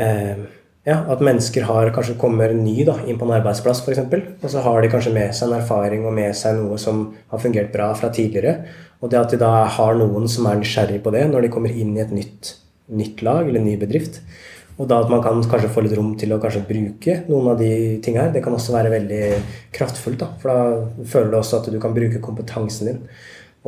Uh, 0.00 0.48
ja, 0.88 0.96
at 1.12 1.20
mennesker 1.20 1.66
har, 1.68 1.90
kanskje 1.92 2.16
kommer 2.20 2.54
ny 2.56 2.78
da, 2.88 2.96
inn 3.04 3.18
på 3.20 3.26
en 3.28 3.34
arbeidsplass 3.36 3.82
f.eks. 3.84 4.00
Og 4.40 4.46
så 4.48 4.62
har 4.64 4.80
de 4.80 4.92
kanskje 4.92 5.12
med 5.12 5.34
seg 5.36 5.50
en 5.50 5.58
erfaring 5.58 6.06
og 6.08 6.16
med 6.16 6.32
seg 6.36 6.56
noe 6.56 6.78
som 6.80 7.10
har 7.32 7.42
fungert 7.42 7.68
bra 7.74 7.90
fra 7.96 8.08
tidligere. 8.08 8.62
Og 9.04 9.12
det 9.12 9.20
at 9.20 9.34
de 9.34 9.40
da 9.40 9.66
har 9.76 10.00
noen 10.00 10.28
som 10.32 10.48
er 10.48 10.56
nysgjerrig 10.60 11.02
på 11.04 11.12
det 11.12 11.26
når 11.28 11.44
de 11.44 11.52
kommer 11.52 11.72
inn 11.72 11.92
i 11.96 12.00
et 12.00 12.14
nytt, 12.16 12.54
nytt 12.88 13.20
lag 13.26 13.48
eller 13.48 13.64
ny 13.64 13.76
bedrift. 13.80 14.22
Og 14.80 14.88
da 14.88 15.02
at 15.02 15.10
man 15.12 15.20
kan 15.20 15.42
kanskje 15.44 15.68
få 15.74 15.82
litt 15.84 15.92
rom 15.98 16.14
til 16.16 16.32
å 16.32 16.38
kanskje 16.40 16.64
bruke 16.64 17.18
noen 17.28 17.50
av 17.52 17.58
de 17.60 17.98
tingene 18.00 18.26
her, 18.26 18.32
det 18.32 18.40
kan 18.44 18.54
også 18.56 18.72
være 18.72 18.92
veldig 18.94 19.24
kraftfullt. 19.76 20.22
da, 20.22 20.30
For 20.40 20.48
da 20.48 21.04
føler 21.04 21.30
du 21.30 21.36
også 21.36 21.60
at 21.60 21.68
du 21.72 21.76
kan 21.82 21.96
bruke 21.96 22.22
kompetansen 22.24 22.88
din. 22.88 23.02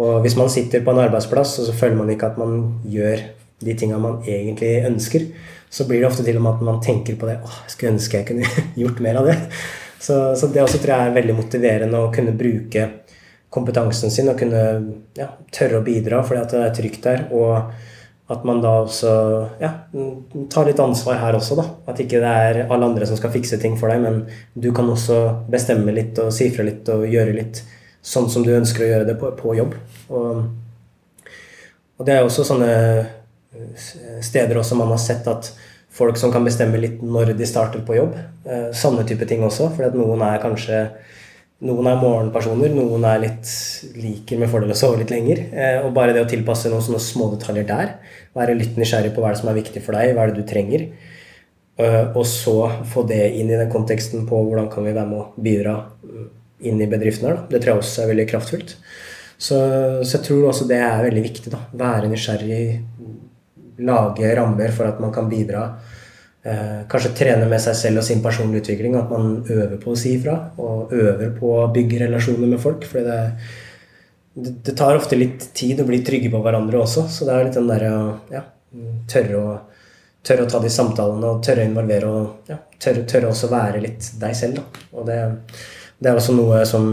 Og 0.00 0.22
hvis 0.24 0.38
man 0.40 0.48
sitter 0.48 0.80
på 0.84 0.94
en 0.94 1.02
arbeidsplass 1.02 1.58
og 1.60 1.68
så 1.68 1.76
føler 1.76 1.98
man 2.00 2.12
ikke 2.14 2.32
at 2.32 2.40
man 2.40 2.80
gjør 2.88 3.26
de 3.62 3.76
tingene 3.76 4.00
man 4.00 4.22
egentlig 4.24 4.72
ønsker, 4.88 5.28
så 5.72 5.84
blir 5.88 6.00
det 6.00 6.08
ofte 6.08 6.24
til 6.24 6.40
og 6.40 6.46
med 6.46 6.56
at 6.56 6.66
man 6.70 6.80
tenker 6.84 7.20
på 7.20 7.28
det. 7.28 7.38
åh, 7.44 7.60
jeg 7.66 7.74
skulle 7.74 7.92
ønske 7.92 8.18
jeg 8.18 8.28
kunne 8.30 8.48
gjort 8.82 9.04
mer 9.04 9.20
av 9.20 9.28
det. 9.28 9.36
Så, 10.02 10.16
så 10.34 10.48
det 10.48 10.64
også 10.64 10.80
tror 10.80 10.96
jeg 10.96 11.10
er 11.10 11.16
veldig 11.20 11.36
motiverende 11.38 12.00
å 12.00 12.10
kunne 12.14 12.34
bruke 12.36 12.88
kompetansen 13.52 14.10
sin 14.10 14.30
og 14.32 14.40
kunne 14.40 14.62
ja, 15.18 15.28
tørre 15.52 15.82
å 15.82 15.84
bidra 15.84 16.22
fordi 16.24 16.40
at 16.40 16.54
det 16.56 16.62
er 16.64 16.76
trygt 16.80 17.04
der. 17.04 17.26
Og 17.36 17.91
at 18.32 18.44
man 18.48 18.62
da 18.64 18.72
også 18.84 19.12
ja, 19.60 19.70
tar 20.52 20.68
litt 20.68 20.80
ansvar 20.80 21.20
her 21.20 21.36
også, 21.36 21.58
da. 21.58 21.66
At 21.92 22.00
ikke 22.00 22.20
det 22.22 22.32
er 22.32 22.60
alle 22.64 22.88
andre 22.88 23.08
som 23.08 23.18
skal 23.18 23.32
fikse 23.34 23.58
ting 23.60 23.76
for 23.80 23.92
deg, 23.92 24.02
men 24.02 24.22
du 24.54 24.70
kan 24.74 24.88
også 24.88 25.20
bestemme 25.52 25.94
litt 25.94 26.18
og 26.22 26.32
si 26.34 26.48
fra 26.54 26.66
litt 26.66 26.88
og 26.92 27.04
gjøre 27.10 27.36
litt 27.36 27.62
sånn 28.02 28.30
som 28.32 28.46
du 28.46 28.54
ønsker 28.56 28.84
å 28.84 28.90
gjøre 28.92 29.08
det 29.12 29.18
på, 29.20 29.30
på 29.38 29.56
jobb. 29.58 29.76
Og, 30.10 30.46
og 31.98 32.08
det 32.08 32.16
er 32.16 32.26
også 32.26 32.46
sånne 32.48 32.72
steder 34.24 34.58
også 34.58 34.78
man 34.78 34.90
har 34.90 35.00
sett 35.02 35.28
at 35.30 35.52
folk 35.92 36.16
som 36.16 36.32
kan 36.32 36.44
bestemme 36.44 36.80
litt 36.80 37.02
når 37.04 37.34
de 37.36 37.46
starter 37.48 37.84
på 37.84 37.96
jobb. 37.98 38.16
Eh, 38.48 38.70
sånne 38.76 39.04
type 39.08 39.28
ting 39.28 39.44
også. 39.44 39.68
For 39.76 39.88
at 39.88 39.96
noen 39.98 40.24
er 40.24 40.40
kanskje 40.42 40.86
noen 41.62 41.88
er 41.88 42.00
morgenpersoner, 42.00 42.72
noen 42.74 43.04
er 43.06 43.22
litt 43.22 43.50
liker 43.94 44.40
med 44.40 44.50
fordel 44.50 44.74
å 44.74 44.78
sove 44.78 44.98
litt 45.00 45.12
lenger. 45.14 45.44
Eh, 45.54 45.78
og 45.84 45.94
bare 45.96 46.14
det 46.16 46.24
å 46.24 46.30
tilpasse 46.30 46.70
noen 46.72 46.84
sånne 46.84 47.02
små 47.02 47.30
detaljer 47.36 47.68
der, 47.68 47.96
være 48.36 48.58
litt 48.58 48.78
nysgjerrig 48.80 49.14
på 49.14 49.22
hva 49.22 49.32
det 49.32 49.42
som 49.42 49.50
er 49.52 49.58
viktig 49.60 49.82
for 49.84 49.98
deg, 49.98 50.14
hva 50.16 50.26
er 50.26 50.32
det 50.32 50.42
du 50.42 50.48
trenger, 50.48 50.88
eh, 51.78 52.04
og 52.10 52.26
så 52.28 52.56
få 52.90 53.06
det 53.08 53.22
inn 53.38 53.52
i 53.52 53.58
den 53.58 53.70
konteksten 53.72 54.26
på 54.28 54.42
hvordan 54.48 54.70
kan 54.72 54.88
vi 54.88 54.96
være 54.96 55.10
med 55.12 55.20
å 55.22 55.46
bidra 55.48 55.78
inn 56.62 56.82
i 56.82 56.90
bedriften 56.90 57.28
her, 57.28 57.40
det 57.50 57.62
tror 57.62 57.74
jeg 57.74 57.82
også 57.82 58.04
er 58.04 58.12
veldig 58.12 58.28
kraftfullt. 58.30 58.76
Så, 59.42 59.56
så 60.06 60.18
jeg 60.18 60.26
tror 60.28 60.50
også 60.50 60.68
det 60.70 60.78
er 60.78 61.02
veldig 61.02 61.22
viktig. 61.24 61.50
da, 61.50 61.64
Være 61.78 62.10
nysgjerrig, 62.10 62.66
lage 63.82 64.34
rammer 64.38 64.74
for 64.74 64.86
at 64.86 65.00
man 65.02 65.10
kan 65.14 65.30
bidra. 65.30 65.64
Eh, 66.42 66.78
kanskje 66.90 67.12
trene 67.14 67.46
med 67.46 67.60
seg 67.62 67.76
selv 67.78 68.00
og 68.00 68.06
sin 68.06 68.22
personlige 68.22 68.64
utvikling. 68.64 68.96
At 68.98 69.10
man 69.12 69.42
øver 69.46 69.76
på 69.82 69.92
å 69.92 69.98
si 69.98 70.16
ifra. 70.16 70.38
Og 70.58 70.94
øver 70.94 71.34
på 71.38 71.52
å 71.60 71.68
bygge 71.74 72.02
relasjoner 72.04 72.50
med 72.50 72.62
folk. 72.62 72.86
For 72.88 73.06
det, 73.06 73.18
det, 74.34 74.74
tar 74.78 74.98
ofte 74.98 75.18
litt 75.18 75.52
tid 75.54 75.82
å 75.82 75.86
bli 75.88 76.02
trygge 76.06 76.32
på 76.32 76.42
hverandre 76.42 76.82
også. 76.82 77.06
Så 77.12 77.28
det 77.28 77.36
er 77.36 77.46
litt 77.46 77.60
den 77.60 77.70
derre 77.70 77.92
ja, 78.32 78.42
tørre 79.12 79.44
å, 79.44 79.54
tørre 80.26 80.48
å 80.48 80.50
ta 80.50 80.62
de 80.62 80.72
samtalene 80.72 81.30
og 81.30 81.46
tørre 81.46 81.62
å 81.62 81.70
involvere 81.70 82.10
og 82.10 82.50
ja, 82.50 82.58
tørre, 82.82 83.06
tørre 83.06 83.30
også 83.30 83.52
være 83.52 83.84
litt 83.86 84.10
deg 84.18 84.36
selv. 84.38 84.58
Da. 84.58 84.84
Og 84.98 85.06
det, 85.06 85.20
det 86.02 86.10
er 86.10 86.18
også 86.18 86.34
noe 86.34 86.64
som 86.66 86.90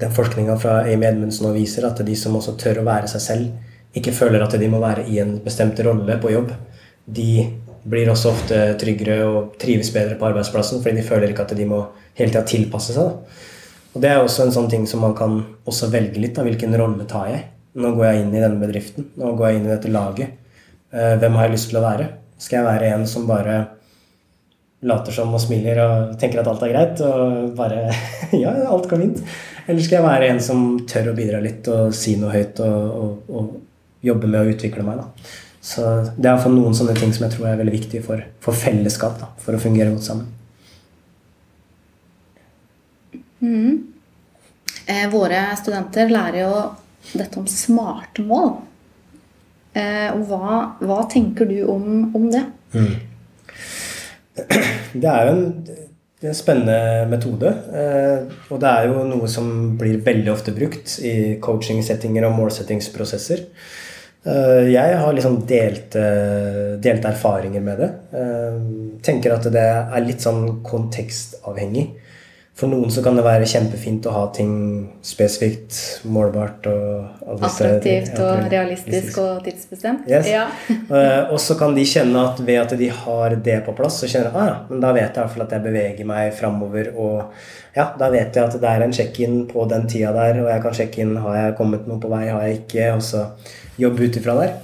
den 0.00 0.12
forskninga 0.16 0.54
fra 0.60 0.78
Amy 0.88 1.08
Edmundsen 1.08 1.44
nå 1.44 1.54
viser, 1.56 1.84
at 1.88 2.00
de 2.04 2.14
som 2.16 2.36
også 2.36 2.54
tør 2.60 2.80
å 2.80 2.86
være 2.86 3.08
seg 3.12 3.24
selv, 3.24 3.74
ikke 3.96 4.14
føler 4.14 4.44
at 4.44 4.54
de 4.56 4.68
må 4.70 4.78
være 4.80 5.04
i 5.10 5.18
en 5.20 5.34
bestemt 5.44 5.80
rolle 5.84 6.16
på 6.22 6.30
jobb. 6.32 6.52
De 7.10 7.30
blir 7.88 8.10
også 8.12 8.32
ofte 8.34 8.58
tryggere 8.80 9.22
og 9.24 9.54
trives 9.60 9.92
bedre 9.94 10.18
på 10.20 10.28
arbeidsplassen 10.28 10.82
fordi 10.82 11.00
de 11.00 11.06
føler 11.06 11.32
ikke 11.32 11.46
at 11.46 11.56
de 11.56 11.68
må 11.68 11.80
hele 12.18 12.32
tida 12.32 12.44
tilpasse 12.48 12.96
seg. 12.96 13.08
Da. 13.08 13.46
Og 13.94 14.04
Det 14.04 14.10
er 14.10 14.20
også 14.20 14.44
en 14.44 14.54
sånn 14.54 14.70
ting 14.70 14.86
som 14.86 15.02
man 15.04 15.16
kan 15.18 15.40
også 15.68 15.90
velge 15.90 16.20
litt. 16.22 16.36
Da. 16.36 16.44
Hvilken 16.46 16.76
rolle 16.78 17.08
tar 17.10 17.30
jeg? 17.32 17.42
Nå 17.80 17.94
går 17.96 18.06
jeg 18.06 18.22
inn 18.22 18.32
i 18.34 18.42
denne 18.42 18.60
bedriften. 18.60 19.10
Nå 19.18 19.34
går 19.38 19.48
jeg 19.48 19.60
inn 19.60 19.68
i 19.68 19.72
dette 19.72 19.92
laget. 19.92 20.38
Eh, 20.92 21.14
hvem 21.22 21.38
har 21.38 21.46
jeg 21.46 21.56
lyst 21.56 21.70
til 21.70 21.80
å 21.80 21.84
være? 21.86 22.08
Skal 22.40 22.60
jeg 22.60 22.68
være 22.68 22.94
en 22.94 23.06
som 23.06 23.26
bare 23.28 23.58
later 24.86 25.12
som 25.12 25.34
og 25.36 25.42
smiler 25.42 25.78
og 25.84 26.14
tenker 26.20 26.40
at 26.40 26.48
alt 26.48 26.62
er 26.64 26.72
greit, 26.72 27.02
og 27.04 27.50
bare 27.58 27.90
Ja, 28.42 28.54
alt 28.70 28.88
går 28.90 29.02
fint. 29.02 29.20
Eller 29.68 29.84
skal 29.84 30.00
jeg 30.00 30.06
være 30.06 30.30
en 30.32 30.40
som 30.42 30.64
tør 30.88 31.12
å 31.12 31.16
bidra 31.16 31.42
litt 31.42 31.68
og 31.70 31.92
si 31.94 32.16
noe 32.18 32.32
høyt 32.32 32.62
og, 32.64 32.78
og, 33.02 33.30
og 33.30 34.06
jobbe 34.06 34.30
med 34.30 34.40
å 34.40 34.54
utvikle 34.54 34.86
meg. 34.86 35.02
da. 35.02 35.30
Så 35.60 35.84
det 36.16 36.24
er 36.24 36.32
iallfall 36.32 36.56
noen 36.56 36.76
sånne 36.76 36.96
ting 36.96 37.12
som 37.12 37.26
jeg 37.26 37.34
tror 37.34 37.50
er 37.50 37.58
veldig 37.60 37.74
viktig 37.74 38.00
for, 38.06 38.22
for 38.40 38.56
fellesskap. 38.56 39.18
Da, 39.20 39.28
for 39.44 39.56
å 39.56 39.60
fungere 39.60 39.92
godt 39.92 40.08
sammen. 40.08 40.28
Mm. 43.40 43.76
Eh, 44.86 45.06
våre 45.12 45.42
studenter 45.60 46.10
lærer 46.12 46.40
jo 46.42 46.54
dette 47.12 47.40
om 47.40 47.46
smarte 47.48 48.24
mål. 48.24 48.54
Eh, 49.76 50.08
og 50.16 50.24
hva, 50.30 50.56
hva, 50.82 51.04
tenker 51.12 51.46
du 51.46 51.60
om, 51.70 52.10
om 52.16 52.26
det? 52.32 52.42
Mm. 52.74 52.96
Det 54.90 55.06
er 55.06 55.28
jo 55.28 55.34
en, 55.36 55.44
en 56.24 56.36
spennende 56.36 57.06
metode. 57.12 57.52
Eh, 57.76 58.32
og 58.48 58.64
det 58.64 58.72
er 58.72 58.88
jo 58.90 59.04
noe 59.12 59.28
som 59.30 59.76
blir 59.78 60.00
veldig 60.06 60.32
ofte 60.32 60.56
brukt 60.56 60.96
i 61.04 61.36
coaching-settinger 61.44 62.26
og 62.26 62.36
målsettingsprosesser. 62.40 63.44
Eh, 64.24 64.66
jeg 64.68 64.96
har 65.00 65.14
liksom 65.16 65.38
delte, 65.48 66.02
delte 66.82 67.08
erfaringer 67.08 67.62
med 67.64 67.80
det. 67.80 67.90
Eh, 68.12 68.58
tenker 69.06 69.36
at 69.36 69.48
det 69.52 69.64
er 69.64 70.04
litt 70.04 70.20
sånn 70.24 70.60
kontekstavhengig. 70.66 71.88
For 72.60 72.68
noen 72.68 72.90
så 72.92 73.00
kan 73.00 73.16
det 73.16 73.22
være 73.24 73.46
kjempefint 73.48 74.04
å 74.04 74.12
ha 74.12 74.26
ting 74.36 74.50
spesifikt, 75.06 75.78
målbart 76.12 76.66
og 76.68 77.38
Attraktivt 77.40 78.18
og 78.20 78.50
realistisk 78.52 79.16
og 79.22 79.38
tidsbestemt. 79.46 80.04
Yes. 80.10 80.28
Ja. 80.28 80.46
Eh, 80.90 81.30
og 81.30 81.38
så 81.38 81.54
kan 81.54 81.70
de 81.76 81.84
kjenne 81.86 82.18
at 82.26 82.40
ved 82.42 82.56
at 82.58 82.72
de 82.74 82.88
har 82.90 83.36
det 83.44 83.60
på 83.62 83.72
plass, 83.78 84.00
så 84.00 84.08
kjenner 84.10 84.32
de 84.32 84.40
ah, 84.40 84.48
ja, 84.48 84.56
men 84.66 84.80
da 84.82 84.88
vet 84.96 85.04
jeg 85.04 85.12
i 85.12 85.20
hvert 85.20 85.34
fall 85.36 85.44
at 85.44 85.52
jeg 85.54 85.62
beveger 85.62 86.08
meg 86.08 86.32
framover. 86.34 86.88
Og 86.98 87.76
ja, 87.76 87.84
da 88.00 88.08
vet 88.10 88.34
jeg 88.34 88.42
at 88.42 88.56
det 88.58 88.72
er 88.72 88.84
en 88.84 88.94
check-in 88.96 89.36
på 89.50 89.68
den 89.70 89.86
tida 89.90 90.10
der, 90.16 90.40
og 90.42 90.50
jeg 90.50 90.64
kan 90.64 90.74
sjekke 90.80 91.04
inn 91.04 91.14
har 91.22 91.36
jeg 91.38 91.56
kommet 91.60 91.86
noe 91.86 92.02
på 92.02 92.10
vei, 92.10 92.24
har 92.26 92.42
jeg 92.48 92.64
ikke. 92.64 92.88
og 92.96 93.04
så 93.06 93.22
jobbe 93.78 94.08
ut 94.08 94.18
ifra 94.18 94.34
der. 94.40 94.56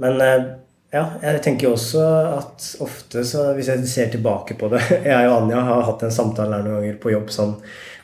Men 0.00 0.22
eh, 0.24 0.46
ja, 0.90 1.04
jeg 1.22 1.42
tenker 1.44 1.68
jo 1.68 1.76
også 1.76 2.02
at 2.34 2.64
ofte, 2.82 3.22
hvis 3.54 3.68
jeg 3.70 3.86
ser 3.86 4.08
tilbake 4.10 4.56
på 4.58 4.72
det 4.72 4.80
Jeg 5.12 5.28
og 5.28 5.36
Anja 5.44 5.62
har 5.68 5.84
hatt 5.86 6.02
en 6.02 6.14
samtale 6.14 6.56
her 6.56 6.66
noen 6.66 6.80
ganger 6.80 6.98
på 7.02 7.12
jobb 7.14 7.30
sånn, 7.30 7.54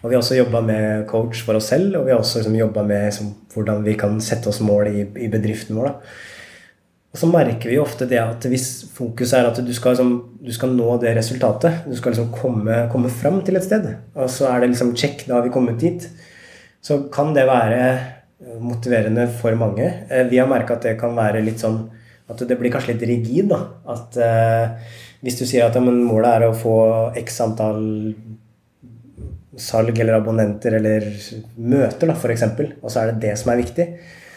og 0.03 0.07
vi 0.07 0.15
har 0.15 0.23
også 0.23 0.39
jobba 0.39 0.61
med 0.63 1.03
coach 1.11 1.43
for 1.43 1.59
oss 1.59 1.73
selv, 1.73 1.97
og 1.99 2.07
vi 2.07 2.15
har 2.15 2.23
også 2.23 2.45
liksom, 2.45 2.55
jobba 2.61 2.87
med 2.87 3.09
liksom, 3.09 3.33
hvordan 3.55 3.83
vi 3.87 3.97
kan 3.99 4.21
sette 4.23 4.53
oss 4.53 4.63
mål 4.63 4.93
i, 4.93 5.03
i 5.25 5.31
bedriften 5.33 5.81
vår. 5.81 5.91
da. 5.91 6.23
Og 7.17 7.21
så 7.23 7.31
merker 7.33 7.73
vi 7.73 7.81
ofte 7.81 8.07
det 8.07 8.21
at 8.21 8.47
hvis 8.53 8.69
fokuset 8.93 9.39
er 9.39 9.49
at 9.49 9.59
du 9.65 9.73
skal, 9.75 9.97
liksom, 9.97 10.15
du 10.47 10.53
skal 10.55 10.75
nå 10.77 10.99
det 11.03 11.17
resultatet, 11.17 11.83
du 11.89 11.97
skal 11.99 12.15
liksom 12.15 12.31
komme, 12.35 12.85
komme 12.93 13.11
fram 13.11 13.41
til 13.43 13.59
et 13.59 13.67
sted, 13.67 13.89
og 14.15 14.31
så 14.31 14.51
er 14.53 14.63
det 14.63 14.75
liksom 14.77 14.95
check, 14.95 15.27
da 15.27 15.41
har 15.41 15.47
vi 15.49 15.55
kommet 15.55 15.83
dit, 15.83 16.07
så 16.85 17.01
kan 17.11 17.35
det 17.35 17.49
være 17.49 17.81
motiverende 18.63 19.27
for 19.41 19.57
mange. 19.59 19.89
Eh, 20.07 20.27
vi 20.31 20.39
har 20.39 20.47
merka 20.47 20.77
at 20.77 20.85
det 20.87 20.99
kan 21.01 21.17
være 21.17 21.43
litt 21.43 21.65
sånn 21.65 21.87
at 22.27 22.43
det 22.49 22.59
blir 22.59 22.73
kanskje 22.75 22.95
litt 22.95 23.07
rigid. 23.09 23.51
da, 23.53 23.61
At 23.93 24.17
eh, 24.19 24.95
hvis 25.23 25.39
du 25.41 25.47
sier 25.47 25.67
at 25.67 25.77
ja, 25.79 25.83
målet 25.83 26.31
er 26.33 26.49
å 26.49 26.57
få 26.57 26.77
x 27.23 27.41
antall 27.45 27.87
salg 29.57 29.99
eller 29.99 30.19
abonnenter 30.19 30.77
eller 30.79 31.09
møter, 31.57 32.11
da, 32.11 32.15
f.eks., 32.17 32.45
og 32.83 32.91
så 32.91 33.03
er 33.03 33.13
det 33.13 33.23
det 33.25 33.37
som 33.41 33.53
er 33.53 33.63
viktig, 33.63 33.87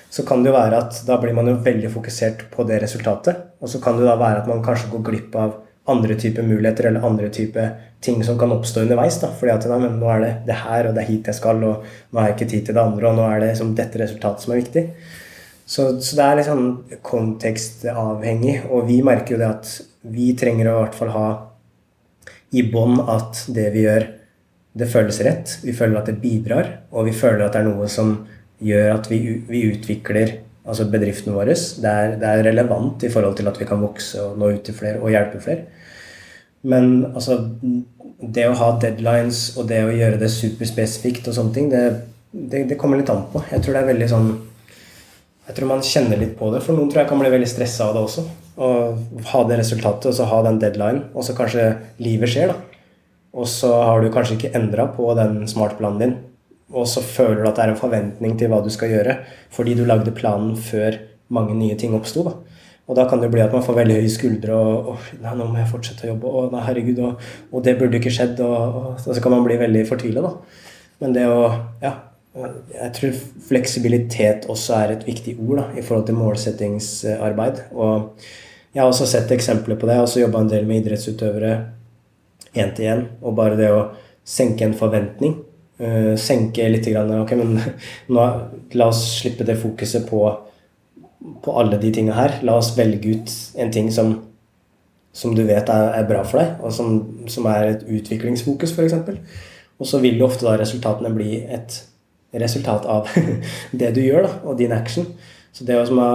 så 0.10 0.24
kan 0.26 0.42
det 0.42 0.50
jo 0.50 0.58
være 0.58 0.78
at 0.80 1.02
da 1.06 1.20
blir 1.22 1.36
man 1.38 1.50
jo 1.52 1.60
veldig 1.66 1.90
fokusert 1.94 2.48
på 2.54 2.66
det 2.66 2.80
resultatet. 2.82 3.44
Og 3.62 3.70
så 3.70 3.82
kan 3.84 4.00
det 4.00 4.08
da 4.08 4.16
være 4.18 4.42
at 4.42 4.48
man 4.50 4.64
kanskje 4.66 4.90
går 4.94 5.04
glipp 5.06 5.36
av 5.38 5.60
andre 5.90 6.16
typer 6.20 6.46
muligheter 6.46 6.90
eller 6.90 7.06
andre 7.06 7.30
typer 7.34 7.70
ting 8.02 8.24
som 8.24 8.38
kan 8.40 8.52
oppstå 8.56 8.86
underveis. 8.86 9.20
da, 9.22 9.30
fordi 9.36 9.54
at 9.54 9.68
nei, 9.70 9.90
nå 9.92 10.10
er 10.14 10.24
det 10.24 10.34
det 10.48 10.58
her, 10.64 10.88
og 10.88 10.96
det 10.96 11.04
er 11.04 11.12
hit 11.12 11.30
jeg 11.30 11.38
skal, 11.38 11.64
og 11.64 11.86
nå 11.86 12.22
har 12.22 12.30
jeg 12.30 12.38
ikke 12.38 12.52
tid 12.54 12.66
til 12.66 12.78
det 12.78 12.84
andre, 12.84 13.10
og 13.10 13.18
nå 13.20 13.26
er 13.28 13.42
det 13.42 13.52
liksom 13.52 13.74
dette 13.78 14.02
resultatet 14.02 14.46
som 14.46 14.54
er 14.54 14.62
viktig. 14.64 14.86
Så, 15.70 15.86
så, 16.02 16.16
det 16.18 16.26
er 16.26 16.40
litt 16.40 16.48
sånn 16.50 16.70
kontekstavhengig, 17.06 18.56
og 18.74 18.88
vi 18.90 19.04
merker 19.06 19.36
jo 19.36 19.42
det 19.44 19.50
at 19.52 19.74
vi 20.10 20.32
trenger 20.38 20.72
å 20.72 20.80
i 20.80 20.82
hvert 20.82 20.98
fall 20.98 21.14
ha 21.14 21.28
i 22.58 22.64
bånd 22.66 23.04
at 23.06 23.44
det 23.54 23.68
vi 23.76 23.84
gjør, 23.86 24.08
det 24.80 24.88
føles 24.90 25.20
rett. 25.26 25.54
Vi 25.62 25.76
føler 25.78 26.00
at 26.00 26.10
det 26.10 26.18
bidrar, 26.24 26.72
og 26.90 27.06
vi 27.06 27.14
føler 27.14 27.46
at 27.46 27.54
det 27.54 27.62
er 27.62 27.70
noe 27.70 27.90
som 27.92 28.16
gjør 28.66 28.96
at 28.96 29.10
vi, 29.12 29.20
vi 29.46 29.68
utvikler 29.70 30.40
altså 30.66 30.88
bedriften 30.90 31.38
vår. 31.38 31.54
Det 31.54 31.92
er, 31.92 32.16
det 32.22 32.30
er 32.32 32.44
relevant 32.50 33.06
i 33.06 33.12
forhold 33.14 33.38
til 33.38 33.50
at 33.52 33.62
vi 33.62 33.70
kan 33.70 33.82
vokse 33.84 34.22
og 34.24 34.42
nå 34.42 34.52
ut 34.56 34.66
til 34.66 34.78
flere 34.78 35.04
og 35.04 35.14
hjelpe 35.14 35.42
flere. 35.44 35.68
Men 36.62 37.06
altså 37.14 37.40
Det 38.20 38.50
å 38.50 38.56
ha 38.60 38.74
deadlines 38.82 39.54
og 39.56 39.70
det 39.70 39.78
å 39.86 39.94
gjøre 39.96 40.18
det 40.20 40.28
superspesifikt 40.34 41.30
og 41.30 41.36
sånne 41.38 41.56
ting, 41.56 41.70
det, 41.72 41.84
det, 42.34 42.66
det, 42.68 42.78
kommer 42.78 43.00
litt 43.00 43.10
an 43.14 43.30
på. 43.32 43.40
Jeg 43.48 43.64
tror 43.64 43.78
det 43.78 43.84
er 43.84 43.92
veldig 43.94 44.10
sånn 44.12 44.32
Jeg 45.50 45.58
tror 45.58 45.72
man 45.72 45.82
kjenner 45.82 46.20
litt 46.22 46.36
på 46.38 46.52
det. 46.54 46.62
For 46.62 46.78
noen 46.78 46.92
tror 46.92 47.02
jeg 47.02 47.10
kan 47.10 47.22
bli 47.22 47.32
veldig 47.34 47.50
stressa 47.50 47.88
av 47.90 47.96
det 47.98 48.04
også. 48.06 48.24
Å 48.62 48.68
ha 49.32 49.40
det 49.50 49.58
resultatet 49.58 50.12
og 50.12 50.14
så 50.14 50.28
ha 50.30 50.42
den 50.46 50.60
deadline, 50.62 51.08
og 51.18 51.26
så 51.26 51.34
kanskje 51.34 51.72
livet 51.98 52.30
skjer, 52.30 52.52
da. 52.54 52.84
Og 53.34 53.48
så 53.50 53.72
har 53.74 54.04
du 54.04 54.12
kanskje 54.14 54.36
ikke 54.36 54.52
endra 54.58 54.86
på 54.94 55.08
den 55.18 55.42
smartplanen 55.50 56.04
din. 56.04 56.14
Og 56.70 56.86
så 56.92 57.02
føler 57.02 57.42
du 57.42 57.50
at 57.50 57.58
det 57.58 57.66
er 57.66 57.74
en 57.74 57.82
forventning 57.82 58.36
til 58.38 58.52
hva 58.52 58.60
du 58.62 58.70
skal 58.74 58.94
gjøre, 58.94 59.16
fordi 59.54 59.74
du 59.78 59.88
lagde 59.90 60.14
planen 60.14 60.54
før 60.54 61.00
mange 61.34 61.58
nye 61.58 61.78
ting 61.82 61.96
oppsto. 61.98 62.28
Og 62.90 62.98
da 62.98 63.08
kan 63.10 63.22
det 63.22 63.32
bli 63.34 63.42
at 63.42 63.54
man 63.54 63.66
får 63.66 63.78
veldig 63.78 63.98
høye 64.00 64.12
skuldre 64.14 64.54
og, 64.54 64.94
og 64.94 65.10
nei, 65.22 65.34
'Nå 65.34 65.46
må 65.50 65.58
jeg 65.62 65.70
fortsette 65.70 66.06
å 66.06 66.12
jobbe.' 66.12 66.30
Og 66.30 66.54
nei, 66.54 66.62
herregud, 66.66 67.02
og, 67.06 67.26
og 67.54 67.66
det 67.66 67.78
burde 67.78 67.98
ikke 67.98 68.14
skjedd. 68.14 68.42
Og, 68.42 68.78
og, 68.78 69.02
så 69.02 69.18
kan 69.22 69.34
man 69.34 69.46
bli 69.46 69.58
veldig 69.62 69.86
fortvila, 69.90 70.26
da. 70.26 70.62
Men 71.02 71.18
det 71.18 71.26
å 71.30 71.42
Ja. 71.82 72.09
Jeg 72.74 72.92
tror 72.98 73.18
fleksibilitet 73.50 74.48
også 74.52 74.78
er 74.78 74.94
et 74.94 75.08
viktig 75.08 75.36
ord 75.44 75.58
da, 75.62 75.66
i 75.80 75.84
forhold 75.86 76.06
til 76.08 76.20
målsettingsarbeid. 76.20 77.64
Og 77.76 78.16
jeg 78.74 78.84
har 78.84 78.88
også 78.88 79.08
sett 79.10 79.32
eksempler 79.36 79.80
på 79.80 79.88
det. 79.88 79.96
Jeg 79.96 80.02
har 80.02 80.08
også 80.08 80.24
jobba 80.24 80.44
en 80.44 80.52
del 80.52 80.68
med 80.70 80.84
idrettsutøvere 80.84 81.54
én 82.56 82.76
til 82.76 82.92
én. 82.94 83.06
Og 83.22 83.36
bare 83.38 83.58
det 83.60 83.72
å 83.74 83.88
senke 84.26 84.68
en 84.68 84.78
forventning. 84.78 85.40
Uh, 85.80 86.16
senke 86.20 86.66
litt 86.68 86.88
grann, 86.92 87.12
Ok, 87.22 87.38
men 87.40 87.56
nå, 88.14 88.30
la 88.76 88.90
oss 88.92 89.04
slippe 89.22 89.48
det 89.48 89.60
fokuset 89.62 90.08
på 90.10 90.26
på 91.44 91.60
alle 91.60 91.78
de 91.78 91.92
tinga 91.94 92.16
her. 92.16 92.40
La 92.48 92.58
oss 92.60 92.74
velge 92.78 93.16
ut 93.16 93.36
en 93.60 93.72
ting 93.72 93.92
som, 93.94 94.14
som 95.14 95.36
du 95.36 95.44
vet 95.48 95.70
er, 95.70 95.92
er, 96.00 96.08
bra 96.10 96.24
for 96.28 96.42
deg, 96.42 96.58
og 96.64 96.74
som, 96.76 97.00
som 97.32 97.48
er 97.52 97.74
et 97.74 97.86
utviklingsfokus, 97.88 98.76
f.eks. 98.76 98.98
Og 99.80 99.88
så 99.88 100.02
vil 100.04 100.20
jo 100.20 100.28
ofte 100.28 100.48
da 100.48 100.58
resultatene 100.60 101.12
bli 101.16 101.42
et 101.48 101.82
resultat 102.34 102.86
av 102.90 103.10
det 103.80 103.94
du 103.96 104.02
gjør, 104.04 104.28
da, 104.28 104.36
og 104.46 104.60
din 104.60 104.76
action. 104.76 105.08
Så 105.56 105.66
det 105.66 105.78
å 105.80 105.86
ha 105.98 106.12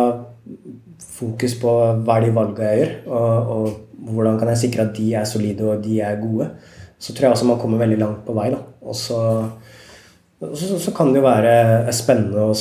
fokus 1.15 1.57
på 1.61 1.73
hva 2.05 2.19
er 2.19 2.27
de 2.27 2.37
valgene 2.37 2.71
jeg 2.71 2.81
gjør, 2.83 2.95
og, 3.09 3.51
og, 3.57 3.81
hvordan 4.05 4.37
kan 4.37 4.51
jeg 4.53 4.61
sikre 4.67 4.85
at 4.85 4.97
de 4.99 5.07
er 5.17 5.29
solide 5.29 5.65
og 5.65 5.85
de 5.85 5.95
er 6.05 6.19
gode, 6.21 6.51
så 7.01 7.15
tror 7.15 7.29
jeg 7.29 7.37
også 7.37 7.47
man 7.49 7.61
kommer 7.61 7.81
veldig 7.81 7.97
langt 8.03 8.25
på 8.27 8.35
vei. 8.37 8.51
da. 8.53 8.59
Og 8.85 8.97
så, 8.99 9.21
så, 10.45 10.77
så 10.77 10.93
kan 10.97 11.12
det 11.12 11.23
jo 11.23 11.27
være 11.27 11.95
spennende 11.97 12.45
å 12.45 12.53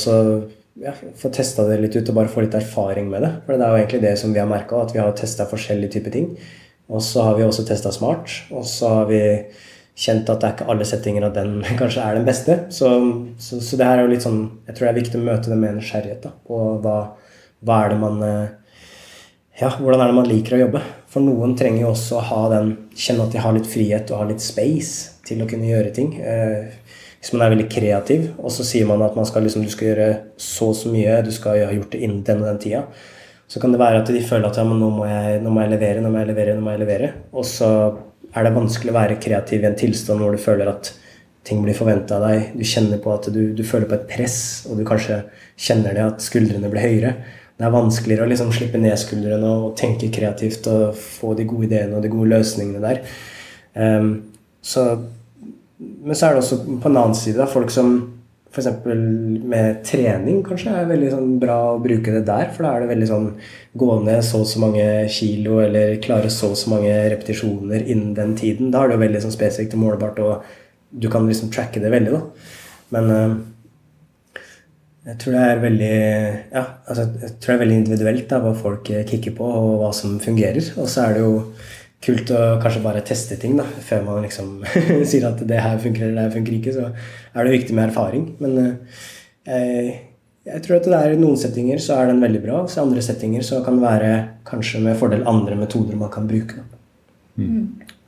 ja, 0.80 0.94
få 1.20 1.30
testa 1.34 1.66
det 1.68 1.78
litt 1.82 1.98
ut 1.98 2.08
og 2.10 2.16
bare 2.16 2.32
få 2.32 2.44
litt 2.44 2.56
erfaring 2.56 3.10
med 3.12 3.26
det. 3.26 3.32
For 3.44 3.54
det 3.54 3.66
er 3.66 3.74
jo 3.74 3.82
egentlig 3.82 4.02
det 4.06 4.14
som 4.20 4.32
vi 4.34 4.40
har 4.40 4.48
merka, 4.50 4.80
at 4.80 4.94
vi 4.94 5.02
har 5.02 5.12
testa 5.18 5.46
forskjellige 5.50 5.98
typer 5.98 6.16
ting. 6.16 6.32
Og 6.92 7.04
så 7.04 7.28
har 7.28 7.38
vi 7.38 7.44
også 7.46 7.64
testa 7.68 7.92
smart, 7.94 8.32
og 8.52 8.66
så 8.68 8.90
har 8.98 9.06
vi 9.08 9.20
kjent 9.94 10.28
at 10.30 10.42
det 10.42 10.48
er 10.48 10.56
ikke 10.56 10.66
alle 10.72 10.86
settinger 10.88 11.28
at 11.28 11.36
den 11.38 11.60
kanskje 11.80 12.02
er 12.02 12.18
den 12.18 12.26
beste. 12.26 12.58
Så, 12.74 12.90
så, 13.38 13.60
så, 13.60 13.78
det 13.78 13.86
her 13.86 14.00
er 14.00 14.06
jo 14.06 14.12
litt 14.14 14.26
sånn 14.26 14.42
Jeg 14.66 14.74
tror 14.74 14.88
det 14.88 14.92
er 14.92 15.00
viktig 15.00 15.20
å 15.20 15.28
møte 15.30 15.52
det 15.52 15.60
med 15.60 15.78
nysgjerrighet 15.78 16.28
på 16.48 16.60
hva, 16.84 16.98
hva 17.64 17.80
er 17.84 17.94
det 17.94 18.00
man 18.02 18.22
eh, 18.26 18.44
Ja, 19.60 19.70
hvordan 19.78 20.02
er 20.02 20.10
det 20.10 20.18
man 20.18 20.30
liker 20.30 20.56
å 20.56 20.62
jobbe? 20.64 20.82
For 21.14 21.22
noen 21.22 21.54
trenger 21.58 21.84
jo 21.84 21.92
også 21.92 22.18
å 22.18 22.26
ha 22.32 22.42
den 22.56 22.72
Kjenne 22.98 23.28
at 23.28 23.34
de 23.34 23.42
har 23.42 23.54
litt 23.54 23.70
frihet 23.70 24.10
og 24.10 24.24
har 24.24 24.32
litt 24.32 24.42
space 24.42 25.22
til 25.24 25.40
å 25.42 25.48
kunne 25.50 25.70
gjøre 25.70 25.92
ting. 25.94 26.16
Eh, 26.20 26.74
hvis 27.24 27.32
man 27.32 27.46
er 27.46 27.54
veldig 27.54 27.70
kreativ, 27.72 28.24
og 28.36 28.52
så 28.52 28.66
sier 28.68 28.84
man 28.84 29.00
at 29.00 29.14
man 29.16 29.24
skal, 29.24 29.46
liksom, 29.46 29.62
du 29.64 29.72
skal 29.72 29.88
gjøre 29.88 30.08
så 30.36 30.66
og 30.68 30.76
så 30.76 30.90
mye, 30.92 31.22
du 31.24 31.30
skal 31.32 31.62
ha 31.64 31.70
gjort 31.72 31.94
det 31.94 32.02
innen 32.04 32.18
den 32.26 32.42
og 32.42 32.50
den 32.50 32.58
tida, 32.60 32.82
så 33.48 33.62
kan 33.62 33.72
det 33.72 33.80
være 33.80 34.02
at 34.02 34.10
de 34.12 34.20
føler 34.20 34.50
at 34.50 34.58
ja, 34.60 34.64
men 34.68 34.82
nå 34.82 34.90
må, 34.92 35.06
jeg, 35.08 35.38
nå 35.40 35.52
må 35.54 35.62
jeg 35.64 35.72
levere, 35.72 36.02
nå 36.04 36.10
må 36.12 36.20
jeg 36.20 36.28
levere, 36.34 36.58
nå 36.58 36.64
må 36.66 36.74
jeg 36.74 36.82
levere. 36.82 37.08
Og 37.32 37.46
så 37.48 37.70
er 38.34 38.46
det 38.46 38.54
vanskelig 38.56 38.92
å 38.92 38.96
være 38.96 39.20
kreativ 39.22 39.62
i 39.62 39.68
en 39.68 39.78
tilstand 39.78 40.22
hvor 40.22 40.34
du 40.34 40.42
føler 40.42 40.70
at 40.70 40.92
ting 41.44 41.60
blir 41.62 41.76
forventa 41.76 42.18
av 42.18 42.26
deg. 42.28 42.52
Du 42.56 42.64
kjenner 42.66 43.00
på 43.04 43.12
at 43.14 43.28
du, 43.32 43.40
du, 43.54 43.62
føler 43.66 43.88
på 43.88 43.98
et 43.98 44.06
press, 44.10 44.38
og 44.68 44.80
du 44.80 44.84
kanskje 44.88 45.20
kjenner 45.60 45.96
det 45.96 46.04
at 46.04 46.24
skuldrene 46.24 46.70
blir 46.72 46.86
høyere. 46.86 47.14
Det 47.54 47.66
er 47.66 47.74
vanskeligere 47.74 48.26
å 48.26 48.30
liksom 48.30 48.50
slippe 48.54 48.80
ned 48.80 48.96
skuldrene 48.98 49.50
og 49.60 49.74
tenke 49.78 50.10
kreativt 50.14 50.66
og 50.72 50.96
få 50.98 51.34
de 51.38 51.46
gode 51.46 51.68
ideene 51.68 51.98
og 51.98 52.02
de 52.02 52.10
gode 52.10 52.32
løsningene 52.32 52.82
der. 52.82 53.02
Um, 53.74 54.16
så 54.64 54.88
men 55.78 56.16
så 56.16 56.28
er 56.28 56.34
det 56.34 56.44
også 56.44 56.60
på 56.64 56.88
en 56.88 56.96
annen 56.96 57.16
side 57.18 57.40
da, 57.40 57.46
folk 57.50 57.72
som 57.74 57.94
f.eks. 58.54 58.68
med 59.50 59.80
trening 59.86 60.42
kanskje 60.46 60.72
er 60.72 60.90
veldig 60.90 61.08
sånn 61.10 61.30
bra 61.42 61.56
å 61.72 61.80
bruke 61.82 62.12
det 62.14 62.24
der. 62.28 62.50
For 62.54 62.66
da 62.66 62.74
er 62.74 62.84
det 62.84 62.90
veldig 62.92 63.08
sånn 63.10 63.30
gå 63.80 63.88
ned 64.06 64.22
så 64.26 64.44
og 64.44 64.50
så 64.50 64.62
mange 64.62 64.84
kilo 65.12 65.58
eller 65.64 65.96
klare 66.04 66.30
så 66.32 66.52
og 66.52 66.60
så 66.60 66.70
mange 66.74 66.92
repetisjoner 67.12 67.82
innen 67.82 68.12
den 68.16 68.36
tiden. 68.38 68.70
Da 68.70 68.84
er 68.84 68.92
det 68.92 68.98
jo 68.98 69.04
veldig 69.06 69.24
sånn 69.24 69.34
spesifikt 69.34 69.74
og 69.74 69.82
målbart, 69.82 70.22
og 70.22 70.46
du 70.94 71.10
kan 71.10 71.26
liksom 71.26 71.50
tracke 71.54 71.82
det 71.82 71.90
veldig. 71.94 72.14
da. 72.14 72.54
Men 72.94 73.10
uh, 73.10 73.34
Jeg 75.04 75.18
tror 75.20 75.34
det 75.34 75.40
er 75.44 75.58
veldig, 75.60 75.96
ja, 76.54 76.60
altså, 76.88 77.02
jeg 77.20 77.32
tror 77.36 77.50
det 77.50 77.54
er 77.54 77.64
veldig 77.66 77.80
individuelt 77.82 78.28
da, 78.30 78.38
hva 78.40 78.54
folk 78.56 78.88
kicker 79.10 79.34
på, 79.36 79.44
og 79.44 79.82
hva 79.82 79.90
som 79.92 80.14
fungerer. 80.22 80.70
Og 80.78 80.88
så 80.88 81.08
er 81.08 81.18
det 81.18 81.26
jo 81.26 81.34
kult 82.04 82.32
å 82.34 82.40
kanskje 82.62 82.82
bare 82.84 83.04
teste 83.06 83.38
ting 83.40 83.56
da, 83.58 83.64
før 83.64 84.02
man 84.06 84.24
liksom 84.24 84.58
sier 85.10 85.28
at 85.30 85.40
det 85.48 85.60
her 85.64 85.78
funker 85.82 86.06
eller 86.06 86.18
det 86.18 86.26
her 86.26 86.34
funker 86.36 86.58
ikke. 86.58 86.74
Så 86.76 86.88
er 86.90 87.46
det 87.46 87.54
viktig 87.54 87.76
med 87.76 87.88
erfaring. 87.88 88.26
Men 88.44 88.58
eh, 88.60 88.74
jeg, 89.48 89.94
jeg 90.50 90.64
tror 90.66 90.78
at 90.78 90.90
det 90.90 91.00
er 91.00 91.14
i 91.14 91.20
noen 91.20 91.40
settinger 91.40 91.80
så 91.82 91.98
er 91.98 92.12
den 92.12 92.22
veldig 92.24 92.42
bra. 92.44 92.64
Så 92.68 92.80
i 92.80 92.84
andre 92.84 93.04
settinger 93.04 93.46
så 93.46 93.62
kan 93.66 93.80
det 93.80 93.86
være 93.86 94.12
kanskje 94.48 94.82
med 94.84 94.98
fordel 95.00 95.24
andre 95.30 95.58
metoder 95.60 95.98
man 96.00 96.12
kan 96.14 96.28
bruke. 96.30 96.60
Da. 96.60 96.82
Mm. 97.40 97.64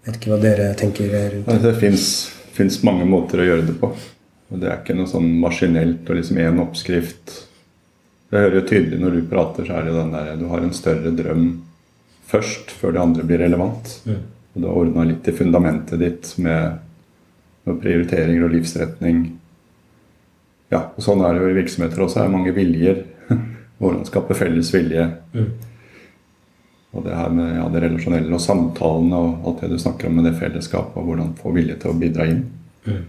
Vet 0.07 0.21
ikke 0.21 0.35
hva 0.35 0.43
dere 0.43 0.69
tenker 0.79 1.17
rundt 1.33 1.49
det. 1.51 1.63
Det 1.65 1.79
fins 2.57 2.83
mange 2.87 3.09
måter 3.09 3.43
å 3.43 3.49
gjøre 3.49 3.67
det 3.67 3.81
på. 3.81 3.91
Og 4.47 4.63
Det 4.63 4.69
er 4.71 4.79
ikke 4.79 4.95
noe 4.95 5.11
sånn 5.11 5.27
maskinelt 5.43 6.07
og 6.07 6.21
liksom 6.21 6.39
én 6.39 6.61
oppskrift. 6.63 7.41
Jeg 8.31 8.43
hører 8.43 8.61
jo 8.61 8.67
tydelig 8.69 9.01
når 9.01 9.17
du 9.17 9.31
prater, 9.31 9.67
så 9.67 9.79
er 9.79 9.87
det 9.87 9.97
den 9.97 10.13
der 10.15 10.37
du 10.39 10.47
har 10.51 10.63
en 10.63 10.75
større 10.75 11.13
drøm 11.15 11.49
først, 12.31 12.73
før 12.81 12.97
det 12.97 13.03
andre 13.03 13.27
blir 13.27 13.43
relevant. 13.45 13.93
Mm. 14.07 14.23
Og 14.55 14.63
du 14.63 14.69
har 14.69 14.81
ordna 14.81 15.07
litt 15.09 15.29
i 15.29 15.35
fundamentet 15.37 16.01
ditt 16.01 16.33
med, 16.43 16.79
med, 17.67 17.79
prioriteringer 17.83 18.47
og 18.47 18.55
livsretning. 18.57 19.23
Ja, 20.73 20.89
og 20.89 21.05
Sånn 21.05 21.23
er 21.23 21.37
det 21.37 21.45
jo 21.45 21.53
i 21.53 21.59
virksomheter 21.61 22.03
også. 22.03 22.21
Det 22.21 22.27
er 22.27 22.35
mange 22.35 22.55
viljer. 22.57 23.03
Hvordan 23.81 24.07
skape 24.09 24.37
felles 24.39 24.73
vilje. 24.75 25.07
Mm. 25.37 25.51
Og 26.97 27.05
det 27.05 27.17
her 27.17 27.33
med 27.35 27.51
ja, 27.59 27.67
det 27.73 27.83
relasjonelle 27.85 28.33
og 28.33 28.41
samtalene 28.41 29.19
og 29.21 29.49
alt 29.51 29.65
det 29.65 29.75
du 29.75 29.81
snakker 29.81 30.09
om 30.09 30.17
med 30.17 30.31
det 30.31 30.39
fellesskapet, 30.39 30.97
og 30.97 31.11
hvordan 31.11 31.35
få 31.37 31.51
vilje 31.53 31.75
til 31.83 31.93
å 31.93 31.99
bidra 32.01 32.25
inn. 32.31 32.39
Mm. 32.87 33.03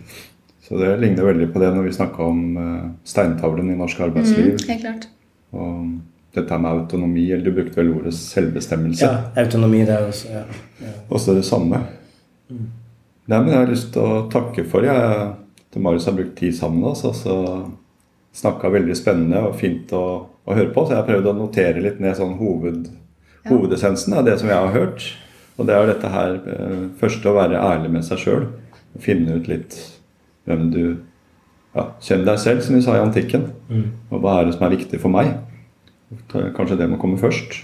Så 0.67 0.79
det 0.81 0.89
ligner 0.99 1.29
veldig 1.29 1.47
på 1.53 1.61
det 1.63 1.69
når 1.71 1.85
vi 1.85 1.93
snakka 1.95 2.25
om 2.27 2.41
uh, 2.59 2.89
steintavlen 3.07 3.69
i 3.71 3.77
norsk 3.79 4.01
arbeidsliv. 4.09 4.57
Mm, 4.57 4.65
helt 4.73 4.83
klart. 4.83 5.07
Og 5.55 5.69
dette 6.37 6.57
med 6.61 6.71
autonomi, 6.71 7.25
eller 7.31 7.45
du 7.45 7.55
brukte 7.55 7.79
vel 7.79 7.91
ordet 7.95 8.13
selvbestemmelse. 8.17 9.05
Ja, 9.05 9.43
autonomi, 9.43 9.83
det 9.87 9.95
er 9.95 10.07
også 10.07 10.31
ja. 10.31 10.43
ja. 10.83 10.93
Også 11.09 11.35
det 11.37 11.45
samme. 11.47 11.81
Mm. 12.49 12.69
Nei, 13.27 13.39
men 13.41 13.51
jeg 13.51 13.59
har 13.59 13.71
lyst 13.71 13.91
til 13.95 14.05
å 14.05 14.21
takke 14.31 14.63
for 14.69 14.87
jeg, 14.87 15.27
at 15.67 15.79
Marius 15.83 16.07
har 16.07 16.15
brukt 16.15 16.37
tid 16.39 16.55
sammen 16.55 16.83
med 16.83 16.93
oss. 16.93 17.03
og 17.07 17.17
så 17.17 17.37
Snakka 18.37 18.69
veldig 18.69 18.93
spennende 18.93 19.39
og 19.47 19.55
fint 19.57 19.89
å, 19.97 20.03
å, 20.45 20.51
høre 20.53 20.69
på. 20.69 20.83
Så 20.85 20.93
jeg 20.93 20.99
har 20.99 21.07
prøvd 21.07 21.31
å 21.31 21.37
notere 21.39 21.81
litt 21.81 21.97
ned 22.03 22.19
sånn 22.19 22.35
hoved, 22.37 22.83
ja. 22.85 23.49
hovedessensen 23.49 24.13
av 24.13 24.27
det 24.27 24.35
som 24.37 24.51
jeg 24.51 24.61
har 24.61 24.75
hørt. 24.75 25.07
Og 25.57 25.65
det 25.65 25.73
er 25.73 25.89
dette 25.89 26.11
her 26.13 26.35
først 26.45 26.99
første 27.01 27.31
å 27.31 27.37
være 27.39 27.57
ærlig 27.57 27.89
med 27.95 28.05
seg 28.05 28.21
sjøl. 28.21 28.45
Finne 29.01 29.39
ut 29.39 29.49
litt 29.49 29.79
hvem 30.45 30.69
du 30.73 30.81
ja, 31.77 31.87
Kjenn 32.01 32.25
deg 32.25 32.39
selv, 32.41 32.63
som 32.65 32.77
vi 32.77 32.83
sa 32.85 32.95
i 32.97 33.01
antikken. 33.03 33.49
Mm. 33.69 33.89
Og 34.11 34.21
hva 34.23 34.39
er 34.39 34.47
det 34.47 34.55
som 34.55 34.65
er 34.67 34.75
viktig 34.77 35.01
for 35.01 35.13
meg? 35.13 35.33
Kanskje 36.31 36.77
det 36.79 36.87
må 36.91 36.99
komme 37.01 37.19
først. 37.19 37.57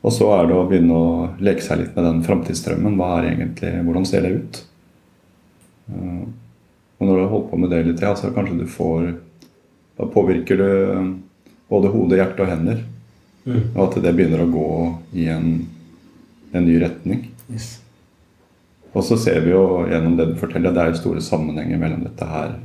Og 0.00 0.12
så 0.16 0.28
er 0.32 0.48
det 0.48 0.56
å 0.56 0.66
begynne 0.68 0.96
å 0.96 1.08
leke 1.44 1.64
seg 1.64 1.82
litt 1.82 1.96
med 1.96 2.06
den 2.08 2.22
framtidsdrømmen. 2.24 3.00
Er 3.00 3.82
Hvordan 3.84 4.06
ser 4.08 4.24
det 4.24 4.36
ut? 4.36 4.60
Eh, 5.92 6.22
og 7.00 7.06
når 7.06 7.16
du 7.16 7.22
har 7.22 7.34
holdt 7.34 7.50
på 7.50 7.58
med 7.60 7.72
det 7.72 7.82
litt, 7.88 8.04
ja, 8.04 8.14
så 8.16 8.32
kanskje 8.34 8.62
du 8.62 8.66
får 8.68 9.10
Da 10.00 10.06
påvirker 10.08 10.56
du 10.56 10.64
eh, 10.64 11.10
både 11.68 11.92
hode, 11.92 12.16
hjerte 12.16 12.40
og 12.40 12.48
hender. 12.48 12.80
Mm. 13.44 13.60
Og 13.74 13.82
at 13.84 14.00
det 14.00 14.14
begynner 14.16 14.44
å 14.44 14.52
gå 14.52 14.70
i 15.20 15.26
en, 15.32 15.50
en 16.52 16.64
ny 16.64 16.78
retning. 16.80 17.26
Yes. 17.52 17.74
Og 18.96 19.04
så 19.06 19.18
ser 19.20 19.44
vi 19.44 19.52
jo 19.52 19.84
gjennom 19.90 20.16
det 20.18 20.32
du 20.32 20.34
forteller, 20.40 20.72
det 20.74 20.82
er 20.82 20.92
jo 20.92 21.00
store 21.02 21.22
sammenhenger 21.22 21.78
mellom 21.78 22.02
dette 22.06 22.26
her 22.26 22.56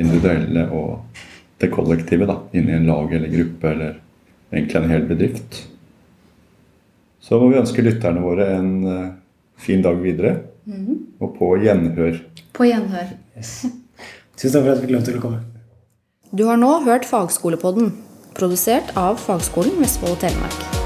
individuelle 0.00 0.66
og 0.76 1.22
det 1.62 1.70
kollektive. 1.72 2.26
da, 2.28 2.40
Inni 2.52 2.74
en 2.76 2.90
lag 2.90 3.14
eller 3.14 3.32
gruppe 3.32 3.70
eller 3.70 3.96
egentlig 4.52 4.80
en 4.80 4.90
hel 4.90 5.06
bedrift. 5.08 5.62
Så 7.20 7.38
må 7.40 7.50
vi 7.52 7.60
ønske 7.60 7.84
lytterne 7.84 8.22
våre 8.24 8.48
en 8.56 8.72
uh, 8.86 9.12
fin 9.60 9.82
dag 9.84 10.00
videre. 10.02 10.36
Mm. 10.66 11.14
Og 11.20 11.36
på 11.38 11.52
gjenhør. 11.62 12.20
På 12.56 12.66
gjenhør. 12.68 13.14
Yes. 13.36 13.64
Tusen 14.40 14.56
takk 14.56 14.66
for 14.66 14.74
at 14.74 14.80
vi 14.80 14.88
fikk 14.88 14.96
lov 14.96 15.06
til 15.08 15.20
å 15.20 15.24
komme. 15.24 15.40
Du 16.30 16.46
har 16.46 16.60
nå 16.60 16.76
hørt 16.86 17.08
Fagskolepodden, 17.08 17.90
produsert 18.38 18.94
av 18.98 19.18
Fagskolen 19.20 19.80
Vestfold 19.82 20.14
og 20.14 20.22
Telemark. 20.22 20.79